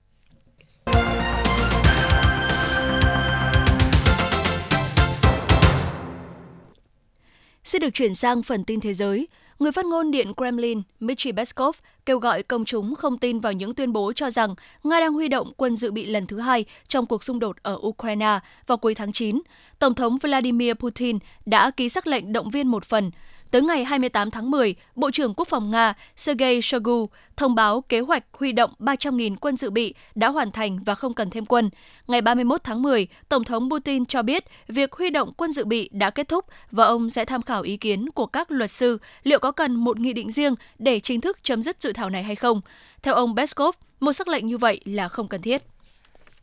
Sẽ 7.65 7.79
được 7.79 7.95
chuyển 7.95 8.15
sang 8.15 8.43
phần 8.43 8.65
tin 8.65 8.81
thế 8.81 8.95
giới. 8.95 9.29
Người 9.59 9.73
phát 9.73 9.87
ngôn 9.87 10.11
Điện 10.11 10.33
Kremlin 10.37 10.83
Dmitry 11.01 11.33
Peskov 11.33 11.77
kêu 12.07 12.19
gọi 12.19 12.43
công 12.43 12.65
chúng 12.65 12.95
không 12.95 13.19
tin 13.19 13.41
vào 13.41 13.53
những 13.53 13.75
tuyên 13.75 13.93
bố 13.93 14.13
cho 14.13 14.31
rằng 14.31 14.55
Nga 14.85 15.01
đang 15.01 15.13
huy 15.13 15.29
động 15.29 15.53
quân 15.57 15.77
dự 15.77 15.91
bị 15.91 16.07
lần 16.07 16.27
thứ 16.27 16.41
hai 16.41 16.65
trong 16.89 17.07
cuộc 17.07 17.25
xung 17.25 17.39
đột 17.39 17.57
ở 17.63 17.79
Ukraine 17.87 18.39
vào 18.67 18.79
cuối 18.79 18.95
tháng 18.95 19.13
9. 19.13 19.41
Tổng 19.79 19.95
thống 19.95 20.19
Vladimir 20.19 20.75
Putin 20.75 21.19
đã 21.47 21.71
ký 21.71 21.89
sắc 21.89 22.07
lệnh 22.07 22.33
động 22.33 22.51
viên 22.51 22.69
một 22.69 22.85
phần. 22.85 23.11
Tới 23.51 23.63
ngày 23.63 23.85
28 23.85 24.31
tháng 24.31 24.51
10, 24.51 24.75
Bộ 24.95 25.11
trưởng 25.11 25.35
Quốc 25.35 25.49
phòng 25.49 25.71
Nga 25.71 25.95
Sergei 26.17 26.61
Shoigu 26.63 27.09
thông 27.37 27.55
báo 27.55 27.81
kế 27.81 28.01
hoạch 28.01 28.25
huy 28.33 28.53
động 28.53 28.71
300.000 28.79 29.37
quân 29.41 29.57
dự 29.57 29.71
bị 29.71 29.95
đã 30.15 30.29
hoàn 30.29 30.51
thành 30.51 30.79
và 30.85 30.95
không 30.95 31.15
cần 31.15 31.31
thêm 31.31 31.47
quân. 31.47 31.71
Ngày 32.07 32.21
31 32.21 32.61
tháng 32.65 32.83
10, 32.83 33.07
Tổng 33.29 33.45
thống 33.45 33.71
Putin 33.71 34.07
cho 34.07 34.23
biết 34.23 34.45
việc 34.69 34.93
huy 34.93 35.11
động 35.11 35.33
quân 35.37 35.53
dự 35.53 35.65
bị 35.65 35.89
đã 35.93 36.11
kết 36.11 36.29
thúc 36.29 36.45
và 36.71 36.85
ông 36.85 37.11
sẽ 37.11 37.25
tham 37.25 37.43
khảo 37.43 37.63
ý 37.63 37.77
kiến 37.77 38.11
của 38.11 38.27
các 38.27 38.51
luật 38.51 38.71
sư 38.71 38.99
liệu 39.23 39.39
có 39.39 39.53
cần 39.53 39.75
một 39.75 40.01
nghị 40.01 40.13
định 40.13 40.31
riêng 40.31 40.55
để 40.79 41.01
chính 41.01 41.21
thức 41.21 41.39
chấm 41.43 41.63
dứt 41.63 41.83
dự 41.83 41.93
thảo 41.93 42.11
này 42.11 42.23
hay 42.23 42.37
không. 42.37 42.61
Theo 43.03 43.15
ông 43.15 43.37
Peskov, 43.37 43.75
một 44.01 44.13
sắc 44.13 44.29
lệnh 44.29 44.47
như 44.47 44.59
vậy 44.59 44.81
là 44.85 45.09
không 45.09 45.29
cần 45.29 45.43
thiết 45.43 45.63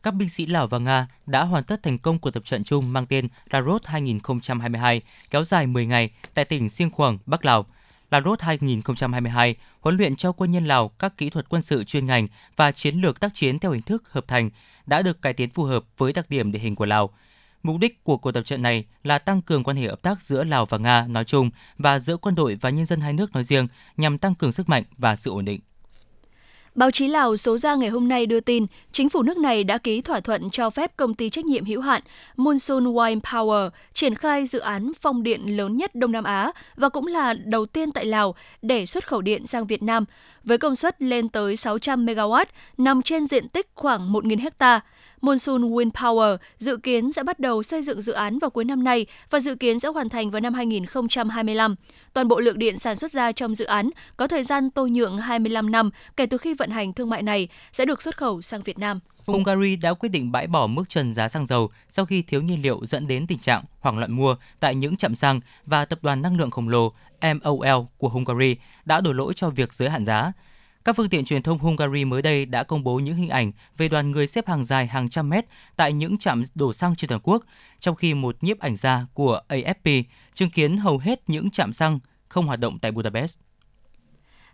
các 0.04 0.14
binh 0.14 0.28
sĩ 0.28 0.46
Lào 0.46 0.66
và 0.66 0.78
Nga 0.78 1.06
đã 1.26 1.42
hoàn 1.42 1.64
tất 1.64 1.82
thành 1.82 1.98
công 1.98 2.18
cuộc 2.18 2.30
tập 2.30 2.44
trận 2.44 2.64
chung 2.64 2.92
mang 2.92 3.06
tên 3.06 3.28
Larot 3.50 3.86
2022 3.86 5.02
kéo 5.30 5.44
dài 5.44 5.66
10 5.66 5.86
ngày 5.86 6.10
tại 6.34 6.44
tỉnh 6.44 6.68
Siêng 6.68 6.90
Khoảng, 6.90 7.18
Bắc 7.26 7.44
Lào. 7.44 7.66
Larot 8.10 8.40
2022 8.40 9.56
huấn 9.80 9.96
luyện 9.96 10.16
cho 10.16 10.32
quân 10.32 10.50
nhân 10.50 10.64
Lào 10.64 10.88
các 10.88 11.16
kỹ 11.16 11.30
thuật 11.30 11.48
quân 11.48 11.62
sự 11.62 11.84
chuyên 11.84 12.06
ngành 12.06 12.26
và 12.56 12.72
chiến 12.72 13.00
lược 13.00 13.20
tác 13.20 13.34
chiến 13.34 13.58
theo 13.58 13.70
hình 13.70 13.82
thức 13.82 14.12
hợp 14.12 14.24
thành 14.28 14.50
đã 14.86 15.02
được 15.02 15.22
cải 15.22 15.32
tiến 15.32 15.48
phù 15.48 15.62
hợp 15.62 15.84
với 15.96 16.12
đặc 16.12 16.30
điểm 16.30 16.52
địa 16.52 16.58
hình 16.58 16.74
của 16.74 16.86
Lào. 16.86 17.10
Mục 17.62 17.78
đích 17.80 18.04
của 18.04 18.16
cuộc 18.16 18.32
tập 18.32 18.42
trận 18.42 18.62
này 18.62 18.84
là 19.04 19.18
tăng 19.18 19.42
cường 19.42 19.64
quan 19.64 19.76
hệ 19.76 19.88
hợp 19.88 20.02
tác 20.02 20.22
giữa 20.22 20.44
Lào 20.44 20.66
và 20.66 20.78
Nga 20.78 21.06
nói 21.06 21.24
chung 21.24 21.50
và 21.78 21.98
giữa 21.98 22.16
quân 22.16 22.34
đội 22.34 22.54
và 22.60 22.70
nhân 22.70 22.86
dân 22.86 23.00
hai 23.00 23.12
nước 23.12 23.32
nói 23.32 23.44
riêng 23.44 23.68
nhằm 23.96 24.18
tăng 24.18 24.34
cường 24.34 24.52
sức 24.52 24.68
mạnh 24.68 24.84
và 24.98 25.16
sự 25.16 25.30
ổn 25.30 25.44
định. 25.44 25.60
Báo 26.74 26.90
chí 26.90 27.08
Lào 27.08 27.36
số 27.36 27.58
ra 27.58 27.74
ngày 27.74 27.90
hôm 27.90 28.08
nay 28.08 28.26
đưa 28.26 28.40
tin, 28.40 28.66
chính 28.92 29.08
phủ 29.08 29.22
nước 29.22 29.36
này 29.36 29.64
đã 29.64 29.78
ký 29.78 30.00
thỏa 30.00 30.20
thuận 30.20 30.50
cho 30.50 30.70
phép 30.70 30.96
công 30.96 31.14
ty 31.14 31.30
trách 31.30 31.44
nhiệm 31.44 31.64
hữu 31.64 31.80
hạn 31.80 32.02
Monsoon 32.36 32.84
Wine 32.84 33.20
Power 33.20 33.70
triển 33.92 34.14
khai 34.14 34.46
dự 34.46 34.58
án 34.58 34.92
phong 35.00 35.22
điện 35.22 35.56
lớn 35.56 35.76
nhất 35.76 35.94
Đông 35.94 36.12
Nam 36.12 36.24
Á 36.24 36.52
và 36.76 36.88
cũng 36.88 37.06
là 37.06 37.34
đầu 37.34 37.66
tiên 37.66 37.92
tại 37.92 38.04
Lào 38.04 38.34
để 38.62 38.86
xuất 38.86 39.06
khẩu 39.08 39.20
điện 39.20 39.46
sang 39.46 39.66
Việt 39.66 39.82
Nam, 39.82 40.04
với 40.44 40.58
công 40.58 40.76
suất 40.76 41.02
lên 41.02 41.28
tới 41.28 41.56
600 41.56 42.06
MW, 42.06 42.44
nằm 42.78 43.02
trên 43.02 43.26
diện 43.26 43.48
tích 43.48 43.66
khoảng 43.74 44.12
1.000 44.12 44.40
hectare. 44.40 44.80
Monsoon 45.24 45.62
Wind 45.62 45.90
Power 45.90 46.36
dự 46.58 46.76
kiến 46.76 47.12
sẽ 47.12 47.22
bắt 47.22 47.38
đầu 47.38 47.62
xây 47.62 47.82
dựng 47.82 48.02
dự 48.02 48.12
án 48.12 48.38
vào 48.38 48.50
cuối 48.50 48.64
năm 48.64 48.84
nay 48.84 49.06
và 49.30 49.40
dự 49.40 49.54
kiến 49.54 49.78
sẽ 49.78 49.88
hoàn 49.88 50.08
thành 50.08 50.30
vào 50.30 50.40
năm 50.40 50.54
2025. 50.54 51.74
Toàn 52.12 52.28
bộ 52.28 52.40
lượng 52.40 52.58
điện 52.58 52.78
sản 52.78 52.96
xuất 52.96 53.10
ra 53.10 53.32
trong 53.32 53.54
dự 53.54 53.64
án 53.64 53.90
có 54.16 54.26
thời 54.26 54.44
gian 54.44 54.70
tô 54.70 54.86
nhượng 54.86 55.18
25 55.18 55.70
năm 55.70 55.90
kể 56.16 56.26
từ 56.26 56.38
khi 56.38 56.54
vận 56.54 56.70
hành 56.70 56.92
thương 56.92 57.10
mại 57.10 57.22
này 57.22 57.48
sẽ 57.72 57.84
được 57.84 58.02
xuất 58.02 58.16
khẩu 58.16 58.42
sang 58.42 58.62
Việt 58.62 58.78
Nam. 58.78 59.00
Hungary 59.26 59.76
đã 59.76 59.94
quyết 59.94 60.08
định 60.08 60.32
bãi 60.32 60.46
bỏ 60.46 60.66
mức 60.66 60.88
trần 60.88 61.12
giá 61.12 61.28
xăng 61.28 61.46
dầu 61.46 61.70
sau 61.88 62.04
khi 62.04 62.22
thiếu 62.22 62.42
nhiên 62.42 62.62
liệu 62.62 62.80
dẫn 62.82 63.06
đến 63.06 63.26
tình 63.26 63.38
trạng 63.38 63.64
hoảng 63.80 63.98
loạn 63.98 64.12
mua 64.12 64.36
tại 64.60 64.74
những 64.74 64.96
trạm 64.96 65.14
xăng 65.14 65.40
và 65.66 65.84
tập 65.84 65.98
đoàn 66.02 66.22
năng 66.22 66.36
lượng 66.36 66.50
khổng 66.50 66.68
lồ 66.68 66.92
MOL 67.22 67.84
của 67.98 68.08
Hungary 68.08 68.56
đã 68.84 69.00
đổ 69.00 69.12
lỗi 69.12 69.32
cho 69.36 69.50
việc 69.50 69.74
giới 69.74 69.90
hạn 69.90 70.04
giá. 70.04 70.32
Các 70.84 70.96
phương 70.96 71.08
tiện 71.08 71.24
truyền 71.24 71.42
thông 71.42 71.58
Hungary 71.58 72.04
mới 72.04 72.22
đây 72.22 72.46
đã 72.46 72.62
công 72.62 72.84
bố 72.84 72.98
những 72.98 73.14
hình 73.14 73.28
ảnh 73.28 73.52
về 73.76 73.88
đoàn 73.88 74.10
người 74.10 74.26
xếp 74.26 74.48
hàng 74.48 74.64
dài 74.64 74.86
hàng 74.86 75.08
trăm 75.08 75.28
mét 75.30 75.44
tại 75.76 75.92
những 75.92 76.18
trạm 76.18 76.42
đổ 76.54 76.72
xăng 76.72 76.96
trên 76.96 77.08
toàn 77.08 77.20
quốc, 77.24 77.44
trong 77.80 77.96
khi 77.96 78.14
một 78.14 78.36
nhiếp 78.40 78.58
ảnh 78.58 78.76
gia 78.76 79.06
của 79.14 79.40
AFP 79.48 80.02
chứng 80.34 80.50
kiến 80.50 80.76
hầu 80.76 80.98
hết 80.98 81.20
những 81.26 81.50
trạm 81.50 81.72
xăng 81.72 81.98
không 82.28 82.46
hoạt 82.46 82.60
động 82.60 82.78
tại 82.78 82.92
Budapest. 82.92 83.38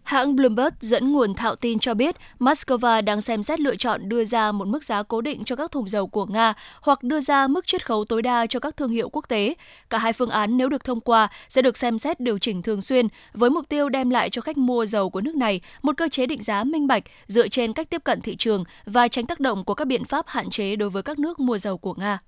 Hãng 0.03 0.37
Bloomberg 0.37 0.75
dẫn 0.81 1.13
nguồn 1.13 1.35
thạo 1.35 1.57
tin 1.57 1.79
cho 1.79 1.95
biết 1.95 2.17
Moscow 2.39 3.05
đang 3.05 3.21
xem 3.21 3.43
xét 3.43 3.61
lựa 3.61 3.77
chọn 3.77 4.09
đưa 4.09 4.25
ra 4.25 4.53
một 4.53 4.69
mức 4.69 4.85
giá 4.85 5.03
cố 5.03 5.21
định 5.21 5.45
cho 5.45 5.57
các 5.57 5.71
thùng 5.71 5.89
dầu 5.89 6.07
của 6.07 6.27
Nga 6.27 6.55
hoặc 6.81 7.03
đưa 7.03 7.21
ra 7.21 7.49
mức 7.49 7.67
chiết 7.67 7.87
khấu 7.87 8.05
tối 8.05 8.23
đa 8.23 8.47
cho 8.47 8.61
các 8.61 8.77
thương 8.77 8.91
hiệu 8.91 9.09
quốc 9.09 9.29
tế. 9.29 9.55
Cả 9.91 9.99
hai 9.99 10.13
phương 10.13 10.31
án 10.31 10.57
nếu 10.57 10.69
được 10.69 10.85
thông 10.85 11.01
qua 11.01 11.29
sẽ 11.49 11.63
được 11.63 11.77
xem 11.77 11.99
xét 11.99 12.21
điều 12.21 12.39
chỉnh 12.39 12.63
thường 12.63 12.83
xuyên 12.83 13.09
với 13.33 13.51
mục 13.51 13.69
tiêu 13.69 13.89
đem 13.89 14.11
lại 14.11 14.31
cho 14.31 14.43
khách 14.43 14.59
mua 14.59 14.87
dầu 14.87 15.11
của 15.11 15.21
nước 15.21 15.37
này 15.37 15.61
một 15.83 15.97
cơ 15.97 16.09
chế 16.09 16.27
định 16.27 16.43
giá 16.43 16.65
minh 16.65 16.87
bạch 16.87 17.03
dựa 17.27 17.49
trên 17.49 17.73
cách 17.73 17.91
tiếp 17.91 18.05
cận 18.05 18.21
thị 18.21 18.37
trường 18.37 18.65
và 18.85 19.09
tránh 19.09 19.27
tác 19.27 19.41
động 19.41 19.65
của 19.65 19.75
các 19.75 19.85
biện 19.85 20.05
pháp 20.05 20.25
hạn 20.29 20.51
chế 20.51 20.77
đối 20.77 20.91
với 20.91 21.03
các 21.03 21.19
nước 21.19 21.41
mua 21.41 21.59
dầu 21.59 21.79
của 21.79 21.95
Nga. 21.95 22.19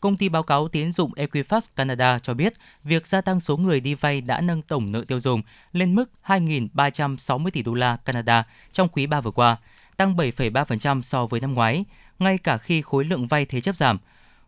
Công 0.00 0.16
ty 0.16 0.28
báo 0.28 0.42
cáo 0.42 0.68
tiến 0.68 0.92
dụng 0.92 1.12
Equifax 1.14 1.60
Canada 1.76 2.18
cho 2.18 2.34
biết 2.34 2.52
việc 2.84 3.06
gia 3.06 3.20
tăng 3.20 3.40
số 3.40 3.56
người 3.56 3.80
đi 3.80 3.94
vay 3.94 4.20
đã 4.20 4.40
nâng 4.40 4.62
tổng 4.62 4.92
nợ 4.92 5.04
tiêu 5.08 5.20
dùng 5.20 5.42
lên 5.72 5.94
mức 5.94 6.10
2.360 6.26 7.50
tỷ 7.50 7.62
đô 7.62 7.74
la 7.74 7.96
Canada 7.96 8.44
trong 8.72 8.88
quý 8.88 9.06
3 9.06 9.20
vừa 9.20 9.30
qua, 9.30 9.56
tăng 9.96 10.16
7,3% 10.16 11.02
so 11.02 11.26
với 11.26 11.40
năm 11.40 11.54
ngoái, 11.54 11.84
ngay 12.18 12.38
cả 12.38 12.58
khi 12.58 12.82
khối 12.82 13.04
lượng 13.04 13.26
vay 13.26 13.46
thế 13.46 13.60
chấp 13.60 13.76
giảm. 13.76 13.98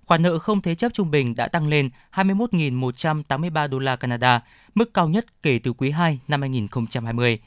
Khoản 0.07 0.22
nợ 0.22 0.38
không 0.38 0.61
thế 0.61 0.74
chấp 0.74 0.92
trung 0.92 1.11
bình 1.11 1.34
đã 1.34 1.48
tăng 1.48 1.68
lên 1.68 1.90
21.183 2.12 3.68
đô 3.68 3.78
la 3.78 3.96
Canada, 3.96 4.40
mức 4.74 4.94
cao 4.94 5.09
nhất 5.09 5.42
kể 5.42 5.59
từ 5.62 5.72
quý 5.72 5.90
2 5.90 6.18
năm 6.28 6.40
2020. 6.40 7.40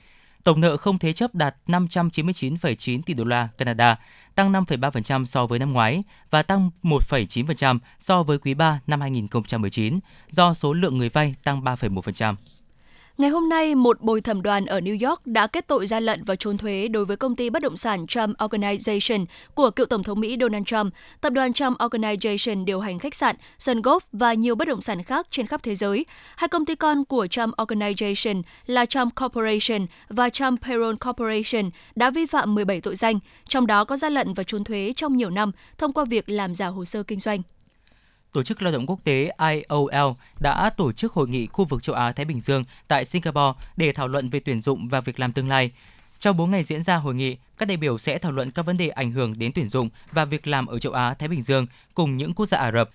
Tổng 0.43 0.61
nợ 0.61 0.77
không 0.77 0.99
thế 0.99 1.13
chấp 1.13 1.35
đạt 1.35 1.55
599,9 1.67 3.01
tỷ 3.05 3.13
đô 3.13 3.23
la 3.23 3.49
Canada, 3.57 3.99
tăng 4.35 4.51
5,3% 4.51 5.25
so 5.25 5.47
với 5.47 5.59
năm 5.59 5.73
ngoái 5.73 6.03
và 6.29 6.43
tăng 6.43 6.69
1,9% 6.83 7.79
so 7.99 8.23
với 8.23 8.37
quý 8.37 8.53
3 8.53 8.79
năm 8.87 9.01
2019 9.01 9.99
do 10.29 10.53
số 10.53 10.73
lượng 10.73 10.97
người 10.97 11.09
vay 11.09 11.35
tăng 11.43 11.61
3,1%. 11.61 12.35
Ngày 13.17 13.29
hôm 13.29 13.49
nay, 13.49 13.75
một 13.75 14.01
bồi 14.01 14.21
thẩm 14.21 14.41
đoàn 14.41 14.65
ở 14.65 14.79
New 14.79 15.09
York 15.09 15.27
đã 15.27 15.47
kết 15.47 15.67
tội 15.67 15.87
gian 15.87 16.03
lận 16.03 16.23
và 16.23 16.35
trốn 16.35 16.57
thuế 16.57 16.87
đối 16.87 17.05
với 17.05 17.17
công 17.17 17.35
ty 17.35 17.49
bất 17.49 17.61
động 17.61 17.77
sản 17.77 18.07
Trump 18.07 18.37
Organization 18.37 19.25
của 19.55 19.71
cựu 19.71 19.85
Tổng 19.85 20.03
thống 20.03 20.19
Mỹ 20.19 20.37
Donald 20.39 20.65
Trump. 20.65 20.93
Tập 21.21 21.33
đoàn 21.33 21.53
Trump 21.53 21.77
Organization 21.77 22.65
điều 22.65 22.79
hành 22.79 22.99
khách 22.99 23.15
sạn, 23.15 23.35
sân 23.59 23.81
golf 23.81 23.99
và 24.11 24.33
nhiều 24.33 24.55
bất 24.55 24.67
động 24.67 24.81
sản 24.81 25.03
khác 25.03 25.27
trên 25.31 25.47
khắp 25.47 25.63
thế 25.63 25.75
giới. 25.75 26.05
Hai 26.35 26.47
công 26.47 26.65
ty 26.65 26.75
con 26.75 27.05
của 27.05 27.27
Trump 27.27 27.55
Organization 27.55 28.41
là 28.65 28.85
Trump 28.85 29.15
Corporation 29.15 29.85
và 30.09 30.29
Trump 30.29 30.61
Payroll 30.61 30.95
Corporation 31.05 31.69
đã 31.95 32.09
vi 32.09 32.25
phạm 32.25 32.55
17 32.55 32.81
tội 32.81 32.95
danh, 32.95 33.19
trong 33.47 33.67
đó 33.67 33.83
có 33.83 33.97
gian 33.97 34.13
lận 34.13 34.33
và 34.33 34.43
trốn 34.43 34.63
thuế 34.63 34.93
trong 34.95 35.17
nhiều 35.17 35.29
năm 35.29 35.51
thông 35.77 35.93
qua 35.93 36.05
việc 36.05 36.29
làm 36.29 36.55
giả 36.55 36.67
hồ 36.67 36.85
sơ 36.85 37.03
kinh 37.03 37.19
doanh. 37.19 37.41
Tổ 38.33 38.43
chức 38.43 38.61
Lao 38.61 38.73
động 38.73 38.85
Quốc 38.87 38.99
tế 39.03 39.31
IOL 39.51 40.11
đã 40.39 40.69
tổ 40.69 40.91
chức 40.91 41.13
hội 41.13 41.29
nghị 41.29 41.47
khu 41.47 41.65
vực 41.65 41.83
châu 41.83 41.95
Á-Thái 41.95 42.25
Bình 42.25 42.41
Dương 42.41 42.63
tại 42.87 43.05
Singapore 43.05 43.59
để 43.77 43.91
thảo 43.91 44.07
luận 44.07 44.29
về 44.29 44.39
tuyển 44.39 44.61
dụng 44.61 44.87
và 44.87 45.01
việc 45.01 45.19
làm 45.19 45.33
tương 45.33 45.49
lai. 45.49 45.71
Trong 46.19 46.37
4 46.37 46.51
ngày 46.51 46.63
diễn 46.63 46.83
ra 46.83 46.95
hội 46.95 47.15
nghị, 47.15 47.37
các 47.57 47.67
đại 47.67 47.77
biểu 47.77 47.97
sẽ 47.97 48.17
thảo 48.17 48.31
luận 48.31 48.51
các 48.51 48.65
vấn 48.65 48.77
đề 48.77 48.89
ảnh 48.89 49.11
hưởng 49.11 49.39
đến 49.39 49.51
tuyển 49.55 49.67
dụng 49.67 49.89
và 50.11 50.25
việc 50.25 50.47
làm 50.47 50.65
ở 50.65 50.79
châu 50.79 50.93
Á-Thái 50.93 51.29
Bình 51.29 51.41
Dương 51.41 51.67
cùng 51.93 52.17
những 52.17 52.33
quốc 52.33 52.45
gia 52.45 52.57
Ả 52.57 52.71
Rập. 52.71 52.89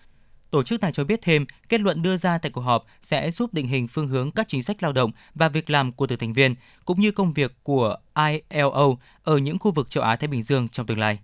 Tổ 0.50 0.62
chức 0.62 0.80
này 0.80 0.92
cho 0.92 1.04
biết 1.04 1.22
thêm, 1.22 1.46
kết 1.68 1.80
luận 1.80 2.02
đưa 2.02 2.16
ra 2.16 2.38
tại 2.38 2.50
cuộc 2.50 2.60
họp 2.60 2.84
sẽ 3.02 3.30
giúp 3.30 3.54
định 3.54 3.68
hình 3.68 3.86
phương 3.86 4.08
hướng 4.08 4.30
các 4.30 4.48
chính 4.48 4.62
sách 4.62 4.82
lao 4.82 4.92
động 4.92 5.10
và 5.34 5.48
việc 5.48 5.70
làm 5.70 5.92
của 5.92 6.06
từng 6.06 6.18
thành 6.18 6.32
viên, 6.32 6.54
cũng 6.84 7.00
như 7.00 7.10
công 7.10 7.32
việc 7.32 7.56
của 7.62 7.96
ILO 8.14 8.96
ở 9.22 9.38
những 9.38 9.58
khu 9.58 9.72
vực 9.72 9.90
châu 9.90 10.04
Á-Thái 10.04 10.28
Bình 10.28 10.42
Dương 10.42 10.68
trong 10.68 10.86
tương 10.86 10.98
lai. 10.98 11.18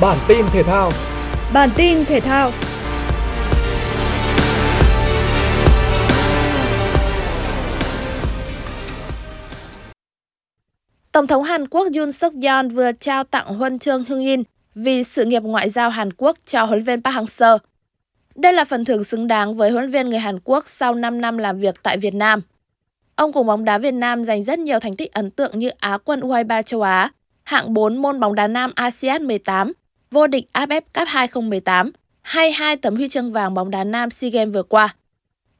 Bản 0.00 0.18
tin 0.28 0.46
thể 0.52 0.62
thao. 0.62 0.90
Bản 1.52 1.68
tin 1.76 2.04
thể 2.04 2.20
thao. 2.20 2.50
Tổng 11.12 11.26
thống 11.26 11.42
Hàn 11.42 11.68
Quốc 11.68 11.86
Yoon 11.96 12.12
suk 12.12 12.32
yeol 12.42 12.66
vừa 12.66 12.92
trao 12.92 13.24
tặng 13.24 13.46
huân 13.46 13.78
chương 13.78 14.04
Hưng 14.04 14.24
yên 14.24 14.42
vì 14.74 15.04
sự 15.04 15.24
nghiệp 15.24 15.42
ngoại 15.42 15.70
giao 15.70 15.90
Hàn 15.90 16.12
Quốc 16.12 16.36
cho 16.44 16.64
huấn 16.64 16.78
luyện 16.78 16.84
viên 16.84 17.02
Park 17.02 17.16
Hang-seo. 17.16 17.58
Đây 18.34 18.52
là 18.52 18.64
phần 18.64 18.84
thưởng 18.84 19.04
xứng 19.04 19.26
đáng 19.26 19.56
với 19.56 19.70
huấn 19.70 19.84
luyện 19.84 19.92
viên 19.92 20.10
người 20.10 20.18
Hàn 20.18 20.38
Quốc 20.44 20.68
sau 20.68 20.94
5 20.94 21.20
năm 21.20 21.38
làm 21.38 21.58
việc 21.60 21.82
tại 21.82 21.98
Việt 21.98 22.14
Nam. 22.14 22.40
Ông 23.14 23.32
cùng 23.32 23.46
bóng 23.46 23.64
đá 23.64 23.78
Việt 23.78 23.94
Nam 23.94 24.24
giành 24.24 24.44
rất 24.44 24.58
nhiều 24.58 24.80
thành 24.80 24.96
tích 24.96 25.12
ấn 25.12 25.30
tượng 25.30 25.58
như 25.58 25.68
Á 25.68 25.98
quân 26.04 26.20
U23 26.20 26.62
châu 26.62 26.82
Á, 26.82 27.10
hạng 27.44 27.74
4 27.74 27.96
môn 27.96 28.20
bóng 28.20 28.34
đá 28.34 28.46
nam 28.46 28.72
ASEAN 28.74 29.26
18, 29.26 29.72
vô 30.10 30.26
địch 30.26 30.48
AFF 30.52 30.80
Cup 30.94 31.08
2018 31.08 31.90
hay 32.22 32.52
hai 32.52 32.76
tấm 32.76 32.96
huy 32.96 33.08
chương 33.08 33.32
vàng 33.32 33.54
bóng 33.54 33.70
đá 33.70 33.84
nam 33.84 34.10
SEA 34.10 34.30
Games 34.30 34.54
vừa 34.54 34.62
qua. 34.62 34.94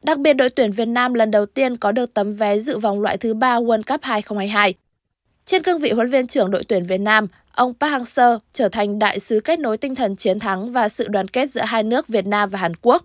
Đặc 0.03 0.18
biệt 0.18 0.32
đội 0.32 0.51
tuyển 0.51 0.72
Việt 0.72 0.88
Nam 0.88 1.14
lần 1.14 1.30
đầu 1.30 1.47
tiên 1.47 1.76
có 1.76 1.92
được 1.92 2.14
tấm 2.14 2.34
vé 2.34 2.59
dự 2.59 2.78
vòng 2.78 3.01
loại 3.01 3.16
thứ 3.16 3.34
ba 3.34 3.61
World 3.61 3.82
Cup 3.82 4.01
2022. 4.03 4.74
Trên 5.44 5.62
cương 5.62 5.78
vị 5.78 5.90
huấn 5.90 6.11
viên 6.11 6.26
trưởng 6.26 6.51
đội 6.51 6.64
tuyển 6.64 6.86
Việt 6.86 6.99
Nam, 6.99 7.26
ông 7.53 7.74
Park 7.80 7.92
Hang-seo 7.92 8.38
trở 8.53 8.68
thành 8.68 8.99
đại 8.99 9.18
sứ 9.18 9.40
kết 9.40 9.59
nối 9.59 9.76
tinh 9.76 9.94
thần 9.94 10.16
chiến 10.16 10.38
thắng 10.38 10.72
và 10.72 10.88
sự 10.88 11.09
đoàn 11.09 11.28
kết 11.28 11.51
giữa 11.51 11.62
hai 11.64 11.82
nước 11.82 12.09
Việt 12.09 12.26
Nam 12.26 12.49
và 12.49 12.59
Hàn 12.59 12.72
Quốc. 12.82 13.05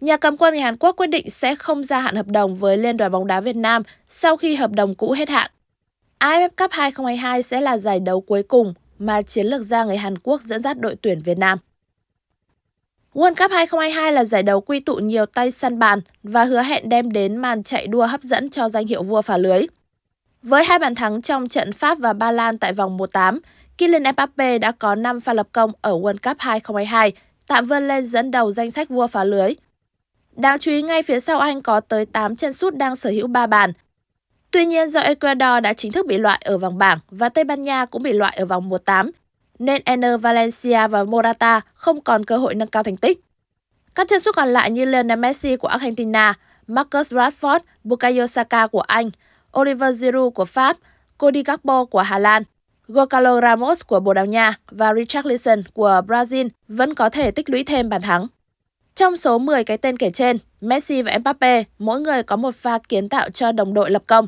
Nhà 0.00 0.16
cầm 0.16 0.36
quân 0.36 0.54
người 0.54 0.62
Hàn 0.62 0.76
Quốc 0.76 0.96
quyết 0.96 1.06
định 1.06 1.30
sẽ 1.30 1.54
không 1.54 1.84
gia 1.84 2.00
hạn 2.00 2.16
hợp 2.16 2.26
đồng 2.26 2.56
với 2.56 2.76
Liên 2.76 2.96
đoàn 2.96 3.12
bóng 3.12 3.26
đá 3.26 3.40
Việt 3.40 3.56
Nam 3.56 3.82
sau 4.06 4.36
khi 4.36 4.54
hợp 4.54 4.72
đồng 4.72 4.94
cũ 4.94 5.12
hết 5.12 5.28
hạn. 5.28 5.50
AFF 6.18 6.48
Cup 6.48 6.70
2022 6.70 7.42
sẽ 7.42 7.60
là 7.60 7.76
giải 7.76 8.00
đấu 8.00 8.20
cuối 8.20 8.42
cùng 8.42 8.74
mà 9.00 9.22
chiến 9.22 9.46
lược 9.46 9.62
gia 9.62 9.84
người 9.84 9.96
Hàn 9.96 10.18
Quốc 10.18 10.40
dẫn 10.40 10.62
dắt 10.62 10.80
đội 10.80 10.96
tuyển 11.02 11.22
Việt 11.22 11.38
Nam. 11.38 11.58
World 13.14 13.34
Cup 13.34 13.50
2022 13.50 14.12
là 14.12 14.24
giải 14.24 14.42
đấu 14.42 14.60
quy 14.60 14.80
tụ 14.80 14.96
nhiều 14.96 15.26
tay 15.26 15.50
săn 15.50 15.78
bàn 15.78 16.00
và 16.22 16.44
hứa 16.44 16.62
hẹn 16.62 16.88
đem 16.88 17.12
đến 17.12 17.36
màn 17.36 17.62
chạy 17.62 17.86
đua 17.86 18.06
hấp 18.06 18.22
dẫn 18.22 18.50
cho 18.50 18.68
danh 18.68 18.86
hiệu 18.86 19.02
vua 19.02 19.22
phá 19.22 19.36
lưới. 19.36 19.62
Với 20.42 20.64
hai 20.64 20.78
bàn 20.78 20.94
thắng 20.94 21.22
trong 21.22 21.48
trận 21.48 21.72
Pháp 21.72 21.98
và 21.98 22.12
Ba 22.12 22.32
Lan 22.32 22.58
tại 22.58 22.72
vòng 22.72 22.98
1-8, 22.98 23.38
Kylian 23.78 24.02
Mbappe 24.02 24.58
đã 24.58 24.72
có 24.72 24.94
5 24.94 25.20
pha 25.20 25.32
lập 25.32 25.48
công 25.52 25.72
ở 25.82 25.92
World 25.92 26.18
Cup 26.22 26.36
2022, 26.38 27.12
tạm 27.46 27.66
vươn 27.66 27.88
lên 27.88 28.06
dẫn 28.06 28.30
đầu 28.30 28.50
danh 28.50 28.70
sách 28.70 28.88
vua 28.88 29.06
phá 29.06 29.24
lưới. 29.24 29.54
Đáng 30.36 30.58
chú 30.58 30.70
ý 30.70 30.82
ngay 30.82 31.02
phía 31.02 31.20
sau 31.20 31.38
anh 31.38 31.60
có 31.60 31.80
tới 31.80 32.06
8 32.06 32.36
chân 32.36 32.52
sút 32.52 32.74
đang 32.74 32.96
sở 32.96 33.10
hữu 33.10 33.26
3 33.26 33.46
bàn. 33.46 33.72
Tuy 34.50 34.66
nhiên 34.66 34.90
do 34.90 35.00
Ecuador 35.00 35.62
đã 35.62 35.72
chính 35.72 35.92
thức 35.92 36.06
bị 36.06 36.18
loại 36.18 36.40
ở 36.44 36.58
vòng 36.58 36.78
bảng 36.78 36.98
và 37.10 37.28
Tây 37.28 37.44
Ban 37.44 37.62
Nha 37.62 37.86
cũng 37.86 38.02
bị 38.02 38.12
loại 38.12 38.36
ở 38.36 38.46
vòng 38.46 38.70
1-8, 38.70 39.10
nên 39.58 39.82
Ener 39.84 40.20
Valencia 40.20 40.88
và 40.88 41.04
Morata 41.04 41.60
không 41.74 42.00
còn 42.00 42.24
cơ 42.24 42.36
hội 42.36 42.54
nâng 42.54 42.68
cao 42.68 42.82
thành 42.82 42.96
tích. 42.96 43.20
Các 43.94 44.08
chân 44.08 44.20
sút 44.20 44.36
còn 44.36 44.48
lại 44.48 44.70
như 44.70 44.84
Lionel 44.84 45.18
Messi 45.18 45.56
của 45.56 45.68
Argentina, 45.68 46.34
Marcus 46.66 47.12
Rashford, 47.12 47.60
Bukayo 47.84 48.26
Saka 48.26 48.66
của 48.66 48.80
Anh, 48.80 49.10
Oliver 49.60 49.96
Giroud 49.96 50.34
của 50.34 50.44
Pháp, 50.44 50.76
Cody 51.18 51.42
Gakpo 51.42 51.84
của 51.84 52.00
Hà 52.00 52.18
Lan, 52.18 52.42
Gonzalo 52.88 53.40
Ramos 53.40 53.86
của 53.86 54.00
Bồ 54.00 54.14
Đào 54.14 54.26
Nha 54.26 54.54
và 54.70 54.94
Richarlison 54.94 55.62
của 55.74 56.02
Brazil 56.06 56.48
vẫn 56.68 56.94
có 56.94 57.08
thể 57.08 57.30
tích 57.30 57.50
lũy 57.50 57.64
thêm 57.64 57.88
bàn 57.88 58.02
thắng. 58.02 58.26
Trong 58.94 59.16
số 59.16 59.38
10 59.38 59.64
cái 59.64 59.78
tên 59.78 59.96
kể 59.96 60.10
trên, 60.10 60.38
Messi 60.60 61.02
và 61.02 61.18
Mbappe 61.18 61.64
mỗi 61.78 62.00
người 62.00 62.22
có 62.22 62.36
một 62.36 62.54
pha 62.54 62.78
kiến 62.88 63.08
tạo 63.08 63.30
cho 63.30 63.52
đồng 63.52 63.74
đội 63.74 63.90
lập 63.90 64.02
công. 64.06 64.26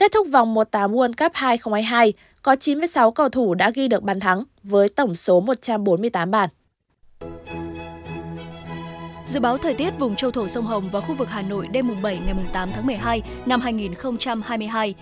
Kết 0.00 0.12
thúc 0.12 0.26
vòng 0.32 0.54
1/8 0.54 0.92
World 0.92 1.12
Cup 1.18 1.32
2022, 1.34 2.12
có 2.42 2.56
96 2.56 3.10
cầu 3.10 3.28
thủ 3.28 3.54
đã 3.54 3.70
ghi 3.70 3.88
được 3.88 4.02
bàn 4.02 4.20
thắng 4.20 4.42
với 4.62 4.88
tổng 4.88 5.14
số 5.14 5.40
148 5.40 6.30
bàn. 6.30 6.48
Dự 9.24 9.40
báo 9.40 9.58
thời 9.58 9.74
tiết 9.74 9.98
vùng 9.98 10.16
châu 10.16 10.30
thổ 10.30 10.48
sông 10.48 10.66
Hồng 10.66 10.88
và 10.92 11.00
khu 11.00 11.14
vực 11.14 11.28
Hà 11.28 11.42
Nội 11.42 11.68
đêm 11.72 11.88
mùng 11.88 12.02
7 12.02 12.18
ngày 12.24 12.34
mùng 12.34 12.46
8 12.52 12.70
tháng 12.74 12.86
12 12.86 13.22
năm 13.46 13.60
2022. 13.60 14.94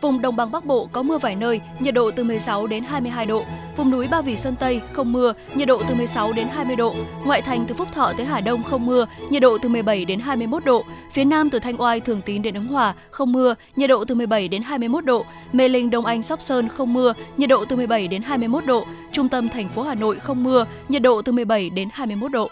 Vùng 0.00 0.22
đồng 0.22 0.36
bằng 0.36 0.50
Bắc 0.50 0.64
Bộ 0.64 0.88
có 0.92 1.02
mưa 1.02 1.18
vài 1.18 1.36
nơi, 1.36 1.60
nhiệt 1.78 1.94
độ 1.94 2.10
từ 2.10 2.24
16 2.24 2.66
đến 2.66 2.84
22 2.84 3.26
độ. 3.26 3.44
Vùng 3.76 3.90
núi 3.90 4.08
Ba 4.08 4.20
Vì 4.20 4.36
Sơn 4.36 4.56
Tây 4.60 4.80
không 4.92 5.12
mưa, 5.12 5.32
nhiệt 5.54 5.68
độ 5.68 5.82
từ 5.88 5.94
16 5.94 6.32
đến 6.32 6.48
20 6.48 6.76
độ. 6.76 6.94
Ngoại 7.24 7.42
thành 7.42 7.64
từ 7.68 7.74
Phúc 7.74 7.88
Thọ 7.92 8.12
tới 8.16 8.26
Hà 8.26 8.40
Đông 8.40 8.62
không 8.62 8.86
mưa, 8.86 9.06
nhiệt 9.30 9.42
độ 9.42 9.58
từ 9.58 9.68
17 9.68 10.04
đến 10.04 10.20
21 10.20 10.64
độ. 10.64 10.84
Phía 11.12 11.24
Nam 11.24 11.50
từ 11.50 11.58
Thanh 11.58 11.80
Oai 11.80 12.00
Thường 12.00 12.22
Tín 12.22 12.42
đến 12.42 12.54
Ứng 12.54 12.66
Hòa 12.66 12.94
không 13.10 13.32
mưa, 13.32 13.54
nhiệt 13.76 13.90
độ 13.90 14.04
từ 14.04 14.14
17 14.14 14.48
đến 14.48 14.62
21 14.62 15.04
độ. 15.04 15.24
Mê 15.52 15.68
Linh 15.68 15.90
Đông 15.90 16.06
Anh 16.06 16.22
Sóc 16.22 16.42
Sơn 16.42 16.68
không 16.68 16.92
mưa, 16.92 17.12
nhiệt 17.36 17.48
độ 17.48 17.64
từ 17.64 17.76
17 17.76 18.08
đến 18.08 18.22
21 18.22 18.66
độ. 18.66 18.86
Trung 19.12 19.28
tâm 19.28 19.48
thành 19.48 19.68
phố 19.68 19.82
Hà 19.82 19.94
Nội 19.94 20.18
không 20.18 20.44
mưa, 20.44 20.66
nhiệt 20.88 21.02
độ 21.02 21.22
từ 21.22 21.32
17 21.32 21.70
đến 21.70 21.88
21 21.92 22.32
độ. 22.32 22.50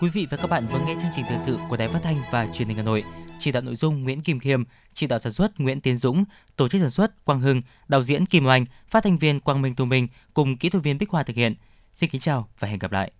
Quý 0.00 0.08
vị 0.08 0.26
và 0.30 0.36
các 0.36 0.50
bạn 0.50 0.66
vừa 0.72 0.78
nghe 0.86 0.94
chương 1.02 1.10
trình 1.16 1.24
thời 1.28 1.38
sự 1.38 1.58
của 1.68 1.76
Đài 1.76 1.88
Phát 1.88 2.00
thanh 2.02 2.16
và 2.32 2.46
Truyền 2.52 2.68
hình 2.68 2.76
Hà 2.76 2.82
Nội. 2.82 3.04
Chỉ 3.40 3.52
đạo 3.52 3.62
nội 3.62 3.76
dung 3.76 4.02
Nguyễn 4.02 4.20
Kim 4.20 4.38
Khiêm, 4.38 4.64
chỉ 4.94 5.06
đạo 5.06 5.18
sản 5.18 5.32
xuất 5.32 5.60
Nguyễn 5.60 5.80
Tiến 5.80 5.96
Dũng, 5.96 6.24
tổ 6.56 6.68
chức 6.68 6.80
sản 6.80 6.90
xuất 6.90 7.24
Quang 7.24 7.40
Hưng, 7.40 7.62
đạo 7.88 8.02
diễn 8.02 8.26
Kim 8.26 8.46
Oanh, 8.46 8.64
phát 8.88 9.04
thanh 9.04 9.18
viên 9.18 9.40
Quang 9.40 9.62
Minh 9.62 9.74
Tu 9.76 9.84
Minh 9.84 10.08
cùng 10.34 10.56
kỹ 10.56 10.68
thuật 10.68 10.84
viên 10.84 10.98
Bích 10.98 11.10
Hoa 11.10 11.22
thực 11.22 11.36
hiện. 11.36 11.54
Xin 11.92 12.10
kính 12.10 12.20
chào 12.20 12.48
và 12.58 12.68
hẹn 12.68 12.78
gặp 12.78 12.92
lại. 12.92 13.12